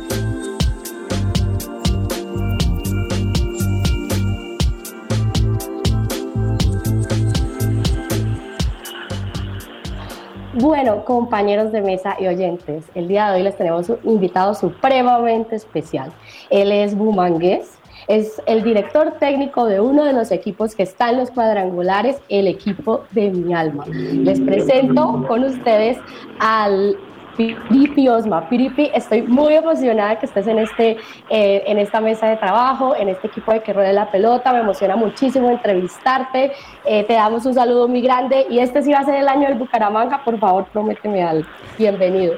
Bueno, 10.61 11.03
compañeros 11.05 11.71
de 11.71 11.81
mesa 11.81 12.15
y 12.19 12.27
oyentes, 12.27 12.85
el 12.93 13.07
día 13.07 13.31
de 13.31 13.37
hoy 13.37 13.43
les 13.43 13.57
tenemos 13.57 13.89
un 13.89 13.97
invitado 14.03 14.53
supremamente 14.53 15.55
especial. 15.55 16.13
Él 16.51 16.71
es 16.71 16.95
Bumangués, 16.95 17.79
es 18.07 18.39
el 18.45 18.61
director 18.61 19.13
técnico 19.19 19.65
de 19.65 19.79
uno 19.79 20.03
de 20.03 20.13
los 20.13 20.29
equipos 20.29 20.75
que 20.75 20.83
está 20.83 21.09
en 21.09 21.17
los 21.17 21.31
cuadrangulares, 21.31 22.17
el 22.29 22.45
equipo 22.45 23.05
de 23.09 23.31
mi 23.31 23.55
alma. 23.55 23.87
Les 23.87 24.39
presento 24.39 25.25
con 25.27 25.43
ustedes 25.45 25.97
al 26.39 26.95
Piripi 27.37 28.07
Osma. 28.07 28.47
Piripi, 28.49 28.91
estoy 28.93 29.21
muy 29.23 29.53
emocionada 29.53 30.19
que 30.19 30.25
estés 30.25 30.47
en, 30.47 30.59
este, 30.59 30.97
eh, 31.29 31.63
en 31.65 31.77
esta 31.77 32.01
mesa 32.01 32.29
de 32.29 32.37
trabajo, 32.37 32.95
en 32.95 33.09
este 33.09 33.27
equipo 33.27 33.53
de 33.53 33.61
que 33.61 33.73
ruede 33.73 33.93
la 33.93 34.11
pelota. 34.11 34.53
Me 34.53 34.59
emociona 34.59 34.95
muchísimo 34.95 35.49
entrevistarte. 35.49 36.51
Eh, 36.85 37.03
te 37.05 37.13
damos 37.13 37.45
un 37.45 37.53
saludo 37.53 37.87
muy 37.87 38.01
grande 38.01 38.45
y 38.49 38.59
este 38.59 38.81
sí 38.81 38.91
va 38.91 38.99
a 38.99 39.05
ser 39.05 39.15
el 39.15 39.27
año 39.27 39.47
del 39.47 39.57
Bucaramanga. 39.57 40.23
Por 40.23 40.37
favor, 40.39 40.65
prométeme 40.71 41.23
algo. 41.23 41.47
Bienvenido. 41.77 42.35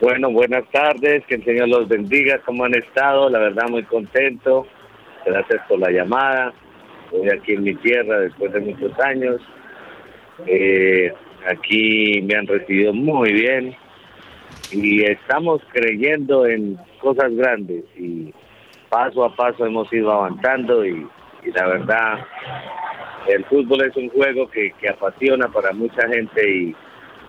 Bueno, 0.00 0.32
buenas 0.32 0.64
tardes, 0.72 1.24
que 1.26 1.36
el 1.36 1.44
Señor 1.44 1.68
los 1.68 1.86
bendiga, 1.86 2.38
¿cómo 2.44 2.64
han 2.64 2.74
estado? 2.74 3.30
La 3.30 3.38
verdad, 3.38 3.68
muy 3.68 3.84
contento. 3.84 4.66
Gracias 5.24 5.60
por 5.68 5.78
la 5.78 5.90
llamada. 5.90 6.52
Estoy 7.04 7.30
aquí 7.30 7.52
en 7.52 7.62
mi 7.62 7.74
tierra 7.76 8.18
después 8.18 8.52
de 8.52 8.60
muchos 8.60 8.98
años. 8.98 9.40
Eh, 10.46 11.12
aquí 11.48 12.20
me 12.22 12.36
han 12.36 12.46
recibido 12.46 12.92
muy 12.92 13.32
bien 13.32 13.76
y 14.70 15.02
estamos 15.04 15.60
creyendo 15.72 16.46
en 16.46 16.78
cosas 17.00 17.34
grandes 17.34 17.84
y 17.96 18.32
paso 18.88 19.24
a 19.24 19.34
paso 19.34 19.66
hemos 19.66 19.92
ido 19.92 20.12
avanzando 20.12 20.84
y, 20.84 21.06
la 21.54 21.66
verdad 21.66 22.24
el 23.26 23.44
fútbol 23.46 23.82
es 23.82 23.96
un 23.96 24.08
juego 24.10 24.48
que, 24.48 24.72
apasiona 24.88 25.48
para 25.48 25.72
mucha 25.72 26.08
gente 26.08 26.48
y, 26.48 26.76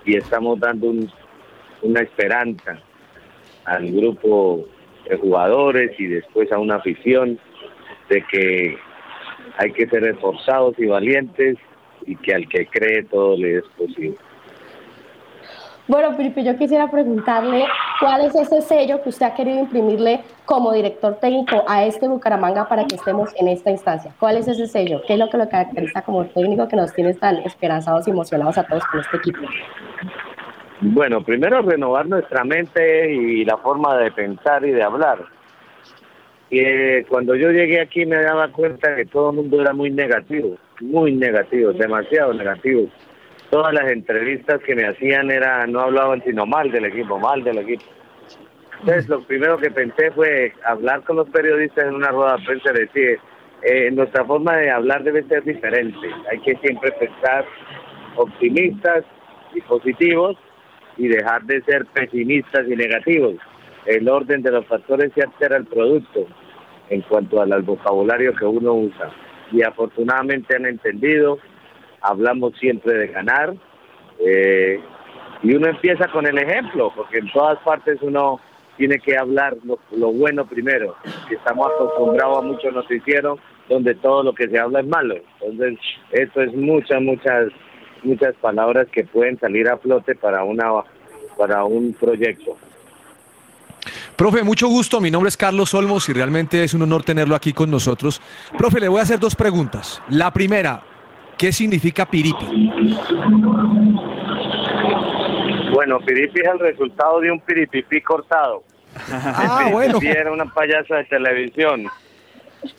estamos 0.06 0.60
dando 0.60 0.88
un, 0.88 1.10
una 1.82 2.02
esperanza 2.02 2.80
al 3.66 3.90
grupo 3.92 4.68
de 5.10 5.18
jugadores 5.18 5.98
y 5.98 6.08
después 6.08 6.52
a 6.52 6.60
una 6.60 6.76
afición 6.76 7.40
de 8.10 8.22
que 8.24 8.78
hay 9.58 9.72
que 9.72 9.88
ser 9.88 10.04
esforzados 10.06 10.78
y 10.78 10.88
valientes 10.88 11.58
y 12.06 12.16
que 12.16 12.34
al 12.34 12.48
que 12.48 12.66
cree 12.68 13.04
todo 13.04 13.38
le 13.38 13.58
es 13.58 13.64
posible. 13.78 14.16
Bueno, 15.86 16.16
Piripi, 16.16 16.46
yo 16.46 16.58
quisiera 16.58 16.90
preguntarle 16.90 17.66
cuál 18.00 18.26
es 18.26 18.34
ese 18.36 18.62
sello 18.62 19.04
que 19.04 19.10
usted 19.10 19.26
ha 19.26 19.34
querido 19.34 19.60
imprimirle 19.60 20.22
como 20.46 20.72
director 20.72 21.16
técnico 21.20 21.66
a 21.68 21.84
este 21.84 22.08
Bucaramanga 22.08 22.70
para 22.70 22.86
que 22.86 22.96
estemos 22.96 23.32
en 23.38 23.50
esta 23.50 23.70
instancia. 23.70 24.14
¿Cuál 24.18 24.38
es 24.38 24.48
ese 24.48 24.66
sello? 24.68 25.02
¿Qué 25.06 25.14
es 25.14 25.20
lo 25.20 25.30
que 25.30 25.38
lo 25.38 25.50
caracteriza 25.50 26.02
como 26.04 26.26
técnico 26.26 26.70
que 26.70 26.78
nos 26.78 26.94
tiene 26.94 27.14
tan 27.16 27.38
esperanzados 27.40 28.08
y 28.08 28.12
emocionados 28.12 28.58
a 28.58 28.64
todos 28.64 28.86
con 28.86 29.02
este 29.02 29.18
equipo? 29.18 29.42
Bueno, 30.80 31.22
primero 31.22 31.62
renovar 31.62 32.08
nuestra 32.08 32.46
mente 32.46 33.14
y 33.14 33.44
la 33.44 33.58
forma 33.58 33.98
de 33.98 34.12
pensar 34.12 34.66
y 34.66 34.72
de 34.72 34.84
hablar. 34.84 35.20
Y 36.50 36.60
eh, 36.60 37.06
cuando 37.10 37.36
yo 37.36 37.52
llegué 37.52 37.82
aquí 37.82 38.06
me 38.06 38.22
daba 38.22 38.48
cuenta 38.50 38.96
que 38.96 39.06
todo 39.06 39.32
el 39.32 39.36
mundo 39.36 39.60
era 39.60 39.74
muy 39.74 39.92
negativo, 39.92 40.56
muy 40.84 41.14
negativo, 41.14 41.74
demasiado 41.74 42.34
negativo. 42.34 42.88
Todas 43.50 43.74
las 43.74 43.92
entrevistas 43.92 44.62
que 44.64 44.76
me 44.76 44.88
hacían 44.88 45.32
era 45.32 45.66
no 45.68 45.82
hablaban 45.82 46.24
sino 46.24 46.46
mal 46.46 46.72
del 46.72 46.86
equipo, 46.86 47.20
mal 47.20 47.44
del 47.44 47.60
equipo. 47.60 47.84
Entonces 48.80 49.08
lo 49.08 49.22
primero 49.24 49.58
que 49.58 49.72
pensé 49.72 50.12
fue 50.12 50.54
hablar 50.66 51.04
con 51.04 51.16
los 51.16 51.30
periodistas 51.30 51.86
en 51.86 51.96
una 51.96 52.10
rueda 52.10 52.38
de 52.38 52.44
prensa 52.46 52.72
y 52.72 52.80
decir, 52.80 53.20
eh, 53.62 53.92
nuestra 53.92 54.26
forma 54.26 54.58
de 54.58 54.70
hablar 54.72 55.04
debe 55.04 55.24
ser 55.24 55.44
diferente. 55.44 56.08
Hay 56.30 56.40
que 56.40 56.56
siempre 56.58 56.92
pensar 56.92 57.46
optimistas 58.18 59.06
y 59.54 59.62
positivos 59.62 60.36
y 60.98 61.08
dejar 61.08 61.44
de 61.44 61.62
ser 61.64 61.86
pesimistas 61.88 62.68
y 62.68 62.76
negativos. 62.76 63.36
El 63.86 64.10
orden 64.10 64.42
de 64.42 64.52
los 64.52 64.66
factores 64.66 65.12
se 65.14 65.22
altera 65.22 65.58
el 65.58 65.66
producto 65.66 66.28
en 66.90 67.02
cuanto 67.02 67.42
al 67.42 67.62
vocabulario 67.62 68.36
que 68.36 68.46
uno 68.46 68.74
usa. 68.74 69.12
Y 69.54 69.62
afortunadamente 69.62 70.56
han 70.56 70.66
entendido, 70.66 71.40
hablamos 72.02 72.58
siempre 72.60 72.94
de 72.96 73.08
ganar, 73.08 73.54
eh, 74.20 74.82
y 75.42 75.54
uno 75.56 75.68
empieza 75.68 76.08
con 76.08 76.26
el 76.26 76.38
ejemplo, 76.38 76.92
porque 76.96 77.20
en 77.20 77.32
todas 77.32 77.60
partes 77.60 78.00
uno 78.02 78.40
tiene 78.78 79.00
que 79.00 79.18
hablar 79.18 79.56
lo, 79.64 80.12
bueno 80.12 80.46
primero, 80.46 80.96
estamos 81.30 81.68
acostumbrados 81.72 82.40
a 82.40 82.42
muchos 82.42 82.74
noticieros 82.74 83.40
donde 83.70 83.96
todo 83.96 84.24
lo 84.24 84.34
que 84.34 84.48
se 84.48 84.60
habla 84.60 84.80
es 84.80 84.88
malo. 84.88 85.16
Entonces, 85.42 85.80
esto 86.12 86.42
es 86.42 86.54
muchas, 86.54 87.02
muchas, 87.02 87.50
muchas 88.04 88.34
palabras 88.36 88.88
que 88.92 89.04
pueden 89.06 89.40
salir 89.40 89.70
a 89.70 89.78
flote 89.78 90.16
para 90.16 90.44
una 90.44 90.84
para 91.38 91.64
un 91.64 91.94
proyecto. 91.94 92.58
Profe, 94.16 94.44
mucho 94.44 94.68
gusto. 94.68 95.02
Mi 95.02 95.12
nombre 95.12 95.30
es 95.30 95.38
Carlos 95.38 95.74
Olmos 95.74 96.08
y 96.10 96.14
realmente 96.14 96.64
es 96.64 96.74
un 96.74 96.84
honor 96.84 97.04
tenerlo 97.04 97.36
aquí 97.36 97.54
con 97.54 97.72
nosotros. 97.72 98.22
Profe, 98.58 98.80
le 98.80 98.88
voy 98.88 99.00
a 99.00 99.04
hacer 99.04 99.20
dos 99.20 99.36
preguntas. 99.36 100.02
La 100.10 100.32
primera, 100.32 100.84
¿qué 101.38 101.52
significa 101.52 102.06
piripi? 102.06 102.72
Bueno, 105.74 106.00
Piripi 106.00 106.40
es 106.40 106.48
el 106.48 106.60
resultado 106.60 107.20
de 107.20 107.32
un 107.32 107.40
piripipí 107.40 108.00
cortado. 108.02 108.64
Ah, 109.12 109.64
el 109.66 109.74
bueno. 109.74 110.00
Era 110.02 110.32
una 110.32 110.46
payasa 110.46 110.98
de 110.98 111.06
televisión. 111.06 111.88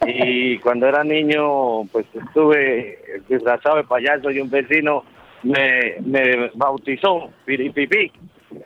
Y 0.07 0.59
cuando 0.59 0.87
era 0.87 1.03
niño, 1.03 1.85
pues 1.91 2.07
estuve 2.15 2.99
disfrazado 3.29 3.77
de 3.77 3.85
payaso 3.85 4.31
y 4.31 4.41
un 4.41 4.49
vecino 4.49 5.05
me, 5.43 5.97
me 6.01 6.51
bautizó 6.55 7.31
Piripipí, 7.45 8.11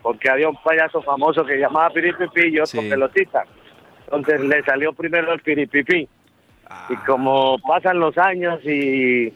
porque 0.02 0.30
había 0.30 0.48
un 0.48 0.56
payaso 0.62 1.02
famoso 1.02 1.44
que 1.44 1.58
llamaba 1.58 1.90
Piripipí 1.90 2.46
y 2.48 2.60
otro 2.60 2.80
Sí. 2.82 2.88
pelotita. 2.88 3.44
Entonces 4.04 4.40
le 4.40 4.62
salió 4.62 4.92
primero 4.92 5.32
el 5.32 5.40
Piripipí. 5.40 6.08
Y 6.90 6.96
como 7.06 7.58
pasan 7.60 7.98
los 7.98 8.16
años 8.18 8.60
y, 8.64 9.32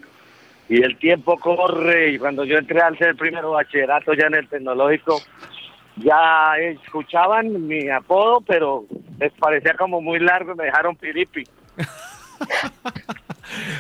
y 0.69 0.83
el 0.83 0.97
tiempo 0.99 1.39
corre, 1.39 2.11
y 2.11 2.19
cuando 2.19 2.45
yo 2.45 2.59
entré 2.59 2.81
al 2.81 2.97
ser 2.99 3.17
primero 3.17 3.53
bachillerato 3.53 4.13
ya 4.15 4.27
en 4.27 4.35
el 4.35 4.49
tecnológico, 4.49 5.19
ya 5.97 6.55
escuchaban 6.59 7.67
mi 7.67 7.89
apodo, 7.89 8.41
pero 8.43 8.85
les 9.19 9.33
parecía 9.33 9.75
como 9.75 10.01
muy 10.01 10.19
largo 10.19 10.53
y 10.53 10.57
me 10.57 10.65
dejaron 10.65 10.97
Piripi. 10.97 11.45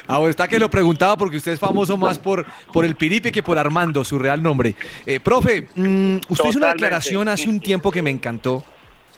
Ah, 0.06 0.20
está 0.28 0.48
que 0.48 0.58
lo 0.58 0.70
preguntaba 0.70 1.16
porque 1.16 1.36
usted 1.36 1.52
es 1.52 1.60
famoso 1.60 1.96
más 1.96 2.18
por, 2.18 2.44
por 2.72 2.84
el 2.84 2.94
Piripi 2.96 3.30
que 3.32 3.42
por 3.42 3.58
Armando, 3.58 4.04
su 4.04 4.18
real 4.18 4.42
nombre. 4.42 4.74
Eh, 5.06 5.20
profe, 5.20 5.68
mm, 5.74 6.16
usted 6.28 6.48
hizo 6.48 6.58
una 6.58 6.68
declaración 6.68 7.28
hace 7.28 7.48
un 7.48 7.60
tiempo 7.60 7.90
que 7.90 8.02
me 8.02 8.10
encantó 8.10 8.64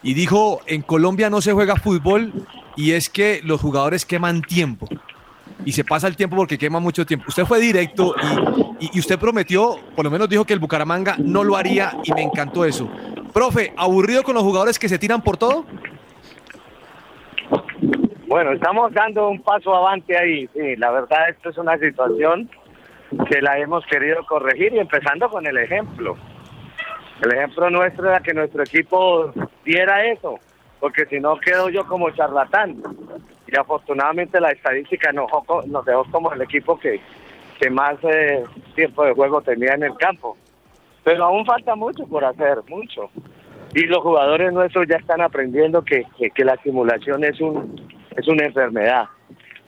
y 0.03 0.13
dijo, 0.13 0.61
en 0.67 0.81
Colombia 0.81 1.29
no 1.29 1.41
se 1.41 1.51
juega 1.53 1.75
fútbol 1.75 2.31
y 2.75 2.91
es 2.91 3.09
que 3.09 3.41
los 3.43 3.59
jugadores 3.61 4.05
queman 4.05 4.41
tiempo. 4.41 4.87
Y 5.63 5.71
se 5.71 5.83
pasa 5.83 6.07
el 6.07 6.15
tiempo 6.15 6.35
porque 6.35 6.57
quema 6.57 6.79
mucho 6.79 7.05
tiempo. 7.05 7.25
Usted 7.29 7.45
fue 7.45 7.59
directo 7.59 8.13
y, 8.79 8.85
y- 8.85 8.89
y 8.93 8.99
usted 8.99 9.17
prometió, 9.17 9.79
por 9.95 10.03
lo 10.05 10.11
menos 10.11 10.27
dijo 10.29 10.45
que 10.45 10.53
el 10.53 10.59
Bucaramanga 10.59 11.15
no 11.17 11.43
lo 11.43 11.55
haría 11.55 11.97
y 12.03 12.13
me 12.13 12.21
encantó 12.21 12.65
eso. 12.65 12.89
Profe, 13.33 13.73
¿aburrido 13.77 14.21
con 14.23 14.35
los 14.35 14.43
jugadores 14.43 14.77
que 14.77 14.89
se 14.89 14.99
tiran 14.99 15.21
por 15.23 15.37
todo? 15.37 15.65
Bueno, 18.27 18.53
estamos 18.53 18.91
dando 18.91 19.29
un 19.29 19.39
paso 19.41 19.75
avante 19.75 20.17
ahí. 20.17 20.47
Sí, 20.53 20.75
la 20.77 20.89
verdad, 20.89 21.29
esto 21.29 21.49
es 21.49 21.57
una 21.57 21.77
situación 21.77 22.49
que 23.29 23.39
la 23.39 23.59
hemos 23.59 23.85
querido 23.85 24.25
corregir 24.25 24.73
y 24.73 24.79
empezando 24.79 25.29
con 25.29 25.45
el 25.45 25.57
ejemplo. 25.57 26.17
El 27.21 27.31
ejemplo 27.33 27.69
nuestro 27.69 28.09
era 28.09 28.19
que 28.21 28.33
nuestro 28.33 28.63
equipo 28.63 29.31
diera 29.63 30.05
eso, 30.07 30.39
porque 30.79 31.05
si 31.05 31.19
no 31.19 31.37
quedo 31.37 31.69
yo 31.69 31.85
como 31.85 32.09
charlatán. 32.11 32.81
Y 33.47 33.55
afortunadamente 33.55 34.41
la 34.41 34.49
estadística 34.49 35.11
nos, 35.11 35.29
nos 35.67 35.85
dejó 35.85 36.05
como 36.11 36.33
el 36.33 36.41
equipo 36.41 36.79
que, 36.79 36.99
que 37.59 37.69
más 37.69 37.95
eh, 38.03 38.43
tiempo 38.73 39.05
de 39.05 39.13
juego 39.13 39.41
tenía 39.41 39.75
en 39.75 39.83
el 39.83 39.95
campo. 39.97 40.35
Pero 41.03 41.25
aún 41.25 41.45
falta 41.45 41.75
mucho 41.75 42.07
por 42.07 42.25
hacer, 42.25 42.57
mucho. 42.67 43.11
Y 43.75 43.83
los 43.83 43.99
jugadores 43.99 44.51
nuestros 44.51 44.87
ya 44.87 44.97
están 44.97 45.21
aprendiendo 45.21 45.83
que, 45.83 46.05
que, 46.17 46.31
que 46.31 46.43
la 46.43 46.57
simulación 46.63 47.23
es 47.23 47.39
un 47.39 47.85
es 48.15 48.27
una 48.27 48.45
enfermedad. 48.45 49.05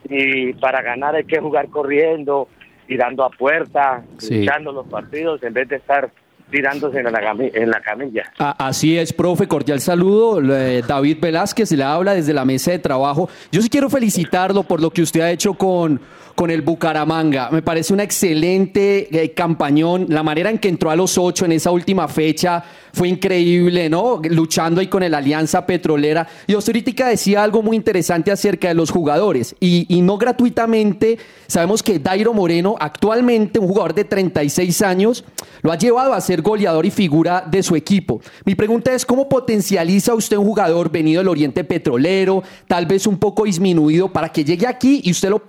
Y 0.08 0.52
para 0.54 0.80
ganar 0.82 1.14
hay 1.14 1.24
que 1.24 1.38
jugar 1.40 1.68
corriendo, 1.68 2.48
tirando 2.86 3.24
a 3.24 3.30
puerta, 3.30 4.02
Sí. 4.18 4.40
luchando 4.40 4.72
los 4.72 4.86
partidos 4.86 5.42
en 5.42 5.52
vez 5.52 5.68
de 5.68 5.76
estar 5.76 6.10
tirándose 6.50 6.98
en 7.00 7.04
la, 7.12 7.36
en 7.38 7.70
la 7.70 7.80
camilla. 7.82 8.32
Así 8.38 8.96
es, 8.96 9.12
profe, 9.12 9.46
cordial 9.46 9.80
saludo. 9.80 10.40
Eh, 10.56 10.82
David 10.86 11.18
Velázquez 11.20 11.70
le 11.72 11.84
habla 11.84 12.14
desde 12.14 12.32
la 12.32 12.46
mesa 12.46 12.70
de 12.70 12.78
trabajo. 12.78 13.28
Yo 13.52 13.60
sí 13.60 13.68
quiero 13.68 13.90
felicitarlo 13.90 14.62
por 14.62 14.80
lo 14.80 14.88
que 14.90 15.02
usted 15.02 15.20
ha 15.20 15.30
hecho 15.30 15.52
con, 15.52 16.00
con 16.38 16.52
el 16.52 16.62
Bucaramanga. 16.62 17.50
Me 17.50 17.62
parece 17.62 17.92
una 17.92 18.04
excelente 18.04 19.08
eh, 19.10 19.32
campañón. 19.32 20.06
La 20.08 20.22
manera 20.22 20.50
en 20.50 20.58
que 20.58 20.68
entró 20.68 20.88
a 20.88 20.94
los 20.94 21.18
ocho 21.18 21.44
en 21.44 21.50
esa 21.50 21.72
última 21.72 22.06
fecha 22.06 22.62
fue 22.92 23.08
increíble, 23.08 23.90
¿no? 23.90 24.20
Luchando 24.22 24.80
ahí 24.80 24.86
con 24.86 25.02
el 25.02 25.14
Alianza 25.14 25.66
Petrolera. 25.66 26.28
Y 26.46 26.52
ahorita 26.52 27.08
decía 27.08 27.42
algo 27.42 27.60
muy 27.60 27.76
interesante 27.76 28.30
acerca 28.30 28.68
de 28.68 28.74
los 28.74 28.92
jugadores. 28.92 29.56
Y, 29.58 29.92
y 29.92 30.00
no 30.00 30.16
gratuitamente, 30.16 31.18
sabemos 31.48 31.82
que 31.82 31.98
Dairo 31.98 32.32
Moreno, 32.32 32.76
actualmente 32.78 33.58
un 33.58 33.66
jugador 33.66 33.94
de 33.94 34.04
36 34.04 34.82
años, 34.82 35.24
lo 35.62 35.72
ha 35.72 35.76
llevado 35.76 36.12
a 36.12 36.20
ser 36.20 36.42
goleador 36.42 36.86
y 36.86 36.92
figura 36.92 37.44
de 37.50 37.64
su 37.64 37.74
equipo. 37.74 38.20
Mi 38.44 38.54
pregunta 38.54 38.92
es, 38.92 39.04
¿cómo 39.04 39.28
potencializa 39.28 40.14
usted 40.14 40.36
un 40.36 40.46
jugador 40.46 40.88
venido 40.92 41.18
del 41.18 41.28
Oriente 41.28 41.64
Petrolero, 41.64 42.44
tal 42.68 42.86
vez 42.86 43.08
un 43.08 43.18
poco 43.18 43.42
disminuido, 43.42 44.12
para 44.12 44.28
que 44.28 44.44
llegue 44.44 44.68
aquí 44.68 45.00
y 45.02 45.10
usted 45.10 45.30
lo 45.30 45.44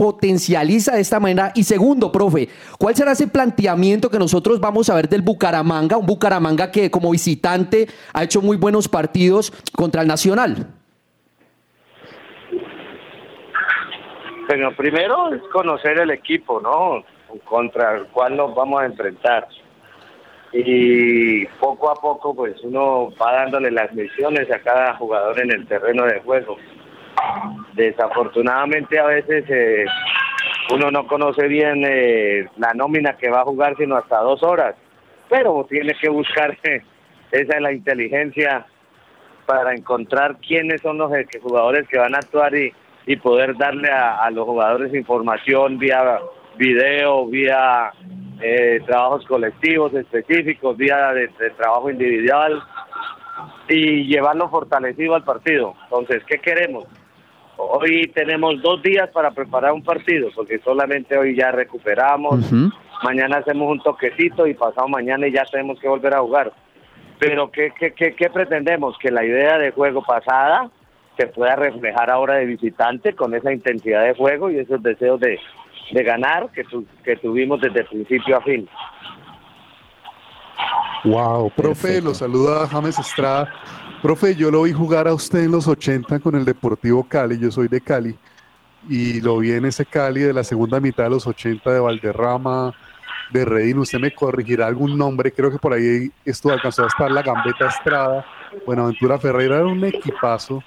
de 0.86 1.01
esta 1.01 1.19
manera? 1.19 1.51
Y 1.55 1.63
segundo, 1.63 2.11
profe, 2.11 2.49
¿cuál 2.77 2.95
será 2.95 3.11
ese 3.11 3.27
planteamiento 3.27 4.09
que 4.09 4.19
nosotros 4.19 4.59
vamos 4.59 4.89
a 4.89 4.95
ver 4.95 5.09
del 5.09 5.21
Bucaramanga? 5.21 5.97
Un 5.97 6.05
Bucaramanga 6.05 6.71
que 6.71 6.89
como 6.89 7.11
visitante 7.11 7.88
ha 8.13 8.23
hecho 8.23 8.41
muy 8.41 8.57
buenos 8.57 8.88
partidos 8.88 9.51
contra 9.75 10.01
el 10.01 10.07
Nacional. 10.07 10.67
Pero 14.47 14.75
primero 14.75 15.34
es 15.34 15.41
conocer 15.51 15.99
el 15.99 16.09
equipo, 16.09 16.59
¿no? 16.59 17.03
Contra 17.45 17.97
el 17.97 18.05
cual 18.07 18.36
nos 18.36 18.55
vamos 18.55 18.82
a 18.82 18.86
enfrentar. 18.86 19.47
Y 20.51 21.45
poco 21.59 21.91
a 21.91 21.95
poco, 21.95 22.34
pues 22.34 22.55
uno 22.63 23.09
va 23.21 23.34
dándole 23.34 23.69
las 23.69 23.93
misiones 23.93 24.49
a 24.51 24.59
cada 24.59 24.95
jugador 24.95 25.39
en 25.39 25.51
el 25.51 25.67
terreno 25.67 26.05
de 26.05 26.19
juego. 26.21 26.57
Desafortunadamente 27.73 28.97
a 28.99 29.05
veces 29.05 29.45
eh, 29.49 29.86
uno 30.74 30.91
no 30.91 31.07
conoce 31.07 31.47
bien 31.47 31.84
eh, 31.86 32.47
la 32.57 32.74
nómina 32.74 33.17
que 33.17 33.30
va 33.30 33.41
a 33.41 33.45
jugar 33.45 33.76
sino 33.78 33.95
hasta 33.95 34.20
dos 34.22 34.43
horas, 34.43 34.76
pero 35.30 35.65
tiene 35.70 35.93
que 35.99 36.09
buscar 36.09 36.57
eh, 36.63 36.82
esa 37.32 37.55
es 37.55 37.61
la 37.61 37.72
inteligencia 37.72 38.65
para 39.45 39.74
encontrar 39.74 40.38
quiénes 40.38 40.82
son 40.82 40.97
los 40.97 41.11
eh, 41.13 41.28
jugadores 41.41 41.88
que 41.88 41.97
van 41.97 42.15
a 42.15 42.20
actuar 42.20 42.55
y, 42.55 42.72
y 43.05 43.15
poder 43.15 43.57
darle 43.57 43.89
a, 43.89 44.17
a 44.17 44.30
los 44.32 44.45
jugadores 44.45 44.93
información 44.93 45.80
vía 45.80 46.20
video, 46.57 47.26
vía 47.28 47.91
eh, 48.41 48.82
trabajos 48.86 49.26
colectivos 49.26 49.93
específicos, 49.93 50.78
vía 50.78 51.13
de, 51.13 51.28
de 51.39 51.49
trabajo 51.51 51.89
individual 51.89 52.61
y 53.67 54.03
llevarlo 54.05 54.49
fortalecido 54.49 55.15
al 55.15 55.24
partido. 55.24 55.74
Entonces, 55.86 56.24
¿qué 56.26 56.39
queremos? 56.39 56.86
Hoy 57.62 58.07
tenemos 58.16 58.62
dos 58.62 58.82
días 58.82 59.10
para 59.10 59.32
preparar 59.32 59.74
un 59.74 59.84
partido, 59.84 60.30
porque 60.34 60.60
solamente 60.60 61.18
hoy 61.18 61.36
ya 61.36 61.51
recuperamos, 61.51 62.39
mañana 63.03 63.39
hacemos 63.39 63.70
un 63.70 63.82
toquecito 63.84 64.47
y 64.47 64.53
pasado 64.53 64.88
mañana 64.88 65.28
ya 65.28 65.43
tenemos 65.43 65.78
que 65.80 65.89
volver 65.89 66.16
a 66.16 66.22
jugar. 66.22 66.53
Pero 67.20 67.51
¿qué, 67.51 67.74
qué, 67.78 67.91
qué, 67.93 68.16
qué 68.16 68.30
pretendemos? 68.30 68.97
Que 68.97 69.12
la 69.12 69.26
idea 69.26 69.57
de 69.57 69.72
juego 69.72 70.01
pasada 70.01 70.70
se 71.18 71.28
pueda 71.28 71.57
reflejar 71.57 72.10
ahora 72.10 72.36
de 72.36 72.45
visitante 72.45 73.14
con 73.14 73.36
esa 73.36 73.51
intensidad 73.51 74.05
de 74.05 74.16
juego 74.16 74.49
y 74.49 74.57
esos 74.60 74.82
deseos 74.82 75.20
de, 75.20 75.38
de 75.91 76.03
ganar 76.03 76.49
que, 76.53 76.64
tu- 76.64 76.86
que 77.03 77.18
tuvimos 77.18 77.60
desde 77.60 77.84
principio 77.84 78.38
a 78.38 78.41
fin. 78.41 78.70
Wow, 81.03 81.49
profe, 81.51 82.01
lo 82.01 82.14
saluda 82.14 82.68
James 82.68 82.97
Estrada. 82.99 83.53
Profe, 84.02 84.34
yo 84.34 84.50
lo 84.50 84.64
vi 84.64 84.72
jugar 84.72 85.10
a 85.10 85.14
usted 85.14 85.39
en 85.43 85.52
los 85.52 85.68
80 85.68 86.20
con 86.20 86.34
el 86.34 86.45
Deportivo 86.45 87.04
Cali, 87.04 87.38
yo 87.38 87.52
soy 87.52 87.68
de 87.68 87.82
Cali, 87.82 88.18
y 88.88 89.20
lo 89.20 89.39
vi 89.39 89.52
en 89.52 89.66
ese 89.66 89.86
Cali 89.86 90.22
de 90.22 90.32
la 90.32 90.45
segunda 90.45 90.80
mitad 90.80 91.04
de 91.04 91.10
los 91.10 91.28
80 91.28 91.70
de 91.70 91.80
Valderrama, 91.82 92.74
de 93.34 93.43
Redín. 93.43 93.80
Usted 93.80 94.00
me 94.00 94.16
corregirá 94.16 94.68
algún 94.68 94.97
nombre, 94.97 95.34
creo 95.34 95.52
que 95.52 95.58
por 95.58 95.74
ahí 95.74 96.10
esto 96.24 96.50
alcanzó 96.50 96.86
a 96.86 96.88
estar 96.88 97.12
la 97.12 97.24
Gambeta 97.24 97.68
Estrada. 97.68 98.26
Buenaventura 98.66 99.20
Ferreira 99.20 99.58
era 99.58 99.66
un 99.66 99.84
equipazo. 99.84 100.64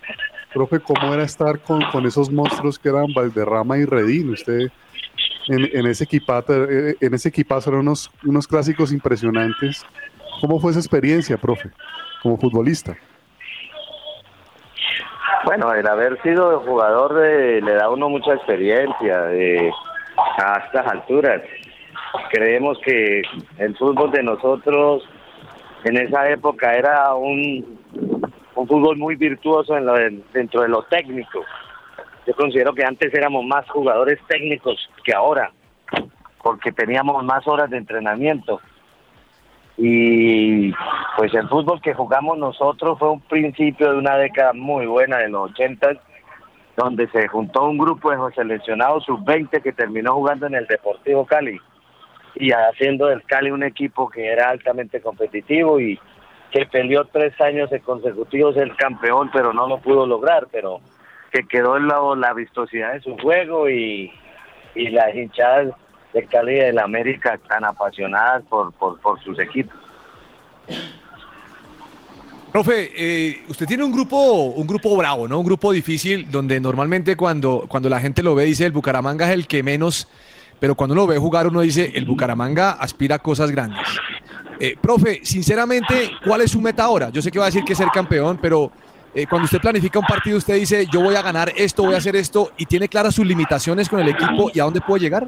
profe, 0.52 0.80
cómo 0.80 1.14
era 1.14 1.22
estar 1.22 1.58
con, 1.62 1.82
con 1.90 2.04
esos 2.04 2.30
monstruos 2.30 2.78
que 2.78 2.90
eran 2.90 3.14
Valderrama 3.14 3.78
y 3.78 3.86
Redín. 3.86 4.28
Usted 4.28 4.68
en, 5.48 5.70
en 5.72 5.86
ese 5.86 6.04
equipazo, 6.04 6.64
eh, 6.64 6.96
en 7.00 7.14
ese 7.14 7.30
equipazo 7.30 7.70
eran 7.70 7.80
unos, 7.80 8.10
unos 8.24 8.46
clásicos 8.46 8.92
impresionantes. 8.92 9.86
¿Cómo 10.42 10.60
fue 10.60 10.72
esa 10.72 10.80
experiencia, 10.80 11.38
profe, 11.38 11.70
como 12.22 12.36
futbolista? 12.36 12.94
Bueno, 15.44 15.72
el 15.74 15.86
haber 15.86 16.20
sido 16.22 16.60
jugador 16.60 17.20
eh, 17.24 17.60
le 17.60 17.74
da 17.74 17.86
a 17.86 17.90
uno 17.90 18.08
mucha 18.08 18.34
experiencia 18.34 19.32
eh, 19.32 19.70
a 20.38 20.58
estas 20.66 20.86
alturas. 20.86 21.42
Creemos 22.30 22.78
que 22.84 23.22
el 23.58 23.76
fútbol 23.76 24.10
de 24.12 24.22
nosotros 24.22 25.02
en 25.84 25.96
esa 25.96 26.28
época 26.30 26.74
era 26.74 27.14
un, 27.14 27.78
un 28.54 28.68
fútbol 28.68 28.96
muy 28.96 29.16
virtuoso 29.16 29.76
en 29.76 29.86
lo 29.86 29.94
de- 29.94 30.22
dentro 30.32 30.62
de 30.62 30.68
lo 30.68 30.82
técnico. 30.84 31.40
Yo 32.26 32.34
considero 32.34 32.72
que 32.72 32.84
antes 32.84 33.12
éramos 33.12 33.44
más 33.44 33.68
jugadores 33.68 34.20
técnicos 34.28 34.88
que 35.02 35.12
ahora, 35.12 35.50
porque 36.42 36.70
teníamos 36.70 37.24
más 37.24 37.46
horas 37.48 37.68
de 37.68 37.78
entrenamiento. 37.78 38.60
Y 39.76 40.72
pues 41.16 41.32
el 41.34 41.48
fútbol 41.48 41.80
que 41.80 41.94
jugamos 41.94 42.38
nosotros 42.38 42.98
fue 42.98 43.10
un 43.10 43.20
principio 43.20 43.92
de 43.92 43.98
una 43.98 44.16
década 44.16 44.52
muy 44.52 44.86
buena 44.86 45.18
de 45.18 45.28
los 45.28 45.50
80 45.52 45.92
donde 46.76 47.08
se 47.08 47.28
juntó 47.28 47.64
un 47.64 47.78
grupo 47.78 48.10
de 48.10 48.34
seleccionados 48.34 49.04
sub-20 49.04 49.62
que 49.62 49.72
terminó 49.72 50.14
jugando 50.14 50.46
en 50.46 50.54
el 50.54 50.66
Deportivo 50.66 51.26
Cali 51.26 51.60
y 52.34 52.50
haciendo 52.52 53.06
del 53.06 53.22
Cali 53.24 53.50
un 53.50 53.62
equipo 53.62 54.08
que 54.08 54.26
era 54.26 54.48
altamente 54.50 55.00
competitivo 55.00 55.78
y 55.80 55.98
que 56.50 56.66
peleó 56.66 57.04
tres 57.06 57.38
años 57.40 57.70
consecutivos 57.84 58.56
el 58.56 58.74
campeón, 58.76 59.30
pero 59.32 59.52
no 59.52 59.66
lo 59.66 59.78
pudo 59.78 60.06
lograr, 60.06 60.46
pero 60.50 60.80
que 61.30 61.46
quedó 61.46 61.76
en 61.76 61.88
la, 61.88 61.98
la 62.16 62.34
vistosidad 62.34 62.92
de 62.92 63.00
su 63.00 63.16
juego 63.18 63.68
y, 63.68 64.12
y 64.74 64.88
las 64.88 65.14
hinchadas 65.14 65.74
de 66.12 66.26
Cali 66.26 66.52
y 66.52 66.60
del 66.60 66.78
América 66.78 67.38
tan 67.48 67.64
apasionadas 67.64 68.42
por, 68.48 68.72
por, 68.72 68.98
por 69.00 69.22
sus 69.22 69.38
equipos. 69.38 69.76
Profe, 72.52 72.90
eh, 72.94 73.44
usted 73.48 73.66
tiene 73.66 73.82
un 73.82 73.90
grupo, 73.90 74.16
un 74.16 74.66
grupo 74.66 74.94
bravo, 74.94 75.26
¿no? 75.26 75.38
Un 75.38 75.46
grupo 75.46 75.72
difícil 75.72 76.30
donde 76.30 76.60
normalmente 76.60 77.16
cuando, 77.16 77.64
cuando 77.66 77.88
la 77.88 77.98
gente 77.98 78.22
lo 78.22 78.34
ve 78.34 78.44
dice 78.44 78.66
el 78.66 78.72
Bucaramanga 78.72 79.26
es 79.26 79.32
el 79.32 79.46
que 79.46 79.62
menos, 79.62 80.06
pero 80.60 80.74
cuando 80.74 80.92
uno 80.92 81.02
lo 81.02 81.06
ve 81.06 81.16
jugar 81.16 81.46
uno 81.46 81.62
dice 81.62 81.92
el 81.94 82.04
Bucaramanga 82.04 82.72
aspira 82.72 83.16
a 83.16 83.18
cosas 83.20 83.50
grandes. 83.50 83.80
Eh, 84.60 84.76
profe, 84.78 85.20
sinceramente, 85.22 86.10
¿cuál 86.26 86.42
es 86.42 86.50
su 86.50 86.60
meta 86.60 86.84
ahora? 86.84 87.08
Yo 87.08 87.22
sé 87.22 87.30
que 87.30 87.38
va 87.38 87.46
a 87.46 87.48
decir 87.48 87.64
que 87.64 87.72
es 87.72 87.78
ser 87.78 87.88
campeón, 87.88 88.38
pero 88.40 88.70
eh, 89.14 89.26
cuando 89.26 89.46
usted 89.46 89.58
planifica 89.58 89.98
un 89.98 90.04
partido 90.04 90.36
usted 90.36 90.56
dice 90.56 90.86
yo 90.92 91.00
voy 91.00 91.14
a 91.14 91.22
ganar 91.22 91.52
esto, 91.56 91.82
voy 91.82 91.94
a 91.94 91.98
hacer 91.98 92.16
esto 92.16 92.52
y 92.58 92.66
tiene 92.66 92.86
claras 92.86 93.14
sus 93.14 93.26
limitaciones 93.26 93.88
con 93.88 93.98
el 94.00 94.08
equipo 94.10 94.50
y 94.52 94.60
a 94.60 94.64
dónde 94.64 94.82
puede 94.82 95.00
llegar. 95.00 95.26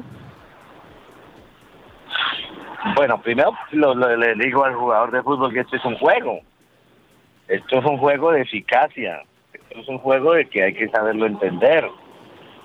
Bueno, 2.93 3.19
primero 3.21 3.51
lo- 3.71 3.95
le 3.95 4.35
digo 4.35 4.63
al 4.63 4.75
jugador 4.75 5.11
de 5.11 5.23
fútbol 5.23 5.51
que 5.53 5.61
esto 5.61 5.75
es 5.75 5.85
un 5.85 5.97
juego. 5.97 6.39
Esto 7.47 7.79
es 7.79 7.85
un 7.85 7.97
juego 7.97 8.31
de 8.31 8.41
eficacia. 8.41 9.23
Esto 9.53 9.79
es 9.79 9.87
un 9.87 9.97
juego 9.99 10.33
de 10.33 10.45
que 10.47 10.63
hay 10.63 10.73
que 10.73 10.89
saberlo 10.89 11.25
entender. 11.25 11.87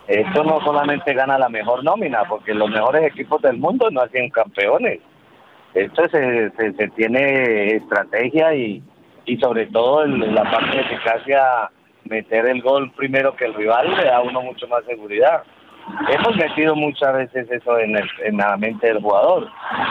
Esto 0.09 0.45
no 0.45 0.61
solamente 0.61 1.15
gana 1.15 1.39
la 1.39 1.49
mejor 1.49 1.85
nómina, 1.85 2.25
porque 2.25 2.53
los 2.53 2.69
mejores 2.71 3.05
equipos 3.05 3.41
del 3.43 3.57
mundo 3.59 3.91
no 3.91 4.01
hacen 4.03 4.29
campeones. 4.31 5.01
Esto 5.75 6.09
se, 6.09 6.51
se, 6.51 6.89
tiene 6.97 7.77
estrategia 7.77 8.55
y, 8.55 8.83
y 9.25 9.37
sobre 9.39 9.67
todo 9.67 10.03
el- 10.03 10.35
la 10.35 10.43
parte 10.51 10.77
de 10.77 10.83
eficacia, 10.83 11.71
meter 12.05 12.47
el 12.47 12.61
gol 12.61 12.91
primero 12.93 13.37
que 13.37 13.45
el 13.45 13.55
rival 13.55 13.95
le 13.97 14.05
da 14.05 14.17
a 14.17 14.23
uno 14.23 14.43
mucho 14.43 14.67
más 14.69 14.85
seguridad. 14.85 15.45
Hemos 16.13 16.37
metido 16.37 16.75
muchas 16.77 17.15
veces 17.15 17.51
eso 17.51 17.79
en, 17.79 17.97
el- 17.97 18.09
en 18.25 18.37
la 18.37 18.57
mente 18.57 18.87
del 18.87 19.01
jugador. 19.01 19.49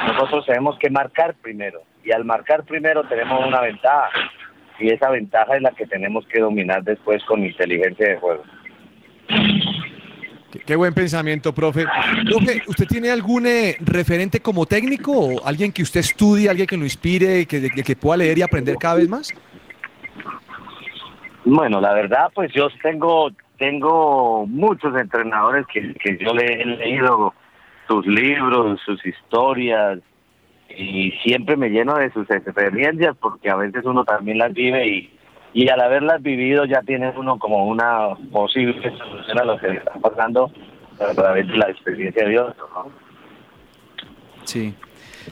Nosotros 0.08 0.46
tenemos 0.46 0.78
que 0.80 0.90
marcar 0.90 1.36
primero 1.42 1.82
y 2.04 2.12
al 2.12 2.24
marcar 2.26 2.64
primero 2.64 3.04
tenemos 3.04 3.46
una 3.46 3.62
ventaja 3.62 4.10
y 4.80 4.90
esa 4.90 5.10
ventaja 5.10 5.56
es 5.58 5.62
la 5.62 5.72
que 5.72 5.86
tenemos 5.86 6.26
que 6.28 6.40
dominar 6.40 6.84
después 6.84 7.24
con 7.26 7.44
inteligencia 7.46 8.10
de 8.10 8.18
juego. 8.18 8.44
Qué, 10.66 10.76
buen 10.76 10.94
pensamiento, 10.94 11.54
profe. 11.54 11.86
Profe, 12.30 12.62
¿usted 12.68 12.88
tiene 12.88 13.12
algún 13.12 13.46
eh, 13.46 13.76
referente 13.82 14.40
como 14.40 14.66
técnico 14.66 15.12
o 15.12 15.46
alguien 15.46 15.72
que 15.72 15.84
usted 15.84 16.00
estudie, 16.00 16.50
alguien 16.50 16.66
que 16.68 16.78
lo 16.78 16.84
inspire, 16.86 17.46
que, 17.46 17.60
de- 17.60 17.70
que 17.70 17.96
pueda 17.96 18.18
leer 18.18 18.38
y 18.38 18.42
aprender 18.42 18.76
cada 18.80 18.96
vez 18.96 19.08
más? 19.10 19.34
Bueno, 21.46 21.80
la 21.82 21.94
verdad, 21.94 22.30
pues 22.34 22.52
yo 22.54 22.68
tengo 22.82 23.30
tengo 23.60 24.48
muchos 24.48 24.96
entrenadores 24.96 25.68
que, 25.68 25.94
que 25.96 26.18
yo 26.18 26.34
le 26.34 26.62
he 26.62 26.66
leído 26.66 27.34
sus 27.88 28.08
libros, 28.08 28.80
sus 28.86 29.06
historias 29.06 30.00
y 30.76 31.12
siempre 31.24 31.58
me 31.58 31.70
lleno 31.70 31.96
de 31.96 32.12
sus 32.12 32.30
experiencias 32.30 33.16
porque 33.20 33.50
a 33.50 33.56
veces 33.56 33.84
uno 33.86 34.06
también 34.06 34.38
las 34.38 34.54
vive 34.54 34.88
y, 34.88 35.14
y 35.54 35.70
al 35.70 35.82
haberlas 35.82 36.22
vivido 36.22 36.66
ya 36.66 36.82
tiene 36.82 37.12
uno 37.18 37.38
como 37.38 37.68
una 37.68 38.16
posible 38.32 38.82
solución 38.98 39.40
a 39.40 39.44
lo 39.44 39.58
que 39.58 39.68
le 39.68 39.78
está 39.78 39.94
pasando 39.94 40.52
a 41.00 41.14
través 41.14 41.48
de 41.48 41.58
la 41.58 41.70
experiencia 41.70 42.24
de 42.24 42.30
Dios, 42.30 42.56
¿no? 42.58 42.92
Sí. 44.44 44.74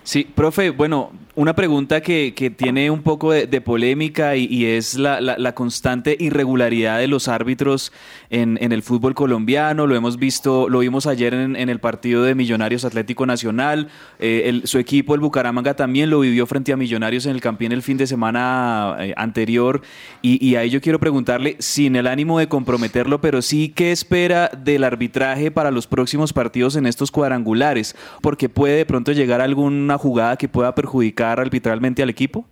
Sí, 0.03 0.23
profe, 0.23 0.69
bueno, 0.69 1.11
una 1.38 1.53
pregunta 1.55 2.01
que, 2.01 2.33
que 2.35 2.49
tiene 2.49 2.89
un 2.89 3.03
poco 3.03 3.31
de, 3.31 3.45
polémica 3.61 4.35
y, 4.35 4.45
y 4.45 4.65
es 4.65 4.95
la, 4.95 5.21
la- 5.21 5.38
la 5.38 5.53
constante 5.53 6.17
irregularidad 6.19 6.97
de 6.97 7.07
los 7.07 7.27
árbitros 7.27 7.93
en, 8.30 8.57
en 8.61 8.71
el 8.71 8.82
fútbol 8.82 9.13
colombiano. 9.13 9.88
Lo 9.88 9.95
hemos 9.95 10.17
visto, 10.17 10.69
lo 10.69 10.80
vimos 10.80 11.07
ayer 11.07 11.34
en, 11.34 11.55
el 11.55 11.80
partido 11.80 12.23
de 12.23 12.36
Millonarios 12.36 12.86
Atlético 12.86 13.25
Nacional. 13.25 13.88
Eh, 14.19 14.43
el- 14.45 14.67
su 14.67 14.80
equipo, 14.80 15.15
el 15.15 15.21
Bucaramanga, 15.21 15.75
también 15.75 16.09
lo 16.09 16.19
vivió 16.19 16.45
frente 16.45 16.73
a 16.73 16.78
Millonarios 16.78 17.25
en 17.25 17.34
el 17.34 17.41
Campín 17.41 17.71
el 17.71 17.82
fin 17.82 17.97
de 17.97 18.07
semana 18.07 18.95
eh, 18.99 19.13
anterior. 19.17 19.82
Y 20.21 20.55
ahí 20.55 20.69
yo 20.69 20.82
quiero 20.82 20.99
preguntarle, 20.99 21.55
sin 21.59 21.95
el 21.95 22.05
ánimo 22.07 22.39
de 22.39 22.47
comprometerlo, 22.47 23.21
pero 23.21 23.41
sí, 23.41 23.69
¿qué 23.69 23.91
espera 23.91 24.49
del 24.49 24.84
arbitraje 24.84 25.51
para 25.51 25.71
los 25.71 25.88
próximos 25.88 26.34
partidos 26.34 26.75
en 26.75 26.86
estos 26.86 27.11
cuadrangulares? 27.11 27.95
Porque 28.21 28.49
puede 28.49 28.78
de 28.78 28.86
pronto 28.86 29.11
llegar 29.13 29.41
alguna 29.41 29.97
jugada 29.97 30.36
que 30.38 30.49
pueda 30.49 30.75
perjudicar 30.75 31.39
arbitralmente 31.39 32.03
al 32.03 32.09
equipo. 32.09 32.45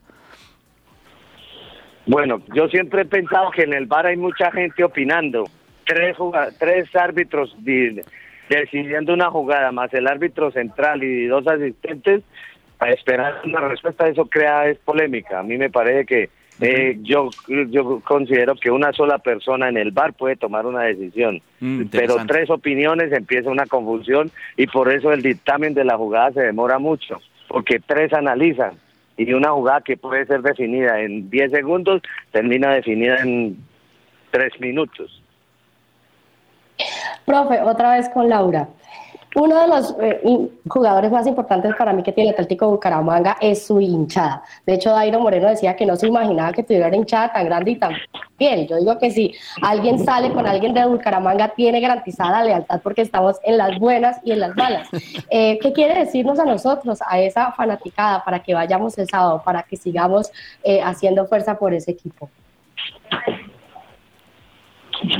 Bueno, 2.07 2.41
yo 2.53 2.67
siempre 2.67 3.01
he 3.01 3.05
pensado 3.05 3.49
que 3.51 3.63
en 3.63 3.73
el 3.73 3.87
bar 3.87 4.05
hay 4.05 4.15
mucha 4.17 4.51
gente 4.51 4.83
opinando. 4.83 5.45
Tres, 5.85 6.17
tres 6.59 6.95
árbitros 6.95 7.55
di- 7.59 7.99
decidiendo 8.49 9.13
una 9.13 9.29
jugada, 9.29 9.71
más 9.71 9.93
el 9.93 10.07
árbitro 10.07 10.51
central 10.51 11.03
y 11.03 11.25
dos 11.27 11.47
asistentes, 11.47 12.23
a 12.79 12.89
esperar 12.89 13.41
una 13.45 13.61
respuesta, 13.61 14.07
eso 14.07 14.25
crea 14.25 14.67
es 14.67 14.77
polémica. 14.79 15.39
A 15.39 15.43
mí 15.43 15.57
me 15.57 15.69
parece 15.69 16.05
que 16.05 16.29
eh, 16.61 16.97
yo, 17.01 17.29
yo 17.69 17.99
considero 18.01 18.55
que 18.55 18.71
una 18.71 18.91
sola 18.93 19.17
persona 19.19 19.67
en 19.69 19.77
el 19.77 19.91
bar 19.91 20.13
puede 20.13 20.35
tomar 20.37 20.65
una 20.65 20.83
decisión. 20.83 21.41
Mm, 21.59 21.81
Pero 21.91 22.15
tres 22.27 22.49
opiniones 22.49 23.11
empieza 23.11 23.49
una 23.49 23.65
confusión 23.65 24.31
y 24.57 24.67
por 24.67 24.91
eso 24.91 25.11
el 25.11 25.21
dictamen 25.21 25.73
de 25.73 25.83
la 25.85 25.97
jugada 25.97 26.31
se 26.31 26.41
demora 26.41 26.79
mucho, 26.79 27.19
porque 27.47 27.79
tres 27.79 28.13
analizan 28.13 28.73
y 29.17 29.31
una 29.33 29.51
jugada 29.51 29.81
que 29.81 29.97
puede 29.97 30.25
ser 30.25 30.41
definida 30.41 30.99
en 31.01 31.29
10 31.29 31.51
segundos 31.51 32.01
termina 32.31 32.73
definida 32.73 33.17
en 33.21 33.57
3 34.31 34.59
minutos. 34.59 35.21
Profe, 37.25 37.61
otra 37.61 37.91
vez 37.97 38.09
con 38.09 38.29
Laura. 38.29 38.67
Uno 39.35 39.59
de 39.59 39.67
los 39.67 39.93
eh, 39.99 40.49
jugadores 40.65 41.11
más 41.11 41.27
importantes 41.27 41.75
para 41.75 41.91
mí 41.91 42.03
que 42.03 42.13
tiene 42.13 42.29
el 42.29 42.35
Atlético 42.35 42.69
Bucaramanga 42.69 43.35
es 43.41 43.67
su 43.67 43.81
hinchada. 43.81 44.41
De 44.65 44.75
hecho, 44.75 44.91
Dairo 44.91 45.19
Moreno 45.19 45.49
decía 45.49 45.75
que 45.75 45.85
no 45.85 45.97
se 45.97 46.07
imaginaba 46.07 46.53
que 46.53 46.63
tuviera 46.63 46.87
una 46.87 46.95
hinchada 46.95 47.33
tan 47.33 47.43
grande 47.43 47.71
y 47.71 47.75
tan 47.75 47.95
fiel. 48.37 48.65
Yo 48.65 48.77
digo 48.77 48.97
que 48.97 49.11
si 49.11 49.35
alguien 49.61 49.99
sale 49.99 50.31
con 50.31 50.47
alguien 50.47 50.73
de 50.73 50.85
Bucaramanga, 50.85 51.49
tiene 51.49 51.81
garantizada 51.81 52.45
lealtad 52.45 52.79
porque 52.81 53.01
estamos 53.01 53.37
en 53.43 53.57
las 53.57 53.77
buenas 53.77 54.21
y 54.23 54.31
en 54.31 54.39
las 54.39 54.55
malas. 54.55 54.87
Eh, 55.29 55.59
¿Qué 55.61 55.73
quiere 55.73 55.99
decirnos 55.99 56.39
a 56.39 56.45
nosotros, 56.45 56.99
a 57.05 57.19
esa 57.19 57.51
fanaticada, 57.51 58.23
para 58.23 58.39
que 58.39 58.53
vayamos 58.53 58.97
el 58.97 59.09
sábado, 59.09 59.41
para 59.43 59.63
que 59.63 59.75
sigamos 59.75 60.31
eh, 60.63 60.81
haciendo 60.81 61.25
fuerza 61.25 61.57
por 61.57 61.73
ese 61.73 61.91
equipo? 61.91 62.29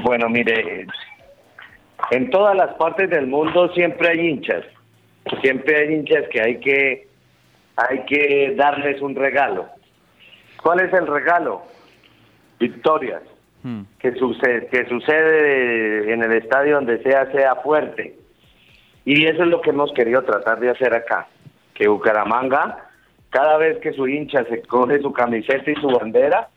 Bueno, 0.03 0.29
mire, 0.29 0.87
en 2.11 2.29
todas 2.29 2.55
las 2.55 2.73
partes 2.75 3.09
del 3.09 3.27
mundo 3.27 3.69
siempre 3.73 4.09
hay 4.09 4.19
hinchas, 4.19 4.63
siempre 5.41 5.75
hay 5.75 5.93
hinchas 5.93 6.25
que 6.29 6.41
hay 6.41 6.59
que 6.59 7.07
hay 7.75 8.05
que 8.05 8.53
darles 8.55 9.01
un 9.01 9.15
regalo. 9.15 9.67
¿Cuál 10.61 10.79
es 10.79 10.93
el 10.93 11.07
regalo? 11.07 11.63
Victorias. 12.59 13.21
Que 13.97 14.13
sucede, 14.13 14.67
que 14.67 14.85
sucede 14.85 16.13
en 16.13 16.21
el 16.21 16.33
estadio 16.33 16.75
donde 16.75 17.01
sea, 17.01 17.31
sea 17.31 17.55
fuerte. 17.55 18.15
Y 19.05 19.25
eso 19.25 19.41
es 19.41 19.49
lo 19.49 19.59
que 19.61 19.71
hemos 19.71 19.91
querido 19.93 20.23
tratar 20.23 20.59
de 20.59 20.69
hacer 20.69 20.93
acá. 20.93 21.27
Que 21.73 21.87
Bucaramanga, 21.87 22.77
cada 23.31 23.57
vez 23.57 23.79
que 23.79 23.91
su 23.93 24.07
hincha 24.07 24.43
se 24.45 24.61
coge 24.61 24.99
su 24.99 25.11
camiseta 25.11 25.71
y 25.71 25.75
su 25.75 25.87
bandera, 25.87 26.49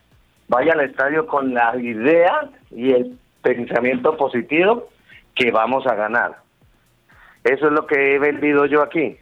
vaya 0.49 0.75
al 0.75 0.81
estadio 0.81 1.27
con 1.27 1.55
la 1.55 1.75
idea 1.79 2.51
y 2.71 2.93
el 2.93 3.19
pensamiento 3.43 4.15
positivo 4.19 4.89
que 5.39 5.51
vamos 5.51 5.87
a 5.87 5.95
ganar. 5.95 6.37
Eso 7.45 7.67
es 7.67 7.73
lo 7.73 7.87
que 7.87 8.15
he 8.15 8.19
vendido 8.19 8.67
yo 8.67 8.83
aquí. 8.83 9.17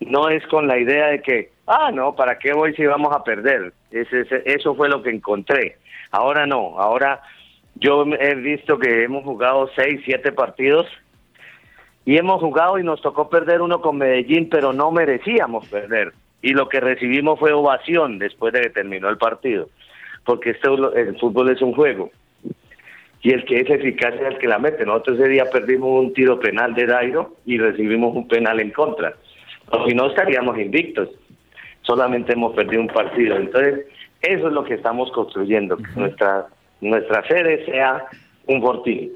No 0.00 0.28
es 0.28 0.46
con 0.46 0.66
la 0.66 0.78
idea 0.78 1.08
de 1.08 1.20
que, 1.22 1.50
ah, 1.66 1.90
no, 1.92 2.14
¿para 2.14 2.38
qué 2.38 2.52
voy 2.52 2.74
si 2.74 2.84
vamos 2.86 3.12
a 3.14 3.24
perder? 3.24 3.72
Ese- 3.90 4.20
ese- 4.20 4.42
eso 4.44 4.74
fue 4.74 4.88
lo 4.88 5.02
que 5.02 5.10
encontré. 5.10 5.76
Ahora 6.10 6.46
no, 6.46 6.78
ahora 6.78 7.20
yo 7.76 8.04
he 8.04 8.34
visto 8.34 8.78
que 8.78 9.04
hemos 9.04 9.24
jugado 9.24 9.68
seis, 9.74 10.00
siete 10.04 10.32
partidos 10.32 10.86
y 12.04 12.16
hemos 12.16 12.40
jugado 12.40 12.78
y 12.78 12.82
nos 12.84 13.00
tocó 13.02 13.28
perder 13.28 13.60
uno 13.62 13.80
con 13.80 13.98
Medellín, 13.98 14.48
pero 14.48 14.72
no 14.72 14.90
merecíamos 14.90 15.66
perder. 15.68 16.12
Y 16.42 16.52
lo 16.54 16.68
que 16.68 16.80
recibimos 16.80 17.38
fue 17.38 17.52
ovación 17.52 18.18
después 18.18 18.52
de 18.52 18.62
que 18.62 18.70
terminó 18.70 19.08
el 19.10 19.18
partido, 19.18 19.68
porque 20.24 20.50
este, 20.50 20.68
el 20.68 21.18
fútbol 21.18 21.50
es 21.50 21.60
un 21.62 21.74
juego. 21.74 22.10
Y 23.22 23.32
el 23.32 23.44
que 23.44 23.60
es 23.60 23.70
eficaz 23.70 24.14
es 24.14 24.22
el 24.22 24.38
que 24.38 24.48
la 24.48 24.58
mete. 24.58 24.86
Nosotros 24.86 25.18
ese 25.18 25.28
día 25.28 25.44
perdimos 25.50 26.04
un 26.04 26.14
tiro 26.14 26.40
penal 26.40 26.74
de 26.74 26.86
Dairo 26.86 27.36
y 27.44 27.58
recibimos 27.58 28.16
un 28.16 28.26
penal 28.26 28.60
en 28.60 28.70
contra. 28.70 29.14
O 29.70 29.86
si 29.86 29.94
no, 29.94 30.08
estaríamos 30.08 30.58
invictos. 30.58 31.08
Solamente 31.82 32.32
hemos 32.32 32.54
perdido 32.54 32.80
un 32.80 32.88
partido. 32.88 33.36
Entonces, 33.36 33.86
eso 34.22 34.48
es 34.48 34.52
lo 34.52 34.64
que 34.64 34.74
estamos 34.74 35.10
construyendo. 35.12 35.76
Que 35.76 35.88
nuestra, 35.96 36.46
nuestra 36.80 37.26
sede 37.28 37.64
sea 37.66 38.06
un 38.46 38.62
fortín. 38.62 39.12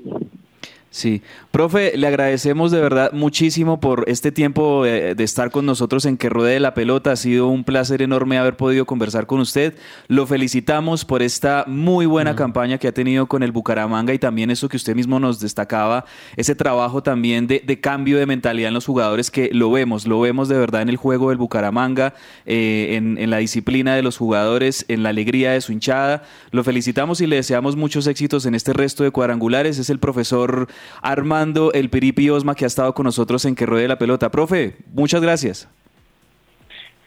Sí, 0.94 1.22
profe, 1.50 1.96
le 1.96 2.06
agradecemos 2.06 2.70
de 2.70 2.80
verdad 2.80 3.10
muchísimo 3.12 3.80
por 3.80 4.04
este 4.06 4.30
tiempo 4.30 4.86
eh, 4.86 5.16
de 5.16 5.24
estar 5.24 5.50
con 5.50 5.66
nosotros 5.66 6.04
en 6.04 6.16
Que 6.16 6.28
Ruede 6.28 6.60
la 6.60 6.72
Pelota. 6.72 7.10
Ha 7.10 7.16
sido 7.16 7.48
un 7.48 7.64
placer 7.64 8.00
enorme 8.00 8.38
haber 8.38 8.56
podido 8.56 8.86
conversar 8.86 9.26
con 9.26 9.40
usted. 9.40 9.74
Lo 10.06 10.24
felicitamos 10.28 11.04
por 11.04 11.20
esta 11.20 11.64
muy 11.66 12.06
buena 12.06 12.36
campaña 12.36 12.78
que 12.78 12.86
ha 12.86 12.92
tenido 12.92 13.26
con 13.26 13.42
el 13.42 13.50
Bucaramanga 13.50 14.14
y 14.14 14.20
también 14.20 14.52
eso 14.52 14.68
que 14.68 14.76
usted 14.76 14.94
mismo 14.94 15.18
nos 15.18 15.40
destacaba, 15.40 16.04
ese 16.36 16.54
trabajo 16.54 17.02
también 17.02 17.48
de, 17.48 17.60
de 17.66 17.80
cambio 17.80 18.16
de 18.16 18.26
mentalidad 18.26 18.68
en 18.68 18.74
los 18.74 18.86
jugadores 18.86 19.32
que 19.32 19.50
lo 19.52 19.72
vemos, 19.72 20.06
lo 20.06 20.20
vemos 20.20 20.48
de 20.48 20.58
verdad 20.58 20.82
en 20.82 20.90
el 20.90 20.96
juego 20.96 21.30
del 21.30 21.38
Bucaramanga, 21.38 22.14
eh, 22.46 22.90
en, 22.92 23.18
en 23.18 23.30
la 23.30 23.38
disciplina 23.38 23.96
de 23.96 24.02
los 24.02 24.16
jugadores, 24.16 24.84
en 24.86 25.02
la 25.02 25.08
alegría 25.08 25.50
de 25.50 25.60
su 25.60 25.72
hinchada. 25.72 26.22
Lo 26.52 26.62
felicitamos 26.62 27.20
y 27.20 27.26
le 27.26 27.34
deseamos 27.34 27.74
muchos 27.74 28.06
éxitos 28.06 28.46
en 28.46 28.54
este 28.54 28.72
resto 28.72 29.02
de 29.02 29.10
cuadrangulares. 29.10 29.80
Es 29.80 29.90
el 29.90 29.98
profesor 29.98 30.68
Armando 31.02 31.72
El 31.72 31.90
Piripi 31.90 32.30
Osma 32.30 32.54
que 32.54 32.64
ha 32.64 32.66
estado 32.66 32.94
con 32.94 33.04
nosotros 33.04 33.44
en 33.44 33.54
Que 33.54 33.66
Ruede 33.66 33.88
la 33.88 33.98
Pelota. 33.98 34.30
Profe, 34.30 34.76
muchas 34.92 35.22
gracias. 35.22 35.68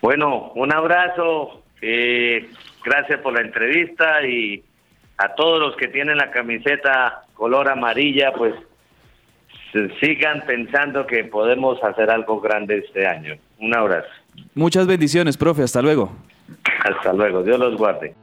Bueno, 0.01 0.51
un 0.55 0.73
abrazo. 0.73 1.63
eh, 1.81 2.49
gracias 2.83 3.19
por 3.21 3.33
la 3.33 3.41
entrevista 3.41 4.25
y 4.25 4.63
a 5.17 5.35
todos 5.35 5.59
los 5.59 5.75
que 5.75 5.87
tienen 5.87 6.17
la 6.17 6.31
camiseta 6.31 7.23
color 7.33 7.69
amarilla, 7.69 8.33
pues 8.33 8.53
sigan 9.99 10.43
pensando 10.45 11.05
que 11.05 11.23
podemos 11.25 11.83
hacer 11.83 12.09
algo 12.09 12.39
grande 12.39 12.79
este 12.79 13.05
año. 13.05 13.35
Un 13.59 13.75
abrazo. 13.75 14.07
Muchas 14.55 14.87
bendiciones, 14.87 15.37
profe. 15.37 15.63
Hasta 15.63 15.81
luego. 15.81 16.11
Hasta 16.83 17.13
luego. 17.13 17.43
Dios 17.43 17.59
los 17.59 17.75
guarde. 17.75 18.15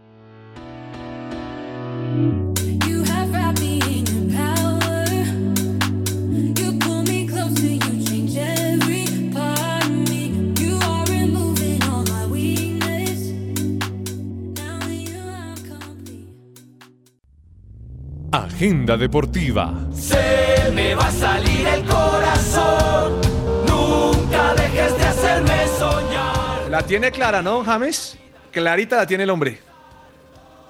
Agenda 18.35 18.97
deportiva. 18.97 19.73
Se 19.93 20.69
me 20.75 20.97
va 20.97 21.07
a 21.07 21.11
salir 21.13 21.69
el 21.69 21.85
corazón. 21.85 23.21
Nunca 23.65 24.55
dejes 24.55 24.99
de 24.99 25.05
hacerme 25.05 25.69
soñar. 25.79 26.69
La 26.69 26.83
tiene 26.83 27.13
clara, 27.13 27.43
¿no, 27.43 27.63
James? 27.63 28.19
Clarita 28.51 28.97
la 28.97 29.07
tiene 29.07 29.23
el 29.23 29.31
hombre. 29.31 29.61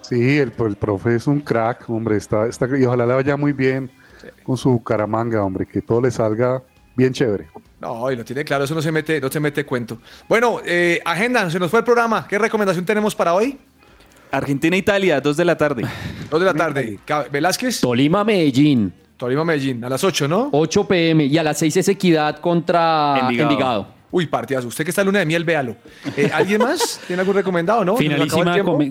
Sí, 0.03 0.37
el, 0.37 0.53
el 0.59 0.77
profe 0.77 1.17
es 1.17 1.27
un 1.27 1.41
crack, 1.41 1.89
hombre, 1.89 2.19
está, 2.19 2.47
está, 2.47 2.69
y 2.79 2.85
ojalá 2.85 3.07
le 3.07 3.15
vaya 3.15 3.39
muy 3.39 3.55
bien 3.55 3.91
con 4.43 4.59
su 4.59 4.83
caramanga, 4.83 5.43
hombre, 5.43 5.65
que 5.65 5.81
todo 5.81 6.03
le 6.03 6.11
salga 6.11 6.63
bien 6.95 7.15
chévere. 7.15 7.49
No, 7.81 8.11
y 8.11 8.17
lo 8.17 8.27
tiene 8.27 8.45
claro, 8.45 8.65
eso 8.65 8.75
no 8.75 8.83
se 8.83 8.93
mete, 8.93 9.23
no 9.23 9.31
se 9.31 9.41
mete 9.41 9.65
cuento. 9.65 10.03
Bueno, 10.29 10.61
eh, 10.67 11.01
agenda, 11.03 11.49
se 11.49 11.59
nos 11.59 11.71
fue 11.71 11.81
el 11.81 11.85
programa. 11.87 12.27
¿Qué 12.29 12.39
recomendación 12.39 12.85
tenemos 12.85 13.15
para 13.15 13.33
hoy? 13.33 13.59
Argentina-Italia, 14.37 15.21
2 15.21 15.37
de 15.37 15.45
la 15.45 15.57
tarde. 15.57 15.83
2 16.31 16.41
de 16.41 16.47
la 16.47 16.55
tarde. 16.55 16.99
Velázquez. 17.31 17.81
Tolima, 17.81 18.25
Medellín. 18.25 18.93
Tolima, 19.17 19.45
Medellín. 19.45 19.85
A 19.85 19.89
las 19.89 20.03
8, 20.05 20.27
¿no? 20.29 20.49
8 20.53 20.87
pm. 20.89 21.25
Y 21.27 21.39
a 21.39 21.43
las 21.43 21.59
6 21.59 21.77
es 21.79 21.89
Equidad 21.89 22.39
contra 22.41 23.19
Envigado. 23.23 23.51
Envigado. 23.51 23.95
Uy, 24.11 24.27
partidazo. 24.27 24.69
Usted 24.69 24.85
que 24.85 24.91
está 24.91 25.03
en 25.03 25.07
luna 25.07 25.19
de 25.21 25.27
miel, 25.27 25.43
véalo. 25.43 25.75
Eh, 26.17 26.31
¿Alguien 26.33 26.61
más? 26.63 27.01
¿Tiene 27.07 27.21
algún 27.21 27.35
recomendado, 27.35 27.85
no? 27.85 27.97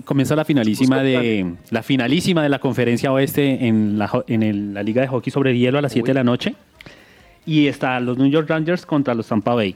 Comienza 0.04 0.36
la 0.36 0.44
finalísima 0.44 1.02
de 1.02 1.54
la 1.70 1.82
finalísima 1.82 2.42
de 2.42 2.48
la 2.50 2.58
conferencia 2.58 3.10
oeste 3.10 3.66
en 3.66 3.98
la, 3.98 4.06
jo- 4.08 4.24
en 4.28 4.42
el- 4.42 4.74
la 4.74 4.82
liga 4.82 5.00
de 5.00 5.08
hockey 5.08 5.30
sobre 5.30 5.56
hielo 5.56 5.78
a 5.78 5.82
las 5.82 5.92
7 5.92 6.08
de 6.08 6.14
la 6.14 6.24
noche. 6.24 6.54
Y 7.46 7.68
está 7.68 8.00
los 8.00 8.18
New 8.18 8.28
York 8.28 8.48
Rangers 8.50 8.84
contra 8.84 9.14
los 9.14 9.26
Tampa 9.26 9.54
Bay. 9.54 9.74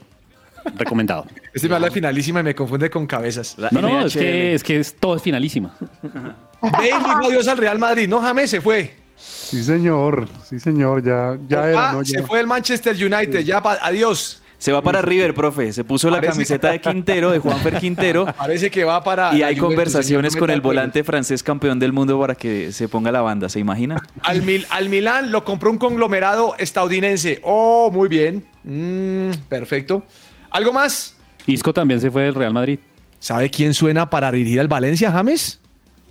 Recomendado. 0.75 1.25
Este 1.53 1.67
me 1.69 1.75
habla 1.75 1.87
de 1.87 1.93
finalísima 1.93 2.39
y 2.39 2.43
me 2.43 2.55
confunde 2.55 2.89
con 2.89 3.05
cabezas. 3.07 3.55
No, 3.71 3.81
no, 3.81 4.05
es 4.05 4.13
que, 4.13 4.53
es 4.53 4.63
que 4.63 4.79
es 4.79 4.95
todo 4.95 5.15
es 5.15 5.21
finalísima. 5.21 5.75
Bale 6.61 6.87
dijo 6.87 7.27
adiós 7.27 7.47
al 7.47 7.57
Real 7.57 7.79
Madrid. 7.79 8.07
No, 8.07 8.21
James 8.21 8.49
se 8.49 8.61
fue. 8.61 8.93
Sí, 9.15 9.63
señor, 9.63 10.27
sí, 10.47 10.59
señor, 10.59 11.03
ya, 11.03 11.37
ya 11.47 11.69
era, 11.69 11.89
Ah, 11.91 12.01
se 12.05 12.23
fue 12.23 12.39
el 12.39 12.47
Manchester 12.47 12.95
United. 12.95 13.41
Ya, 13.41 13.61
pa- 13.61 13.77
adiós. 13.81 14.41
Se 14.57 14.73
va 14.73 14.81
para 14.81 15.01
River, 15.01 15.33
profe. 15.33 15.71
Se 15.71 15.85
puso 15.85 16.09
la 16.09 16.17
Parece- 16.17 16.33
camiseta 16.33 16.71
de 16.71 16.81
Quintero, 16.81 17.31
de 17.31 17.39
Juanfer 17.39 17.77
Quintero. 17.79 18.25
Parece 18.37 18.69
que 18.69 18.83
va 18.83 19.01
para. 19.03 19.33
Y 19.33 19.41
hay 19.41 19.55
Juventus, 19.55 19.61
conversaciones 19.67 20.35
con 20.35 20.49
el 20.49 20.59
volante 20.59 21.03
francés 21.05 21.43
campeón 21.43 21.79
del 21.79 21.93
mundo 21.93 22.19
para 22.19 22.35
que 22.35 22.73
se 22.73 22.89
ponga 22.89 23.09
la 23.11 23.21
banda, 23.21 23.47
¿se 23.47 23.59
imagina? 23.59 24.01
Al, 24.21 24.41
Mil- 24.41 24.65
al 24.69 24.89
Milán 24.89 25.31
lo 25.31 25.45
compró 25.45 25.69
un 25.71 25.77
conglomerado 25.77 26.55
estadounidense. 26.57 27.39
Oh, 27.43 27.89
muy 27.91 28.09
bien. 28.09 28.45
Mm, 28.65 29.31
perfecto. 29.47 30.03
¿Algo 30.49 30.73
más? 30.73 31.15
Isco 31.45 31.73
también 31.73 31.99
se 32.01 32.11
fue 32.11 32.23
del 32.23 32.35
Real 32.35 32.53
Madrid. 32.53 32.79
¿Sabe 33.19 33.49
quién 33.49 33.73
suena 33.73 34.09
para 34.09 34.31
dirigir 34.31 34.59
al 34.59 34.67
Valencia, 34.67 35.11
James? 35.11 35.59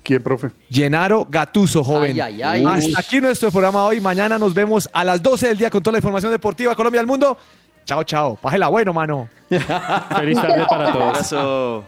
¿Quién, 0.02 0.22
profe? 0.22 0.50
Llenaro 0.68 1.26
Gatuso, 1.28 1.84
joven. 1.84 2.12
Ay, 2.20 2.42
ay, 2.42 2.42
ay. 2.42 2.64
Hasta 2.64 3.00
aquí 3.00 3.20
nuestro 3.20 3.50
programa 3.50 3.84
hoy. 3.84 4.00
Mañana 4.00 4.38
nos 4.38 4.54
vemos 4.54 4.88
a 4.92 5.04
las 5.04 5.22
12 5.22 5.48
del 5.48 5.58
día 5.58 5.70
con 5.70 5.82
toda 5.82 5.92
la 5.92 5.98
información 5.98 6.32
deportiva 6.32 6.74
Colombia 6.74 7.00
del 7.00 7.06
mundo. 7.06 7.36
Chao, 7.84 8.04
chao. 8.04 8.36
Pájela 8.36 8.68
bueno, 8.68 8.92
mano. 8.92 9.28
Feliz 9.48 10.40
tarde 10.40 10.66
para 10.68 10.92
todos. 10.92 11.32
Abrazo. 11.32 11.84